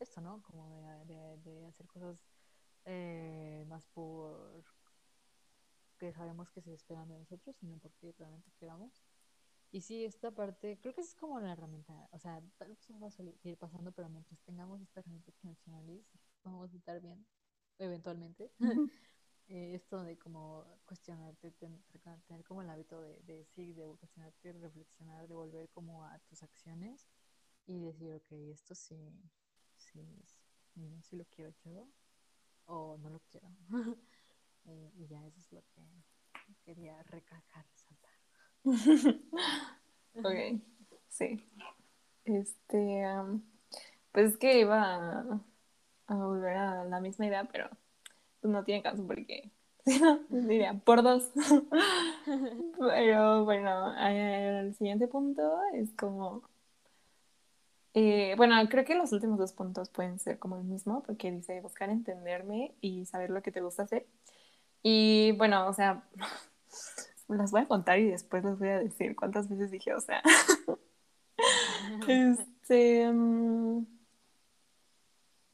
esto, 0.01 0.20
¿no? 0.20 0.43
Como 0.43 0.68
de, 1.07 1.14
de, 1.14 1.38
de 1.38 1.66
hacer 1.66 1.86
cosas 1.86 2.24
eh, 2.86 3.64
más 3.68 3.86
por 3.88 4.64
que 5.99 6.12
sabemos 6.12 6.51
que 6.51 6.62
se 6.62 6.74
esperan 6.74 7.09
de 7.09 7.18
nosotros, 7.18 7.57
sino 7.57 7.78
porque 7.78 8.12
realmente 8.18 8.51
queramos. 8.59 9.05
Y 9.72 9.82
sí, 9.82 10.05
esta 10.05 10.30
parte, 10.32 10.78
creo 10.80 10.95
que 10.95 11.03
es 11.03 11.14
como 11.14 11.41
la 11.41 11.53
herramienta, 11.53 12.09
o 12.12 12.18
sea, 12.18 12.43
tal 12.59 12.68
vez 12.70 12.91
nos 12.91 13.03
va 13.03 13.09
a 13.09 13.11
seguir 13.11 13.59
pasando, 13.59 13.93
pero 13.93 14.09
mientras 14.09 14.41
tengamos 14.43 14.80
esta 14.82 15.01
herramienta 15.01 15.32
que 15.32 15.49
Liz, 15.86 16.07
vamos 16.45 16.72
a 16.72 16.76
estar 16.76 17.01
bien, 17.01 17.26
eventualmente. 17.78 18.51
Eh, 19.53 19.74
esto 19.74 20.05
de 20.05 20.16
como 20.16 20.64
cuestionarte, 20.86 21.51
ten- 21.51 21.82
tener 22.28 22.45
como 22.45 22.62
el 22.62 22.70
hábito 22.70 23.01
de, 23.03 23.18
de 23.22 23.45
sí, 23.47 23.72
de 23.72 23.84
cuestionarte, 23.99 24.53
reflexionar, 24.53 25.26
de 25.26 25.34
volver 25.34 25.68
como 25.70 26.05
a 26.05 26.20
tus 26.20 26.45
acciones 26.45 27.09
y 27.66 27.80
decir, 27.80 28.14
ok, 28.14 28.30
esto 28.53 28.76
sí, 28.76 28.97
sí 29.76 29.99
mío, 30.76 31.03
sí 31.03 31.16
lo 31.16 31.24
quiero 31.24 31.51
yo 31.64 31.88
o 32.66 32.97
no 32.99 33.11
lo 33.11 33.20
quiero. 33.30 33.49
Eh, 34.66 34.93
y 34.95 35.07
ya 35.09 35.26
eso 35.26 35.41
es 35.41 35.53
lo 35.53 35.62
que 35.74 35.82
quería 36.62 37.03
recalcar, 37.05 37.66
resaltar. 37.72 38.12
Ok, 40.14 40.61
sí. 41.09 41.43
Este, 42.24 43.03
pues 44.12 44.32
es 44.32 44.38
que 44.38 44.61
iba 44.61 45.20
a, 45.20 45.41
a 46.11 46.24
volver 46.24 46.56
a 46.56 46.84
la 46.84 47.00
misma 47.00 47.26
idea, 47.26 47.44
pero 47.44 47.68
pues 48.40 48.52
no 48.52 48.64
tiene 48.64 48.82
caso 48.82 49.06
porque 49.06 49.50
no, 50.00 50.20
diría 50.28 50.74
por 50.84 51.02
dos. 51.02 51.30
Pero 52.78 53.44
bueno, 53.44 53.94
el 53.98 54.74
siguiente 54.74 55.08
punto 55.08 55.58
es 55.74 55.90
como, 55.92 56.42
eh, 57.94 58.34
bueno, 58.36 58.54
creo 58.68 58.84
que 58.84 58.94
los 58.94 59.12
últimos 59.12 59.38
dos 59.38 59.52
puntos 59.52 59.88
pueden 59.88 60.18
ser 60.18 60.38
como 60.38 60.56
el 60.56 60.64
mismo, 60.64 61.02
porque 61.02 61.30
dice 61.30 61.61
buscar 61.61 61.90
entenderme 61.90 62.74
y 62.80 63.06
saber 63.06 63.30
lo 63.30 63.42
que 63.42 63.52
te 63.52 63.61
gusta 63.61 63.84
hacer. 63.84 64.06
Y 64.82 65.32
bueno, 65.32 65.68
o 65.68 65.72
sea, 65.72 66.04
las 67.28 67.50
voy 67.50 67.62
a 67.62 67.68
contar 67.68 67.98
y 67.98 68.11
después 68.11 68.44
les 68.44 68.58
voy 68.58 68.68
a 68.68 68.78
decir 68.78 69.16
cuántas 69.16 69.48
veces 69.48 69.70
dije, 69.70 69.94
o 69.94 70.00
sea. 70.00 70.22
Este, 72.06 73.11
mm, 73.11 73.84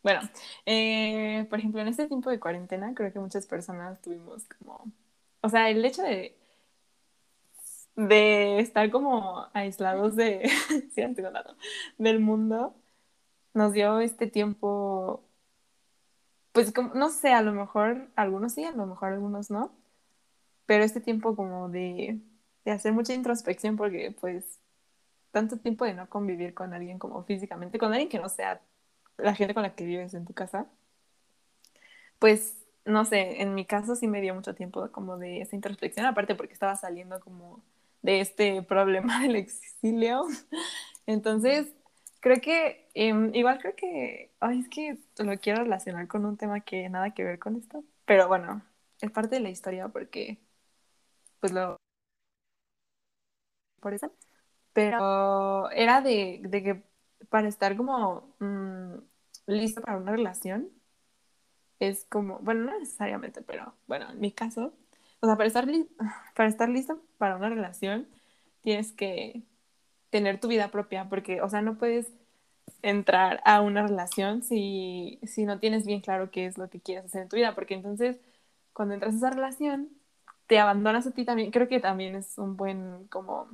bueno, 0.07 0.21
eh, 0.67 1.47
por 1.51 1.59
ejemplo, 1.59 1.81
en 1.81 1.89
este 1.89 2.07
tiempo 2.07 2.31
de 2.31 2.39
cuarentena, 2.39 2.95
creo 2.95 3.13
que 3.13 3.19
muchas 3.19 3.45
personas 3.45 4.01
tuvimos 4.03 4.45
como, 4.45 4.93
o 5.41 5.49
sea, 5.49 5.69
el 5.69 5.85
hecho 5.85 6.03
de, 6.03 6.37
de 7.97 8.61
estar 8.61 8.89
como 8.93 9.49
aislados 9.53 10.15
de, 10.15 10.49
sí, 10.95 11.03
contando, 11.03 11.57
del 11.99 12.21
mundo, 12.21 12.77
nos 13.53 13.73
dio 13.73 13.99
este 13.99 14.29
tiempo, 14.29 15.25
pues 16.53 16.73
como, 16.73 16.95
no 16.95 17.11
sé, 17.11 17.33
a 17.33 17.43
lo 17.43 17.53
mejor 17.53 18.09
algunos 18.15 18.53
sí, 18.55 18.63
a 18.65 18.71
lo 18.71 18.87
mejor 18.87 19.13
algunos 19.13 19.51
no, 19.51 19.73
pero 20.67 20.85
este 20.85 21.01
tiempo 21.01 21.35
como 21.35 21.69
de, 21.69 22.21
de 22.65 22.71
hacer 22.71 22.93
mucha 22.93 23.13
introspección 23.13 23.77
porque 23.77 24.15
pues 24.21 24.61
tanto 25.33 25.59
tiempo 25.59 25.85
de 25.85 25.95
no 25.95 26.09
convivir 26.09 26.55
con 26.55 26.75
alguien 26.75 27.01
como 27.01 27.25
físicamente, 27.25 27.79
con 27.79 27.93
alguien 27.93 28.09
que 28.09 28.21
no 28.21 28.29
sea 28.29 28.63
la 29.19 29.35
gente 29.35 29.55
con 29.55 29.63
la 29.63 29.75
que 29.75 29.85
vives 29.85 30.15
en 30.15 30.25
tu 30.27 30.35
casa, 30.35 30.67
pues 32.19 32.57
no 32.85 33.05
sé, 33.05 33.43
en 33.43 33.55
mi 33.55 33.65
caso 33.67 33.97
sí 33.97 34.07
me 34.09 34.21
dio 34.21 34.35
mucho 34.35 34.55
tiempo 34.55 34.91
como 34.93 35.19
de 35.19 35.41
esa 35.41 35.57
introspección, 35.57 36.07
aparte 36.07 36.35
porque 36.35 36.53
estaba 36.53 36.77
saliendo 36.77 37.21
como 37.21 37.63
de 38.03 38.21
este 38.21 38.63
problema 38.63 39.21
del 39.23 39.37
exilio. 39.37 40.25
Entonces, 41.07 41.69
creo 42.21 42.41
que, 42.41 42.89
em, 42.95 43.35
igual 43.35 43.59
creo 43.61 43.77
que, 43.77 44.33
ay, 44.41 44.61
es 44.61 44.69
que 44.69 44.99
lo 45.25 45.39
quiero 45.41 45.63
relacionar 45.65 46.09
con 46.09 46.27
un 46.27 46.37
tema 46.37 46.61
que 46.61 46.89
nada 46.89 47.15
que 47.15 47.25
ver 47.25 47.39
con 47.39 47.57
esto, 47.57 47.85
pero 48.07 48.29
bueno, 48.29 48.63
es 49.01 49.11
parte 49.11 49.37
de 49.37 49.41
la 49.43 49.51
historia 49.51 49.89
porque, 49.89 50.39
pues 51.41 51.53
lo, 51.53 51.77
por 53.81 53.95
eso. 53.95 54.13
pero 54.73 55.71
era 55.71 56.01
de, 56.01 56.41
de 56.45 56.63
que 56.63 56.85
para 57.31 57.49
estar 57.49 57.77
como, 57.77 58.35
mm, 58.41 58.95
listo 59.47 59.81
para 59.83 59.99
una 59.99 60.13
relación 60.13 60.71
es 61.79 62.07
como, 62.09 62.39
bueno, 62.41 62.65
no 62.65 62.79
necesariamente, 62.79 63.43
pero 63.43 63.75
bueno, 63.87 64.11
en 64.11 64.21
mi 64.21 64.33
caso, 64.33 64.73
o 65.21 65.27
sea, 65.27 65.37
para 65.37 65.47
estar, 65.49 65.67
li- 65.67 65.89
para 66.35 66.49
estar 66.49 66.69
listo 66.69 67.01
para 67.19 67.37
una 67.37 67.49
relación 67.49 68.09
tienes 68.63 68.93
que 68.93 69.43
tener 70.11 70.41
tu 70.41 70.49
vida 70.49 70.71
propia, 70.71 71.09
porque, 71.09 71.43
o 71.43 71.49
sea, 71.51 71.63
no 71.63 71.79
puedes 71.79 72.13
entrar 72.83 73.41
a 73.45 73.61
una 73.63 73.87
relación 73.87 74.43
si, 74.43 75.21
si 75.25 75.45
no 75.47 75.61
tienes 75.61 75.87
bien 75.87 76.01
claro 76.03 76.31
qué 76.31 76.47
es 76.47 76.59
lo 76.59 76.71
que 76.71 76.81
quieres 76.81 77.07
hacer 77.07 77.23
en 77.25 77.29
tu 77.31 77.37
vida, 77.37 77.55
porque 77.55 77.75
entonces 77.75 78.19
cuando 78.75 78.95
entras 78.95 79.15
a 79.15 79.19
esa 79.19 79.31
relación 79.31 79.91
te 80.49 80.59
abandonas 80.61 81.07
a 81.07 81.13
ti 81.13 81.25
también, 81.25 81.51
creo 81.53 81.69
que 81.69 81.81
también 81.81 82.17
es 82.17 82.39
un 82.39 82.57
buen 82.57 83.07
como, 83.09 83.51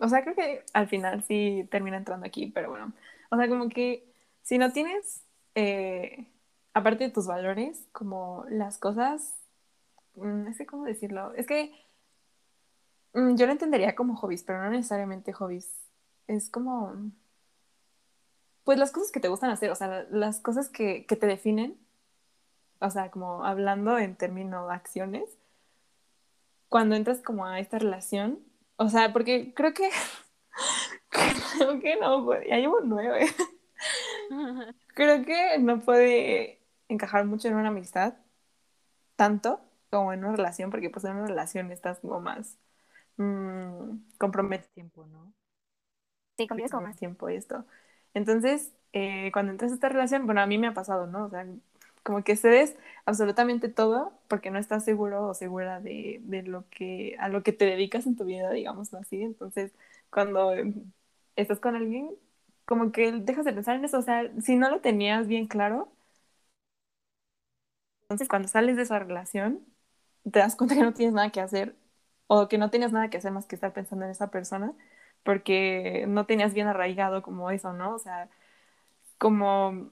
o 0.00 0.08
sea, 0.08 0.22
creo 0.22 0.34
que 0.34 0.64
al 0.72 0.88
final 0.88 1.22
sí 1.24 1.68
termina 1.70 1.98
entrando 1.98 2.26
aquí, 2.26 2.46
pero 2.46 2.70
bueno, 2.70 2.92
o 3.30 3.36
sea, 3.36 3.48
como 3.48 3.68
que 3.68 4.12
si 4.42 4.58
no 4.58 4.72
tienes, 4.72 5.22
eh, 5.54 6.26
aparte 6.74 7.04
de 7.04 7.10
tus 7.10 7.26
valores, 7.26 7.86
como 7.92 8.44
las 8.48 8.78
cosas, 8.78 9.34
mm, 10.16 10.44
no 10.44 10.54
sé 10.54 10.66
cómo 10.66 10.84
decirlo, 10.84 11.34
es 11.34 11.46
que 11.46 11.72
mm, 13.12 13.36
yo 13.36 13.46
lo 13.46 13.52
entendería 13.52 13.94
como 13.94 14.16
hobbies, 14.16 14.42
pero 14.42 14.62
no 14.62 14.70
necesariamente 14.70 15.32
hobbies, 15.32 15.70
es 16.26 16.48
como 16.50 16.94
pues 18.64 18.78
las 18.78 18.92
cosas 18.92 19.10
que 19.10 19.20
te 19.20 19.28
gustan 19.28 19.50
hacer, 19.50 19.70
o 19.70 19.74
sea, 19.74 20.06
las 20.10 20.40
cosas 20.40 20.68
que, 20.68 21.04
que 21.06 21.16
te 21.16 21.26
definen, 21.26 21.76
o 22.80 22.90
sea, 22.90 23.10
como 23.10 23.44
hablando 23.44 23.98
en 23.98 24.16
términos 24.16 24.68
de 24.68 24.74
acciones, 24.74 25.24
cuando 26.68 26.94
entras 26.94 27.20
como 27.20 27.46
a 27.46 27.58
esta 27.60 27.78
relación, 27.78 28.38
o 28.80 28.88
sea, 28.88 29.12
porque 29.12 29.54
creo 29.54 29.74
que, 29.74 29.90
creo 31.10 31.80
que 31.80 31.96
no, 31.96 32.32
ya 32.42 32.56
llevo 32.58 32.80
nueve, 32.82 33.26
creo 34.94 35.24
que 35.24 35.58
no 35.58 35.80
puede 35.80 36.60
encajar 36.88 37.24
mucho 37.26 37.48
en 37.48 37.54
una 37.56 37.68
amistad, 37.68 38.14
tanto 39.16 39.60
como 39.90 40.12
en 40.12 40.24
una 40.24 40.36
relación, 40.36 40.70
porque 40.70 40.90
pues 40.90 41.04
en 41.04 41.16
una 41.16 41.26
relación 41.28 41.72
estás 41.72 42.00
como 42.00 42.20
más 42.20 42.58
mm, 43.16 43.98
comprometido 44.18 44.60
Más 44.60 44.70
tiempo, 44.74 45.06
¿no? 45.06 45.34
Sí, 46.38 46.48
como 46.48 46.62
más 46.62 46.72
más. 46.82 46.96
tiempo 46.96 47.28
y 47.30 47.36
esto. 47.36 47.66
Entonces, 48.14 48.72
eh, 48.92 49.30
cuando 49.32 49.52
entras 49.52 49.72
a 49.72 49.74
esta 49.74 49.88
relación, 49.88 50.26
bueno, 50.26 50.40
a 50.40 50.46
mí 50.46 50.58
me 50.58 50.68
ha 50.68 50.74
pasado, 50.74 51.06
¿no? 51.06 51.26
O 51.26 51.30
sea, 51.30 51.46
como 52.02 52.24
que 52.24 52.36
cedes 52.36 52.76
absolutamente 53.06 53.68
todo 53.68 54.12
porque 54.28 54.50
no 54.50 54.58
estás 54.58 54.84
seguro 54.84 55.26
o 55.28 55.34
segura 55.34 55.80
de, 55.80 56.20
de 56.24 56.42
lo 56.42 56.68
que, 56.70 57.16
a 57.18 57.28
lo 57.28 57.42
que 57.42 57.52
te 57.52 57.66
dedicas 57.66 58.06
en 58.06 58.16
tu 58.16 58.24
vida, 58.24 58.50
digamos 58.52 58.92
así. 58.94 59.22
Entonces, 59.22 59.72
cuando 60.10 60.52
estás 61.36 61.60
con 61.60 61.76
alguien, 61.76 62.10
como 62.66 62.92
que 62.92 63.12
dejas 63.12 63.44
de 63.44 63.52
pensar 63.52 63.76
en 63.76 63.84
eso. 63.84 63.98
O 63.98 64.02
sea, 64.02 64.30
si 64.42 64.56
no 64.56 64.70
lo 64.70 64.80
tenías 64.80 65.26
bien 65.28 65.46
claro, 65.48 65.92
entonces 68.02 68.28
cuando 68.28 68.48
sales 68.48 68.76
de 68.76 68.82
esa 68.82 68.98
relación, 68.98 69.64
te 70.30 70.38
das 70.40 70.56
cuenta 70.56 70.74
que 70.74 70.82
no 70.82 70.94
tienes 70.94 71.14
nada 71.14 71.30
que 71.30 71.40
hacer 71.40 71.76
o 72.26 72.48
que 72.48 72.58
no 72.58 72.70
tenías 72.70 72.92
nada 72.92 73.10
que 73.10 73.18
hacer 73.18 73.32
más 73.32 73.46
que 73.46 73.54
estar 73.56 73.72
pensando 73.72 74.04
en 74.04 74.10
esa 74.12 74.30
persona 74.30 74.74
porque 75.24 76.06
no 76.08 76.26
tenías 76.26 76.54
bien 76.54 76.66
arraigado 76.68 77.22
como 77.22 77.50
eso, 77.50 77.72
¿no? 77.72 77.94
O 77.94 77.98
sea, 77.98 78.28
como 79.18 79.90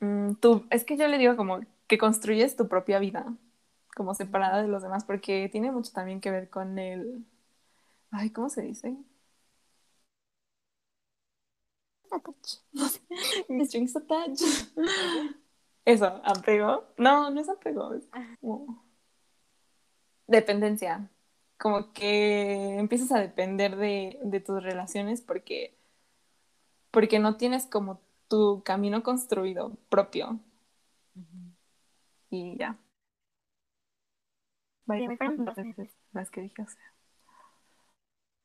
mm, 0.00 0.34
tú, 0.36 0.66
es 0.70 0.84
que 0.84 0.96
yo 0.96 1.08
le 1.08 1.18
digo 1.18 1.36
como 1.36 1.60
que 1.86 1.98
construyes 1.98 2.56
tu 2.56 2.68
propia 2.68 2.98
vida, 2.98 3.26
como 3.96 4.14
separada 4.14 4.62
de 4.62 4.68
los 4.68 4.82
demás, 4.82 5.04
porque 5.04 5.48
tiene 5.50 5.70
mucho 5.72 5.92
también 5.92 6.20
que 6.20 6.30
ver 6.30 6.50
con 6.50 6.78
el, 6.78 7.24
ay, 8.12 8.30
¿cómo 8.32 8.48
se 8.50 8.62
dice? 8.62 8.96
Attach. 12.10 12.48
Strings 13.68 13.96
attached. 13.96 14.46
¿Apego? 14.76 15.34
Eso, 15.84 16.06
apego. 16.24 16.84
No, 16.98 17.30
no 17.30 17.40
es 17.40 17.48
apego, 17.48 17.94
es 17.94 18.04
como 18.40 18.82
dependencia. 20.26 21.10
Como 21.58 21.92
que 21.92 22.78
empiezas 22.78 23.12
a 23.12 23.20
depender 23.20 23.76
de, 23.76 24.18
de 24.22 24.40
tus 24.40 24.62
relaciones 24.62 25.22
porque, 25.22 25.74
porque 26.90 27.18
no 27.18 27.36
tienes 27.36 27.66
como 27.66 28.00
tu 28.28 28.62
camino 28.64 29.02
construido 29.02 29.76
propio 29.88 30.40
y 32.30 32.56
ya. 32.58 32.78
Sí, 34.86 35.08
veces 35.08 35.56
meses. 35.56 35.90
las 36.12 36.30
que 36.30 36.42
dije, 36.42 36.62
o 36.62 36.66
sea. 36.66 36.94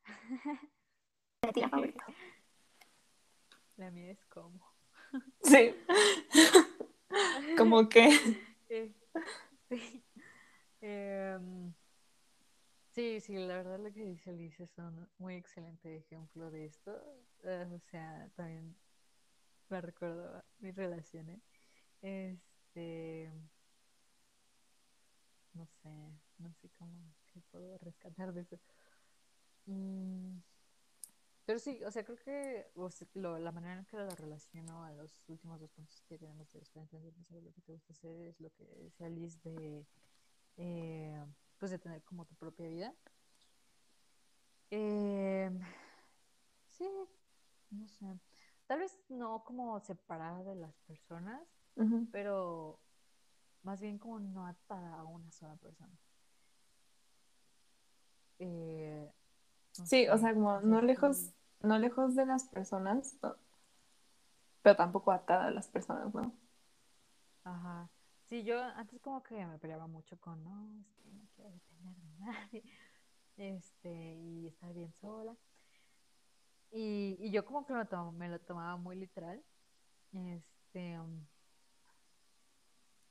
De 1.44 1.54
tía 1.54 1.70
favorito. 1.70 2.04
La 3.78 3.92
mía 3.92 4.12
es 4.12 4.26
como. 4.26 4.60
Sí. 5.44 5.76
Como 7.58 7.90
que. 7.90 8.08
Eh, 8.70 8.94
sí. 9.68 10.04
Em, 10.80 11.74
sí, 12.92 13.20
sí, 13.20 13.36
la 13.36 13.58
verdad 13.58 13.80
lo 13.80 13.92
que 13.92 14.06
dice 14.06 14.32
Liz 14.32 14.58
es 14.60 14.78
un 14.78 15.10
muy 15.18 15.36
excelente 15.36 15.98
ejemplo 15.98 16.50
de 16.50 16.66
esto. 16.66 16.92
Eh, 17.44 17.68
o 17.70 17.80
sea, 17.90 18.30
también 18.36 18.76
me 19.72 19.82
recuerdo 19.82 20.44
mis 20.60 20.76
relaciones. 20.76 21.42
Este, 22.02 23.32
no 25.54 25.66
sé, 25.66 25.90
no 26.40 26.54
sé 26.54 26.70
cómo 26.78 27.14
puedo 27.52 27.78
rescatar 27.80 28.34
de 28.34 28.42
eso. 28.42 28.60
Mm, 29.68 30.42
pero 31.46 31.60
sí, 31.60 31.84
o 31.84 31.92
sea, 31.92 32.04
creo 32.06 32.18
que 32.18 32.68
lo- 33.16 33.40
la 33.40 33.52
manera 33.52 33.80
en 33.80 33.86
que 33.86 33.98
lo 33.98 34.10
relaciono 34.16 34.84
a 34.86 34.92
los 34.94 35.24
últimos 35.28 35.60
dos 35.60 35.72
puntos 35.72 36.02
que 36.08 36.18
tenemos 36.18 36.52
de 36.54 36.64
sobre 36.66 37.42
lo 37.42 37.52
que 37.54 37.62
te 37.62 37.72
gusta 37.74 37.94
hacer 37.94 38.22
es 38.22 38.40
lo 38.40 38.50
que 38.52 38.66
decía 38.66 39.10
Liz 39.10 39.42
de, 39.44 39.86
eh, 40.58 41.26
pues 41.60 41.72
de 41.72 41.80
tener 41.80 42.04
como 42.04 42.26
tu 42.26 42.36
propia 42.36 42.68
vida. 42.68 42.96
Eh, 44.72 45.50
sí, 46.70 46.86
no 47.72 47.88
sé. 47.88 48.20
Tal 48.72 48.80
vez 48.80 48.98
no 49.10 49.44
como 49.44 49.82
separada 49.82 50.44
de 50.46 50.56
las 50.56 50.74
personas, 50.88 51.42
pero 52.10 52.80
más 53.64 53.82
bien 53.82 54.00
como 54.00 54.22
no 54.22 54.48
atada 54.48 54.96
a 54.96 55.04
una 55.04 55.30
sola 55.30 55.58
persona. 55.58 55.92
Eh, 58.40 59.12
no 59.78 59.86
Sí, 59.86 60.08
o 60.08 60.18
sea, 60.18 60.34
como 60.34 60.62
no 60.62 60.82
lejos, 60.82 61.34
no 61.60 61.80
lejos 61.80 62.16
de 62.16 62.26
las 62.26 62.46
personas, 62.46 63.18
no, 63.22 63.36
pero 64.62 64.78
tampoco 64.78 65.12
atada 65.12 65.48
a 65.48 65.52
las 65.52 65.68
personas, 65.68 66.16
¿no? 66.16 66.32
Ajá. 67.44 67.90
Sí, 68.30 68.46
yo 68.46 68.58
antes 68.64 69.02
como 69.02 69.22
que 69.22 69.46
me 69.46 69.60
peleaba 69.60 69.88
mucho 69.88 70.18
con, 70.22 70.42
no, 70.46 70.80
es 70.80 70.96
que 71.04 71.12
no 71.12 71.28
quiero 71.36 71.52
depender 71.52 71.94
de 71.98 72.20
nadie, 72.20 72.64
este, 73.36 74.16
y 74.16 74.48
estar 74.48 74.74
bien 74.74 74.94
sola. 75.02 75.36
Y, 76.72 77.18
y 77.20 77.32
yo 77.32 77.46
como 77.46 77.66
que 77.66 77.74
me, 77.74 78.30
lo 78.30 78.40
tomaba 78.40 78.78
muy 78.78 78.96
literal, 78.96 79.44
este, 80.14 81.00
um, 81.00 81.26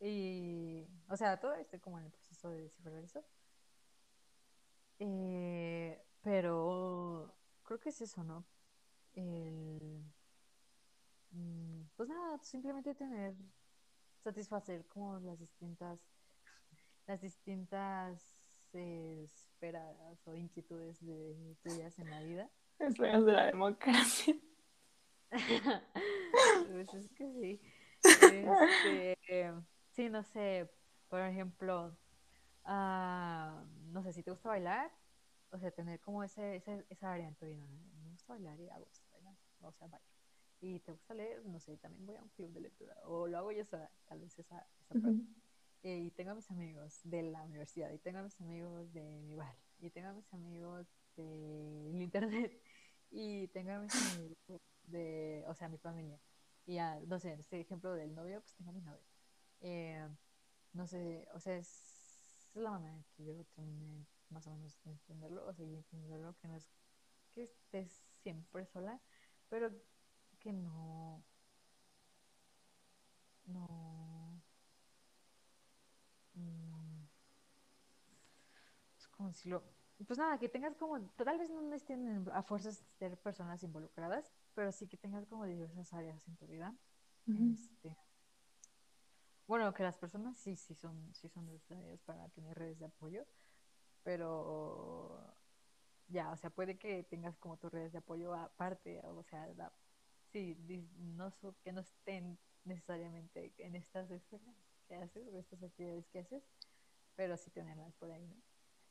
y, 0.01 0.87
o 1.11 1.17
sea, 1.17 1.39
todavía 1.39 1.63
estoy 1.63 1.79
como 1.81 1.99
en 1.99 2.07
el 2.07 2.11
proceso 2.11 2.51
de 2.51 2.63
descifrar 2.63 3.05
eso, 3.05 3.23
eh, 4.99 6.03
pero 6.23 7.35
creo 7.65 7.81
que 7.81 7.91
es 7.91 8.01
eso, 8.01 8.25
¿no? 8.25 8.47
El, 9.15 10.03
mm, 11.33 11.83
pues 11.97 12.09
nada, 12.09 12.39
simplemente 12.43 12.95
tener, 12.95 13.35
satisfacer 14.23 14.87
como 14.87 15.19
las 15.21 15.39
distintas 15.39 16.01
las 17.11 17.21
distintas 17.21 18.23
eh, 18.73 19.25
esferas 19.25 20.27
o 20.27 20.35
inquietudes 20.37 21.05
de 21.05 21.57
tuyas 21.61 21.99
en 21.99 22.09
la 22.09 22.23
vida. 22.23 22.49
Esperas 22.81 23.25
de 23.25 23.33
la 23.33 23.47
democracia. 23.47 24.35
Pues 26.73 26.95
es 26.95 27.11
que 27.13 27.33
sí. 27.33 27.61
Este, 28.03 29.17
sí, 29.93 30.09
no 30.09 30.23
sé, 30.23 30.71
por 31.09 31.21
ejemplo, 31.21 31.97
ah, 32.65 33.65
no 33.93 34.03
sé 34.03 34.13
si 34.13 34.23
te 34.23 34.31
gusta 34.31 34.49
bailar, 34.49 34.91
o 35.51 35.59
sea, 35.59 35.71
tener 35.71 36.01
como 36.01 36.23
ese, 36.25 36.57
ese- 36.57 36.87
esa 36.89 37.15
vida, 37.15 37.31
¿no? 37.31 37.81
Me 38.05 38.11
gusta 38.11 38.33
bailar 38.35 38.61
y 38.61 38.69
hago 38.71 38.87
esto, 38.91 39.07
¿verdad? 39.15 39.35
O 39.63 39.73
sea, 39.73 39.87
bailo. 39.89 40.07
Y 40.61 40.81
te 40.81 40.93
gusta 40.93 41.15
leer, 41.15 41.45
no 41.47 41.59
sé, 41.61 41.77
también 41.79 42.07
voy 42.07 42.17
a 42.17 42.23
un 42.23 42.29
club 42.31 42.53
de 42.53 42.61
lectura, 42.61 42.95
o 43.05 43.27
lo 43.27 43.39
hago 43.39 43.53
yo 43.53 43.65
sola, 43.65 43.91
tal 44.07 44.21
vez 44.21 44.39
esa, 44.39 44.67
esa 44.81 44.95
parte. 44.95 45.23
Eh, 45.83 45.99
y 45.99 46.11
tengo 46.11 46.33
a 46.33 46.35
mis 46.35 46.51
amigos 46.51 47.01
de 47.05 47.23
la 47.23 47.43
universidad, 47.43 47.91
y 47.93 47.99
tengo 47.99 48.19
a 48.19 48.23
mis 48.23 48.41
amigos 48.41 48.93
de 48.93 49.03
mi 49.23 49.35
barrio, 49.35 49.61
y 49.81 49.91
tengo 49.91 50.09
a 50.09 50.13
mis 50.13 50.33
amigos 50.35 50.87
del 51.17 52.01
internet, 52.03 52.63
y 53.11 53.49
tengo 53.49 53.73
a 53.73 53.79
mis 53.81 53.95
amigos 53.95 54.63
de, 54.85 55.45
o 55.49 55.55
sea, 55.55 55.69
mi 55.69 55.79
familia. 55.79 56.21
Y 56.67 56.75
ya, 56.75 57.01
no 57.07 57.19
sé, 57.19 57.35
este 57.35 57.61
ejemplo 57.61 57.95
del 57.95 58.15
novio, 58.15 58.41
pues 58.41 58.55
tengo 58.55 58.71
a 58.71 58.75
mi 58.75 58.81
novio. 58.83 59.05
Eh, 59.61 60.09
no 60.73 60.87
sé, 60.87 61.29
o 61.35 61.41
sea, 61.41 61.57
es, 61.57 62.51
la 62.55 62.71
manera 62.71 62.95
en 62.95 63.05
que 63.17 63.25
yo 63.25 63.45
terminé 63.55 64.07
más 64.31 64.47
o 64.47 64.51
menos 64.53 64.79
de 64.85 64.91
entenderlo, 64.93 65.47
o 65.47 65.53
seguir 65.53 65.77
entenderlo, 65.77 66.37
que 66.41 66.49
no 66.49 66.57
es 66.57 66.69
que 67.33 67.45
estés 67.45 68.05
siempre 68.23 68.67
sola, 68.67 69.01
pero 69.49 69.71
que 70.41 70.53
no, 70.53 71.23
no. 73.47 74.41
mm, 76.35 77.05
es 78.99 79.09
como 79.09 79.29
decirlo. 79.29 79.80
Pues 80.07 80.19
nada, 80.19 80.39
que 80.39 80.49
tengas 80.49 80.75
como, 80.77 80.99
tal 81.11 81.39
vez 81.39 81.51
no 81.51 81.75
estén 81.75 82.27
a 82.33 82.43
fuerzas 82.43 82.85
ser 82.99 83.19
personas 83.21 83.63
involucradas, 83.63 84.33
pero 84.55 84.73
sí 84.73 84.89
que 84.89 84.97
tengas 84.97 85.27
como 85.27 85.45
diversas 85.45 85.93
áreas 85.93 86.27
en 86.29 86.37
tu 86.37 86.47
vida. 86.47 86.75
Este, 87.35 87.97
bueno, 89.47 89.73
que 89.75 89.83
las 89.83 89.99
personas 89.99 90.37
sí, 90.39 90.57
sí 90.57 90.75
son, 90.75 91.13
sí 91.15 91.29
son 91.29 91.47
necesarias 91.47 92.01
para 92.03 92.29
tener 92.31 92.57
redes 92.57 92.79
de 92.79 92.87
apoyo, 92.87 93.27
pero 94.03 95.37
ya, 96.09 96.33
o 96.33 96.37
sea, 96.37 96.51
puede 96.51 96.79
que 96.79 97.05
tengas 97.05 97.39
como 97.39 97.59
tus 97.59 97.73
redes 97.73 97.93
de 97.93 97.99
apoyo 97.99 98.35
aparte, 98.35 99.01
o 99.05 99.23
sea, 99.25 99.47
la- 99.55 99.73
sí, 100.33 100.57
no 100.99 101.33
que 101.63 101.73
no 101.73 101.81
estén 101.83 102.39
necesariamente 102.65 103.55
en 103.59 103.77
estas 103.77 104.11
esferas 104.11 104.57
que 104.89 104.97
haces 104.97 105.29
o 105.29 105.39
estas 105.39 105.63
actividades 105.63 106.09
que 106.11 106.21
haces, 106.21 106.45
pero 107.17 107.37
sí 107.37 107.51
tenerlas 107.51 107.95
por 107.97 108.11
ahí, 108.13 108.27
¿no? 108.29 108.37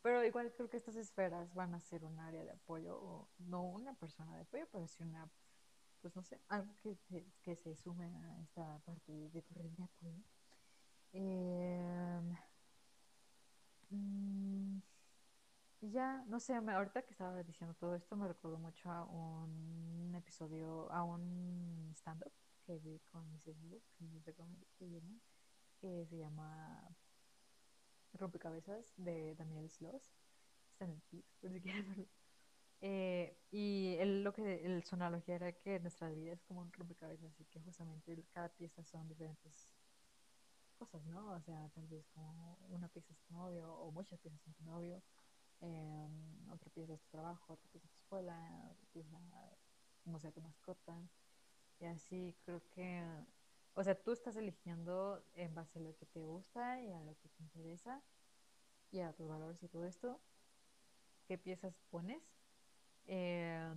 Pero 0.01 0.23
igual 0.23 0.53
creo 0.53 0.69
que 0.69 0.77
estas 0.77 0.95
esferas 0.95 1.53
van 1.53 1.73
a 1.75 1.79
ser 1.81 2.05
un 2.05 2.19
área 2.19 2.43
de 2.43 2.51
apoyo, 2.51 2.95
o 2.97 3.29
no 3.39 3.63
una 3.63 3.93
persona 3.95 4.35
de 4.35 4.41
apoyo, 4.41 4.67
pero 4.71 4.87
sí 4.87 5.03
una, 5.03 5.29
pues 6.01 6.15
no 6.15 6.23
sé, 6.23 6.39
algo 6.49 6.73
que, 6.81 6.97
que 7.43 7.55
se 7.55 7.75
sume 7.75 8.05
a 8.05 8.41
esta 8.41 8.79
parte 8.79 9.11
de 9.29 9.41
tu 9.41 9.53
red 9.55 9.71
de 9.71 9.83
apoyo. 9.83 10.23
Em, 11.13 12.37
mm, 13.91 14.81
ya, 15.81 16.23
no 16.27 16.39
sé, 16.39 16.53
ahorita 16.55 17.01
que 17.03 17.11
estaba 17.11 17.43
diciendo 17.43 17.73
todo 17.75 17.95
esto 17.95 18.15
me 18.15 18.27
recordó 18.27 18.57
mucho 18.59 18.89
a 18.91 19.05
un 19.05 20.13
episodio, 20.15 20.91
a 20.91 21.03
un 21.03 21.91
stand-up 21.95 22.31
que 22.65 22.77
vi 22.79 22.99
con 23.11 23.29
mis 23.31 23.47
amigos, 23.47 23.81
que 24.77 25.01
que 25.81 26.05
se 26.05 26.17
llama 26.17 26.89
Rompecabezas 28.13 28.93
de 28.97 29.35
Daniel 29.35 29.69
Sloss. 29.69 30.13
Está 30.71 30.85
en 30.85 30.91
Netflix, 30.95 31.35
por 31.41 31.51
si 31.51 31.61
quieres 31.61 31.87
verlo. 31.87 32.07
Eh, 32.81 33.37
y 33.51 33.95
él, 33.99 34.23
lo 34.23 34.33
que, 34.33 34.65
el, 34.65 34.83
su 34.83 34.95
analogía 34.95 35.35
era 35.35 35.51
que 35.53 35.79
nuestra 35.79 36.09
vida 36.09 36.33
es 36.33 36.43
como 36.43 36.61
un 36.61 36.71
rompecabezas 36.73 37.39
y 37.39 37.45
que 37.45 37.59
justamente 37.61 38.25
cada 38.33 38.49
pieza 38.49 38.83
son 38.83 39.07
diferentes 39.07 39.69
cosas, 40.77 41.05
¿no? 41.05 41.33
O 41.33 41.41
sea, 41.41 41.69
tal 41.75 41.87
vez 41.87 42.07
como 42.15 42.57
una 42.69 42.87
pieza 42.87 43.13
es 43.13 43.19
tu 43.19 43.33
novio 43.33 43.71
o 43.73 43.91
muchas 43.91 44.19
piezas 44.19 44.41
son 44.41 44.53
tu 44.53 44.63
novio, 44.63 45.01
eh, 45.61 46.07
otra 46.51 46.69
pieza 46.71 46.93
es 46.93 47.01
tu 47.01 47.09
trabajo, 47.09 47.53
otra 47.53 47.67
pieza 47.69 47.85
es 47.87 47.91
tu 47.91 47.97
escuela, 47.97 48.69
otra 48.71 48.87
pieza, 48.93 49.19
no 50.05 50.19
sé, 50.19 50.31
tu 50.31 50.41
mascota. 50.41 50.95
Y 51.79 51.85
así 51.85 52.35
creo 52.45 52.61
que, 52.75 53.03
o 53.79 53.83
sea, 53.83 53.95
tú 53.95 54.11
estás 54.11 54.35
eligiendo 54.35 55.23
en 55.35 55.55
base 55.55 55.79
a 55.79 55.81
lo 55.81 55.95
que 55.95 56.05
te 56.05 56.19
gusta 56.19 56.81
y 56.81 56.91
a 56.91 56.99
lo 56.99 57.15
que 57.17 57.29
te 57.29 57.43
interesa 57.43 58.03
y 58.91 58.99
a 58.99 59.13
tus 59.13 59.29
valores 59.29 59.63
y 59.63 59.69
todo 59.69 59.85
esto, 59.85 60.19
qué 61.25 61.37
piezas 61.37 61.79
pones. 61.89 62.21
Eh, 63.07 63.73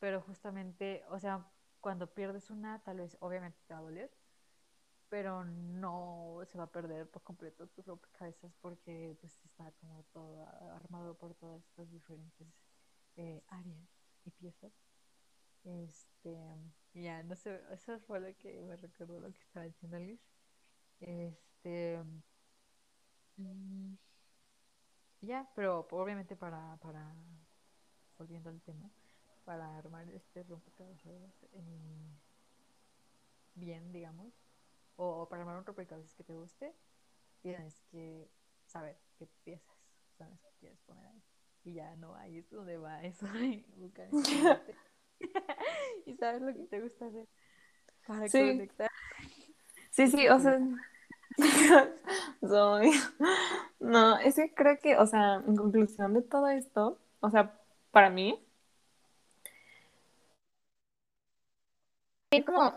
pero 0.00 0.20
justamente, 0.22 1.04
o 1.08 1.20
sea, 1.20 1.46
cuando 1.80 2.12
pierdes 2.12 2.50
una, 2.50 2.82
tal 2.82 2.96
vez 2.98 3.16
obviamente 3.20 3.60
te 3.68 3.74
va 3.74 3.78
a 3.78 3.82
doler, 3.84 4.10
pero 5.08 5.44
no 5.44 6.40
se 6.44 6.58
va 6.58 6.64
a 6.64 6.72
perder 6.72 7.08
por 7.08 7.22
completo 7.22 7.68
tu 7.68 7.82
rompecabezas 7.82 8.52
porque 8.60 9.16
pues 9.20 9.38
está 9.44 9.70
como 9.80 10.02
todo 10.12 10.44
armado 10.74 11.16
por 11.16 11.34
todas 11.36 11.62
estas 11.64 11.88
diferentes 11.92 12.48
eh, 13.16 13.44
áreas 13.46 13.88
y 14.24 14.32
piezas. 14.32 14.87
Este, 15.64 16.36
ya, 16.94 17.22
no 17.22 17.34
sé, 17.36 17.60
eso 17.72 17.98
fue 18.00 18.20
lo 18.20 18.34
que 18.38 18.60
me 18.62 18.76
recordó 18.76 19.20
lo 19.20 19.32
que 19.32 19.40
estaba 19.40 19.66
diciendo 19.66 19.98
Liz. 19.98 20.20
Este, 21.00 22.02
mm, 23.36 23.94
ya, 25.20 25.48
pero 25.54 25.86
obviamente 25.90 26.36
para, 26.36 26.76
para, 26.78 27.12
volviendo 28.18 28.50
al 28.50 28.60
tema, 28.62 28.90
para 29.44 29.76
armar 29.78 30.08
este 30.10 30.42
rompecabezas 30.44 31.44
eh, 31.52 32.18
bien, 33.54 33.92
digamos, 33.92 34.32
o, 34.96 35.22
o 35.22 35.28
para 35.28 35.42
armar 35.42 35.58
un 35.58 35.64
rompecabezas 35.66 36.14
que 36.14 36.24
te 36.24 36.34
guste, 36.34 36.74
tienes 37.40 37.82
que 37.90 38.30
saber 38.66 38.98
qué 39.18 39.26
piezas 39.44 39.76
son 40.16 40.30
las 40.30 40.40
que 40.42 40.52
quieres 40.60 40.80
poner 40.82 41.06
ahí. 41.06 41.22
Y 41.64 41.74
ya 41.74 41.94
no, 41.96 42.14
ahí 42.16 42.38
es 42.38 42.50
donde 42.50 42.78
va 42.78 43.02
eso 43.04 43.26
de 43.28 43.64
buscar. 44.12 44.62
y 46.06 46.14
sabes 46.16 46.42
lo 46.42 46.52
que 46.54 46.64
te 46.64 46.80
gusta 46.80 47.06
hacer 47.06 47.26
para 48.06 48.28
Sí. 48.28 48.38
conectar. 48.38 48.90
Sí, 49.90 50.08
sí, 50.08 50.28
o 50.28 50.38
sea, 50.38 50.58
soy... 52.40 52.90
No, 53.80 54.18
es 54.18 54.34
que 54.36 54.52
creo 54.54 54.78
que, 54.78 54.96
o 54.96 55.06
sea, 55.06 55.42
en 55.46 55.56
conclusión 55.56 56.14
de 56.14 56.22
todo 56.22 56.48
esto, 56.48 56.98
o 57.20 57.30
sea, 57.30 57.54
para 57.92 58.10
mí, 58.10 58.38
Es 62.30 62.44
como, 62.44 62.74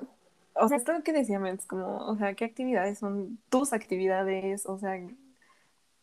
o 0.55 0.67
sea, 0.67 0.77
esto 0.77 0.91
que 1.03 1.13
decíamos, 1.13 1.65
como, 1.65 1.97
o 2.07 2.15
sea, 2.17 2.33
qué 2.35 2.45
actividades 2.45 2.99
son 2.99 3.39
tus 3.49 3.73
actividades, 3.73 4.65
o 4.65 4.77
sea, 4.77 4.97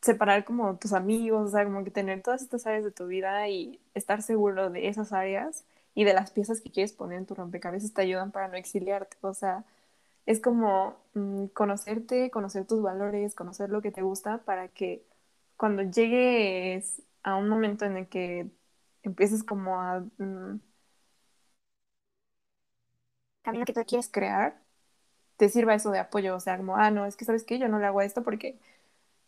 separar 0.02 0.44
como 0.44 0.76
tus 0.78 0.92
amigos, 0.92 1.48
o 1.48 1.50
sea, 1.50 1.64
como 1.64 1.84
que 1.84 1.90
tener 1.90 2.22
todas 2.22 2.42
estas 2.42 2.66
áreas 2.66 2.84
de 2.84 2.92
tu 2.92 3.06
vida 3.06 3.48
y 3.48 3.80
estar 3.94 4.22
seguro 4.22 4.70
de 4.70 4.88
esas 4.88 5.12
áreas 5.12 5.64
y 5.98 6.04
de 6.04 6.14
las 6.14 6.30
piezas 6.32 6.60
que 6.60 6.70
quieres 6.70 6.92
poner 6.92 7.18
en 7.18 7.26
tu 7.26 7.34
rompecabezas 7.34 7.92
te 7.94 8.02
ayudan 8.02 8.30
para 8.32 8.48
no 8.48 8.56
exiliarte, 8.56 9.16
o 9.22 9.34
sea, 9.34 9.64
es 10.26 10.40
como 10.40 10.96
mm, 11.14 11.46
conocerte, 11.48 12.30
conocer 12.30 12.66
tus 12.66 12.82
valores, 12.82 13.34
conocer 13.34 13.70
lo 13.70 13.82
que 13.82 13.92
te 13.92 14.02
gusta 14.02 14.38
para 14.44 14.68
que 14.68 15.04
cuando 15.56 15.82
llegues 15.82 17.02
a 17.24 17.36
un 17.36 17.48
momento 17.48 17.84
en 17.86 17.96
el 17.98 18.08
que 18.08 18.50
empieces 19.04 19.44
como 19.44 19.80
a 19.80 20.00
mm, 20.18 20.60
camino 23.42 23.64
que 23.64 23.72
tú 23.72 23.84
quieres. 23.86 24.08
crear, 24.10 24.60
te 25.36 25.48
sirva 25.50 25.74
eso 25.76 25.90
de 25.92 25.98
apoyo, 26.00 26.36
o 26.36 26.40
sea, 26.40 26.56
como, 26.58 26.76
ah, 26.76 26.90
no, 26.92 27.06
es 27.06 27.16
que 27.16 27.26
sabes 27.26 27.44
qué, 27.44 27.58
yo 27.58 27.68
no 27.68 27.80
le 27.80 27.86
hago 27.86 28.02
esto 28.02 28.22
porque, 28.24 28.58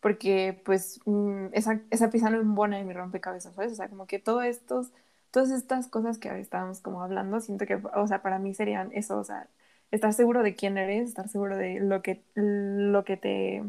porque 0.01 0.61
pues 0.67 1.01
mm, 1.07 1.49
esa, 1.55 1.81
esa 1.91 2.11
pieza 2.11 2.31
no 2.31 2.39
embona 2.41 2.81
en 2.81 2.87
mi 2.89 2.95
rompecabezas, 2.95 3.55
¿sabes? 3.55 3.73
O 3.75 3.77
sea, 3.77 3.89
como 3.91 4.07
que 4.09 4.19
todo 4.21 4.43
estos, 4.43 4.93
todas 5.31 5.51
estas 5.51 5.89
cosas 5.89 6.19
que 6.19 6.29
estábamos 6.41 6.81
como 6.81 7.03
hablando, 7.03 7.41
siento 7.41 7.67
que, 7.67 7.77
o 7.95 8.07
sea, 8.07 8.23
para 8.23 8.39
mí 8.39 8.55
serían 8.55 8.91
eso, 8.93 9.19
o 9.19 9.25
sea, 9.25 9.49
estar 9.91 10.13
seguro 10.15 10.43
de 10.43 10.55
quién 10.55 10.79
eres, 10.79 11.09
estar 11.09 11.29
seguro 11.29 11.57
de 11.57 11.81
lo 11.81 12.03
que, 12.03 12.23
lo 12.35 13.05
que 13.05 13.17
te, 13.17 13.65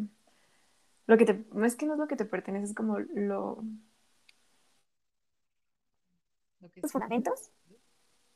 lo 1.08 1.18
que 1.18 1.26
te, 1.26 1.44
no 1.54 1.66
es 1.66 1.76
que 1.76 1.86
no 1.86 1.94
es 1.94 2.00
lo 2.00 2.08
que 2.08 2.16
te 2.16 2.26
pertenece, 2.26 2.66
es 2.66 2.74
como 2.74 3.00
lo, 3.00 3.64
Lo 6.62 6.70
que 6.70 6.82
Tus 6.82 6.92
sí- 6.92 6.94
fundamentos. 6.94 7.52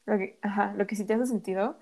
lo 0.05 0.17
que, 0.17 0.39
ajá, 0.41 0.73
lo 0.75 0.87
que 0.87 0.95
sí 0.95 1.05
te 1.05 1.13
hace 1.13 1.25
sentido 1.27 1.77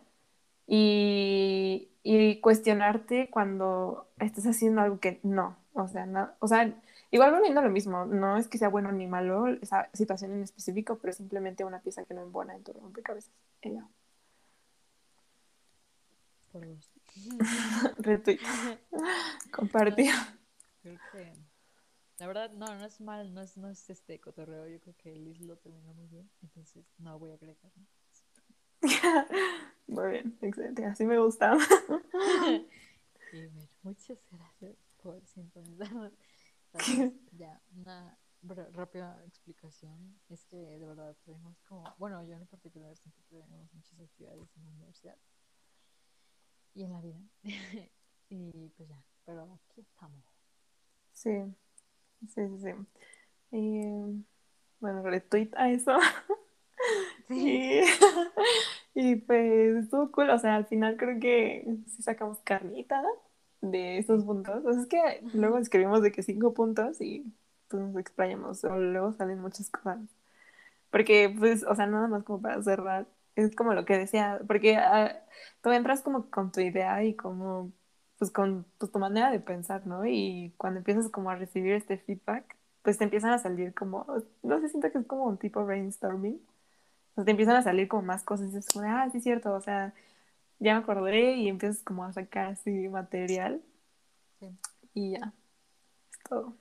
y, 0.67 1.89
y 2.03 2.41
cuestionarte 2.41 3.29
cuando 3.31 4.07
estés 4.19 4.45
haciendo 4.47 4.81
algo 4.81 4.99
que 4.99 5.19
no, 5.23 5.57
o 5.73 5.87
sea, 5.87 6.05
no, 6.05 6.31
o 6.39 6.47
sea, 6.47 6.73
igual 7.13 7.31
volviendo 7.31 7.59
a 7.59 7.63
lo 7.63 7.69
mismo, 7.69 8.05
no 8.05 8.37
es 8.37 8.47
que 8.47 8.57
sea 8.57 8.69
bueno 8.69 8.91
ni 8.91 9.05
malo 9.05 9.47
esa 9.47 9.87
situación 9.93 10.33
en 10.33 10.41
específico, 10.41 10.97
pero 10.97 11.11
es 11.11 11.17
simplemente 11.17 11.63
una 11.63 11.79
pieza 11.79 12.03
que 12.05 12.15
no 12.15 12.21
embona 12.21 12.55
en 12.55 12.63
tu 12.63 12.73
rompecabezas. 12.73 13.31
Ya. 13.61 13.87
por. 16.51 16.65
Retweet, 17.99 18.39
compartido. 19.51 20.15
Creo 20.81 20.99
que 21.11 21.33
la 22.17 22.25
verdad 22.25 22.51
no, 22.51 22.65
no 22.65 22.85
es 22.85 22.99
mal, 22.99 23.31
no 23.31 23.41
es, 23.41 23.57
no 23.57 23.69
es 23.69 23.89
este 23.91 24.19
cotorreo, 24.19 24.67
yo 24.67 24.79
creo 24.79 24.95
que 24.97 25.15
Liz 25.15 25.39
lo 25.41 25.55
terminó 25.57 25.93
muy 25.93 26.07
bien, 26.07 26.27
entonces 26.41 26.83
no 26.97 27.19
voy 27.19 27.31
a 27.31 27.35
agregar. 27.35 27.71
Muy 29.87 30.11
bien, 30.11 30.37
excelente, 30.41 30.85
así 30.85 31.05
me 31.05 31.17
gusta. 31.19 31.57
Y 33.31 33.45
bueno, 33.47 33.69
muchas 33.83 34.17
gracias 34.29 34.75
por 35.01 35.25
sintonizarnos. 35.25 36.11
Ya, 37.31 37.61
una 37.75 38.17
rápida 38.73 39.21
explicación 39.25 40.19
es 40.29 40.45
que 40.45 40.57
de 40.57 40.85
verdad 40.85 41.15
tuvimos 41.23 41.57
como, 41.61 41.83
bueno, 41.97 42.23
yo 42.23 42.35
en 42.35 42.45
particular 42.47 42.95
siento 42.97 43.21
que 43.29 43.37
tenemos 43.37 43.73
muchas 43.73 43.99
actividades 43.99 44.49
en 44.57 44.63
la 44.63 44.69
universidad 44.71 45.17
y 46.73 46.83
en 46.83 46.91
la 46.91 47.01
vida. 47.01 47.19
y 48.29 48.69
pues 48.69 48.89
ya, 48.89 49.01
pero 49.25 49.43
aquí 49.43 49.81
estamos. 49.81 50.23
Sí, 51.13 51.31
sí, 52.27 52.47
sí, 52.47 52.59
sí. 52.59 52.71
Y, 53.51 54.25
bueno, 54.79 55.03
retweet 55.03 55.49
a 55.55 55.69
eso. 55.69 55.97
Y, 57.29 57.79
y 58.93 59.15
pues 59.15 59.85
estuvo 59.85 60.11
cool, 60.11 60.29
o 60.29 60.37
sea, 60.37 60.55
al 60.55 60.65
final 60.65 60.97
creo 60.97 61.17
que 61.19 61.65
sí 61.87 62.03
sacamos 62.03 62.39
carnita 62.39 63.01
de 63.63 63.97
estos 63.97 64.23
puntos. 64.25 64.63
Sea, 64.63 64.81
es 64.81 64.87
que 64.87 65.23
luego 65.33 65.57
escribimos 65.57 66.01
de 66.03 66.11
que 66.11 66.23
cinco 66.23 66.53
puntos 66.53 67.01
y 67.01 67.33
pues 67.69 67.81
nos 67.83 67.95
explayamos, 67.97 68.63
o 68.65 68.77
luego 68.77 69.13
salen 69.13 69.39
muchas 69.41 69.69
cosas. 69.69 69.99
Porque, 70.91 71.33
pues, 71.37 71.63
o 71.63 71.75
sea, 71.75 71.87
nada 71.87 72.07
más 72.07 72.23
como 72.23 72.41
para 72.41 72.61
cerrar, 72.63 73.07
es 73.35 73.55
como 73.55 73.73
lo 73.73 73.85
que 73.85 73.97
decía, 73.97 74.41
porque 74.47 74.77
ah, 74.77 75.23
tú 75.61 75.71
entras 75.71 76.01
como 76.03 76.29
con 76.29 76.51
tu 76.51 76.61
idea 76.61 77.03
y 77.03 77.15
como 77.15 77.71
pues 78.19 78.31
con 78.31 78.65
pues, 78.77 78.91
tu 78.91 78.99
manera 78.99 79.31
de 79.31 79.39
pensar, 79.39 79.87
¿no? 79.87 80.05
Y 80.05 80.53
cuando 80.57 80.79
empiezas 80.79 81.09
como 81.09 81.29
a 81.29 81.35
recibir 81.35 81.73
este 81.73 81.97
feedback, 81.97 82.55
pues 82.83 82.97
te 82.97 83.05
empiezan 83.05 83.31
a 83.31 83.39
salir 83.39 83.73
como, 83.73 84.05
no 84.43 84.59
sé, 84.61 84.69
siento 84.69 84.91
que 84.91 84.99
es 84.99 85.05
como 85.07 85.25
un 85.25 85.37
tipo 85.37 85.65
brainstorming. 85.65 86.39
O 87.13 87.15
sea, 87.15 87.25
te 87.25 87.31
empiezan 87.31 87.55
a 87.57 87.63
salir 87.63 87.87
como 87.87 88.03
más 88.03 88.23
cosas 88.23 88.47
y 88.47 88.55
dices 88.55 88.73
como, 88.73 88.87
ah, 88.87 89.09
sí 89.11 89.17
es 89.19 89.23
cierto, 89.23 89.53
o 89.53 89.61
sea, 89.61 89.93
ya 90.63 90.75
me 90.75 90.79
acordé 90.81 91.35
y 91.35 91.49
empiezas 91.49 91.83
como 91.83 92.05
a 92.05 92.13
sacar 92.13 92.47
así 92.47 92.87
material 92.89 93.61
Sí, 94.39 94.47
y 94.93 95.11
ya, 95.11 95.33
es 96.11 96.19
todo. 96.27 96.55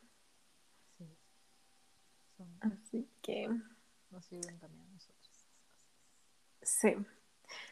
sí. 0.99 1.05
Son, 2.37 2.49
Así 2.61 3.09
que, 3.23 3.49
nos 4.11 4.25
sirven 4.27 4.59
también 4.59 4.85
a 4.87 4.93
nosotros 4.93 5.47
sí. 6.63 6.97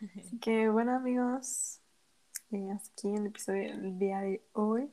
Así 0.19 0.39
que 0.39 0.69
bueno 0.69 0.95
amigos, 0.97 1.81
eh, 2.53 2.71
hasta 2.73 2.91
aquí 2.93 3.15
el 3.15 3.27
episodio 3.27 3.77
del 3.77 3.99
día 3.99 4.21
de 4.21 4.43
hoy. 4.53 4.91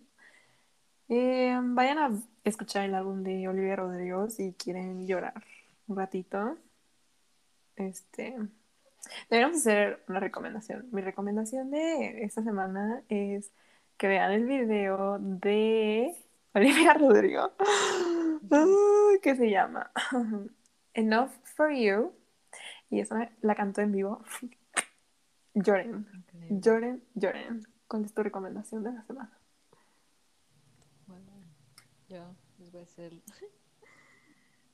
Eh, 1.10 1.58
vayan 1.64 1.98
a 2.00 2.12
escuchar 2.44 2.84
el 2.86 2.94
álbum 2.96 3.24
de 3.24 3.48
Olivia 3.48 3.76
Rodrigo 3.78 4.30
si 4.30 4.54
quieren 4.54 5.08
llorar 5.08 5.42
un 5.88 5.96
ratito. 5.98 6.58
Este, 7.76 8.36
deberíamos 9.30 9.58
hacer 9.58 10.04
una 10.08 10.20
recomendación. 10.20 10.88
Mi 10.92 11.02
recomendación 11.02 11.72
de 11.72 12.24
esta 12.24 12.44
semana 12.44 13.04
es 13.10 13.52
que 13.98 14.08
vean 14.08 14.32
el 14.32 14.46
video 14.46 15.18
de 15.20 16.16
Olivia 16.54 16.94
Rodrigo, 17.00 17.52
que 19.22 19.36
se 19.36 19.50
llama 19.50 19.92
Enough 20.94 21.32
for 21.44 21.72
You. 21.72 22.14
Y 22.90 23.02
eso 23.02 23.16
la 23.42 23.56
cantó 23.56 23.82
en 23.82 23.92
vivo. 23.92 24.24
Lloren, 25.54 26.06
lloren, 26.50 27.04
lloren. 27.16 27.64
¿Cuál 27.88 28.06
es 28.06 28.14
tu 28.14 28.22
recomendación 28.22 28.84
de 28.84 28.92
la 28.92 29.02
semana? 29.04 29.40
Bueno, 31.08 31.32
yo 32.10 32.36
les 32.60 32.72
voy 32.72 32.82
a 32.82 32.84
hacer. 32.84 33.14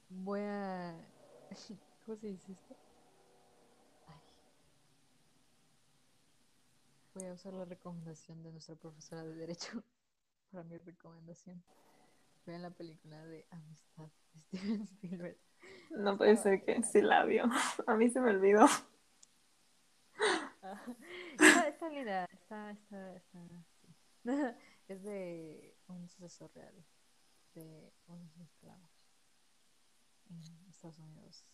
Voy 0.10 0.42
a. 0.42 0.94
¿Cómo 2.06 2.18
se 2.18 2.28
dice 2.28 2.52
esto? 2.52 2.76
Ay. 4.08 4.18
Voy 7.14 7.28
a 7.28 7.34
usar 7.34 7.53
la 7.53 7.66
recomendación 7.66 8.41
de 8.41 8.51
nuestra 8.51 8.76
profesora 8.76 9.24
de 9.24 9.36
Derecho 9.36 9.84
para 10.51 10.64
mi 10.64 10.78
recomendación. 10.78 11.64
Vean 12.45 12.61
la 12.61 12.72
película 12.72 13.24
de 13.26 13.45
Amistad 13.51 14.09
de 14.34 14.39
Steven 14.39 14.82
Spielberg. 14.84 15.38
No 15.91 16.18
puede 16.18 16.38
ser 16.38 16.64
que 16.66 16.82
sí 16.84 17.01
la 17.01 17.24
vio. 17.24 17.45
A 17.88 17.95
mí 17.95 18.09
se 18.09 18.20
me 18.20 18.32
olvidó. 18.32 18.66
Ah, 20.64 20.82
Está, 21.34 21.68
está 21.68 21.89
linda, 21.89 22.26
está, 22.32 22.72
está, 22.72 23.16
está. 23.16 23.39
Es 24.88 25.03
de 25.03 25.76
un 25.88 26.07
suceso 26.09 26.47
real 26.53 26.74
de 27.53 27.93
unos 28.07 28.38
esclavos 28.38 28.89
en 30.30 30.70
Estados 30.70 30.99
Unidos 30.99 31.45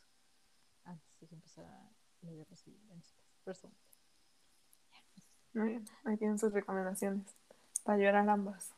antes 0.83 1.19
de 1.19 1.27
que 1.27 1.35
empezara 1.35 1.91
la 2.21 2.31
guerra 2.31 2.55
civil 2.55 2.81
en 2.91 2.99
ese 2.99 3.13
país. 3.15 3.27
Muy 5.53 5.69
bien, 5.69 5.85
ahí 6.03 6.17
tienen 6.17 6.39
sus 6.39 6.53
recomendaciones. 6.53 7.25
Para 7.83 7.97
llorar 7.97 8.29
ambas. 8.29 8.73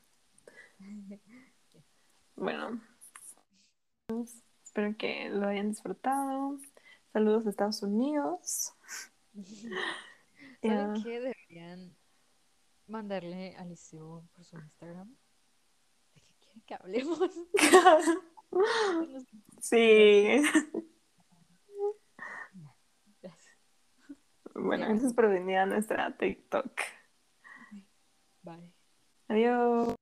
Bueno, 2.35 2.81
espero 4.63 4.95
que 4.97 5.29
lo 5.29 5.47
hayan 5.47 5.69
disfrutado. 5.69 6.57
Saludos 7.13 7.43
de 7.43 7.49
Estados 7.51 7.83
Unidos. 7.83 8.73
¿Saben 10.61 11.03
qué? 11.03 11.19
Deberían 11.19 11.95
mandarle 12.87 13.55
a 13.57 13.65
Liceo 13.65 14.23
por 14.33 14.45
su 14.45 14.57
Instagram. 14.57 15.15
¿De 16.13 16.21
qué 16.21 16.35
quieren 16.39 16.61
que 16.65 16.73
hablemos? 16.75 17.31
Sí. 19.61 20.41
Gracias. 23.21 23.57
Bueno, 24.55 24.87
por 25.15 25.29
venir 25.29 25.57
a 25.57 25.65
nuestra 25.65 26.15
TikTok. 26.17 26.71
Bye. 28.43 28.71
Adiós. 29.27 29.95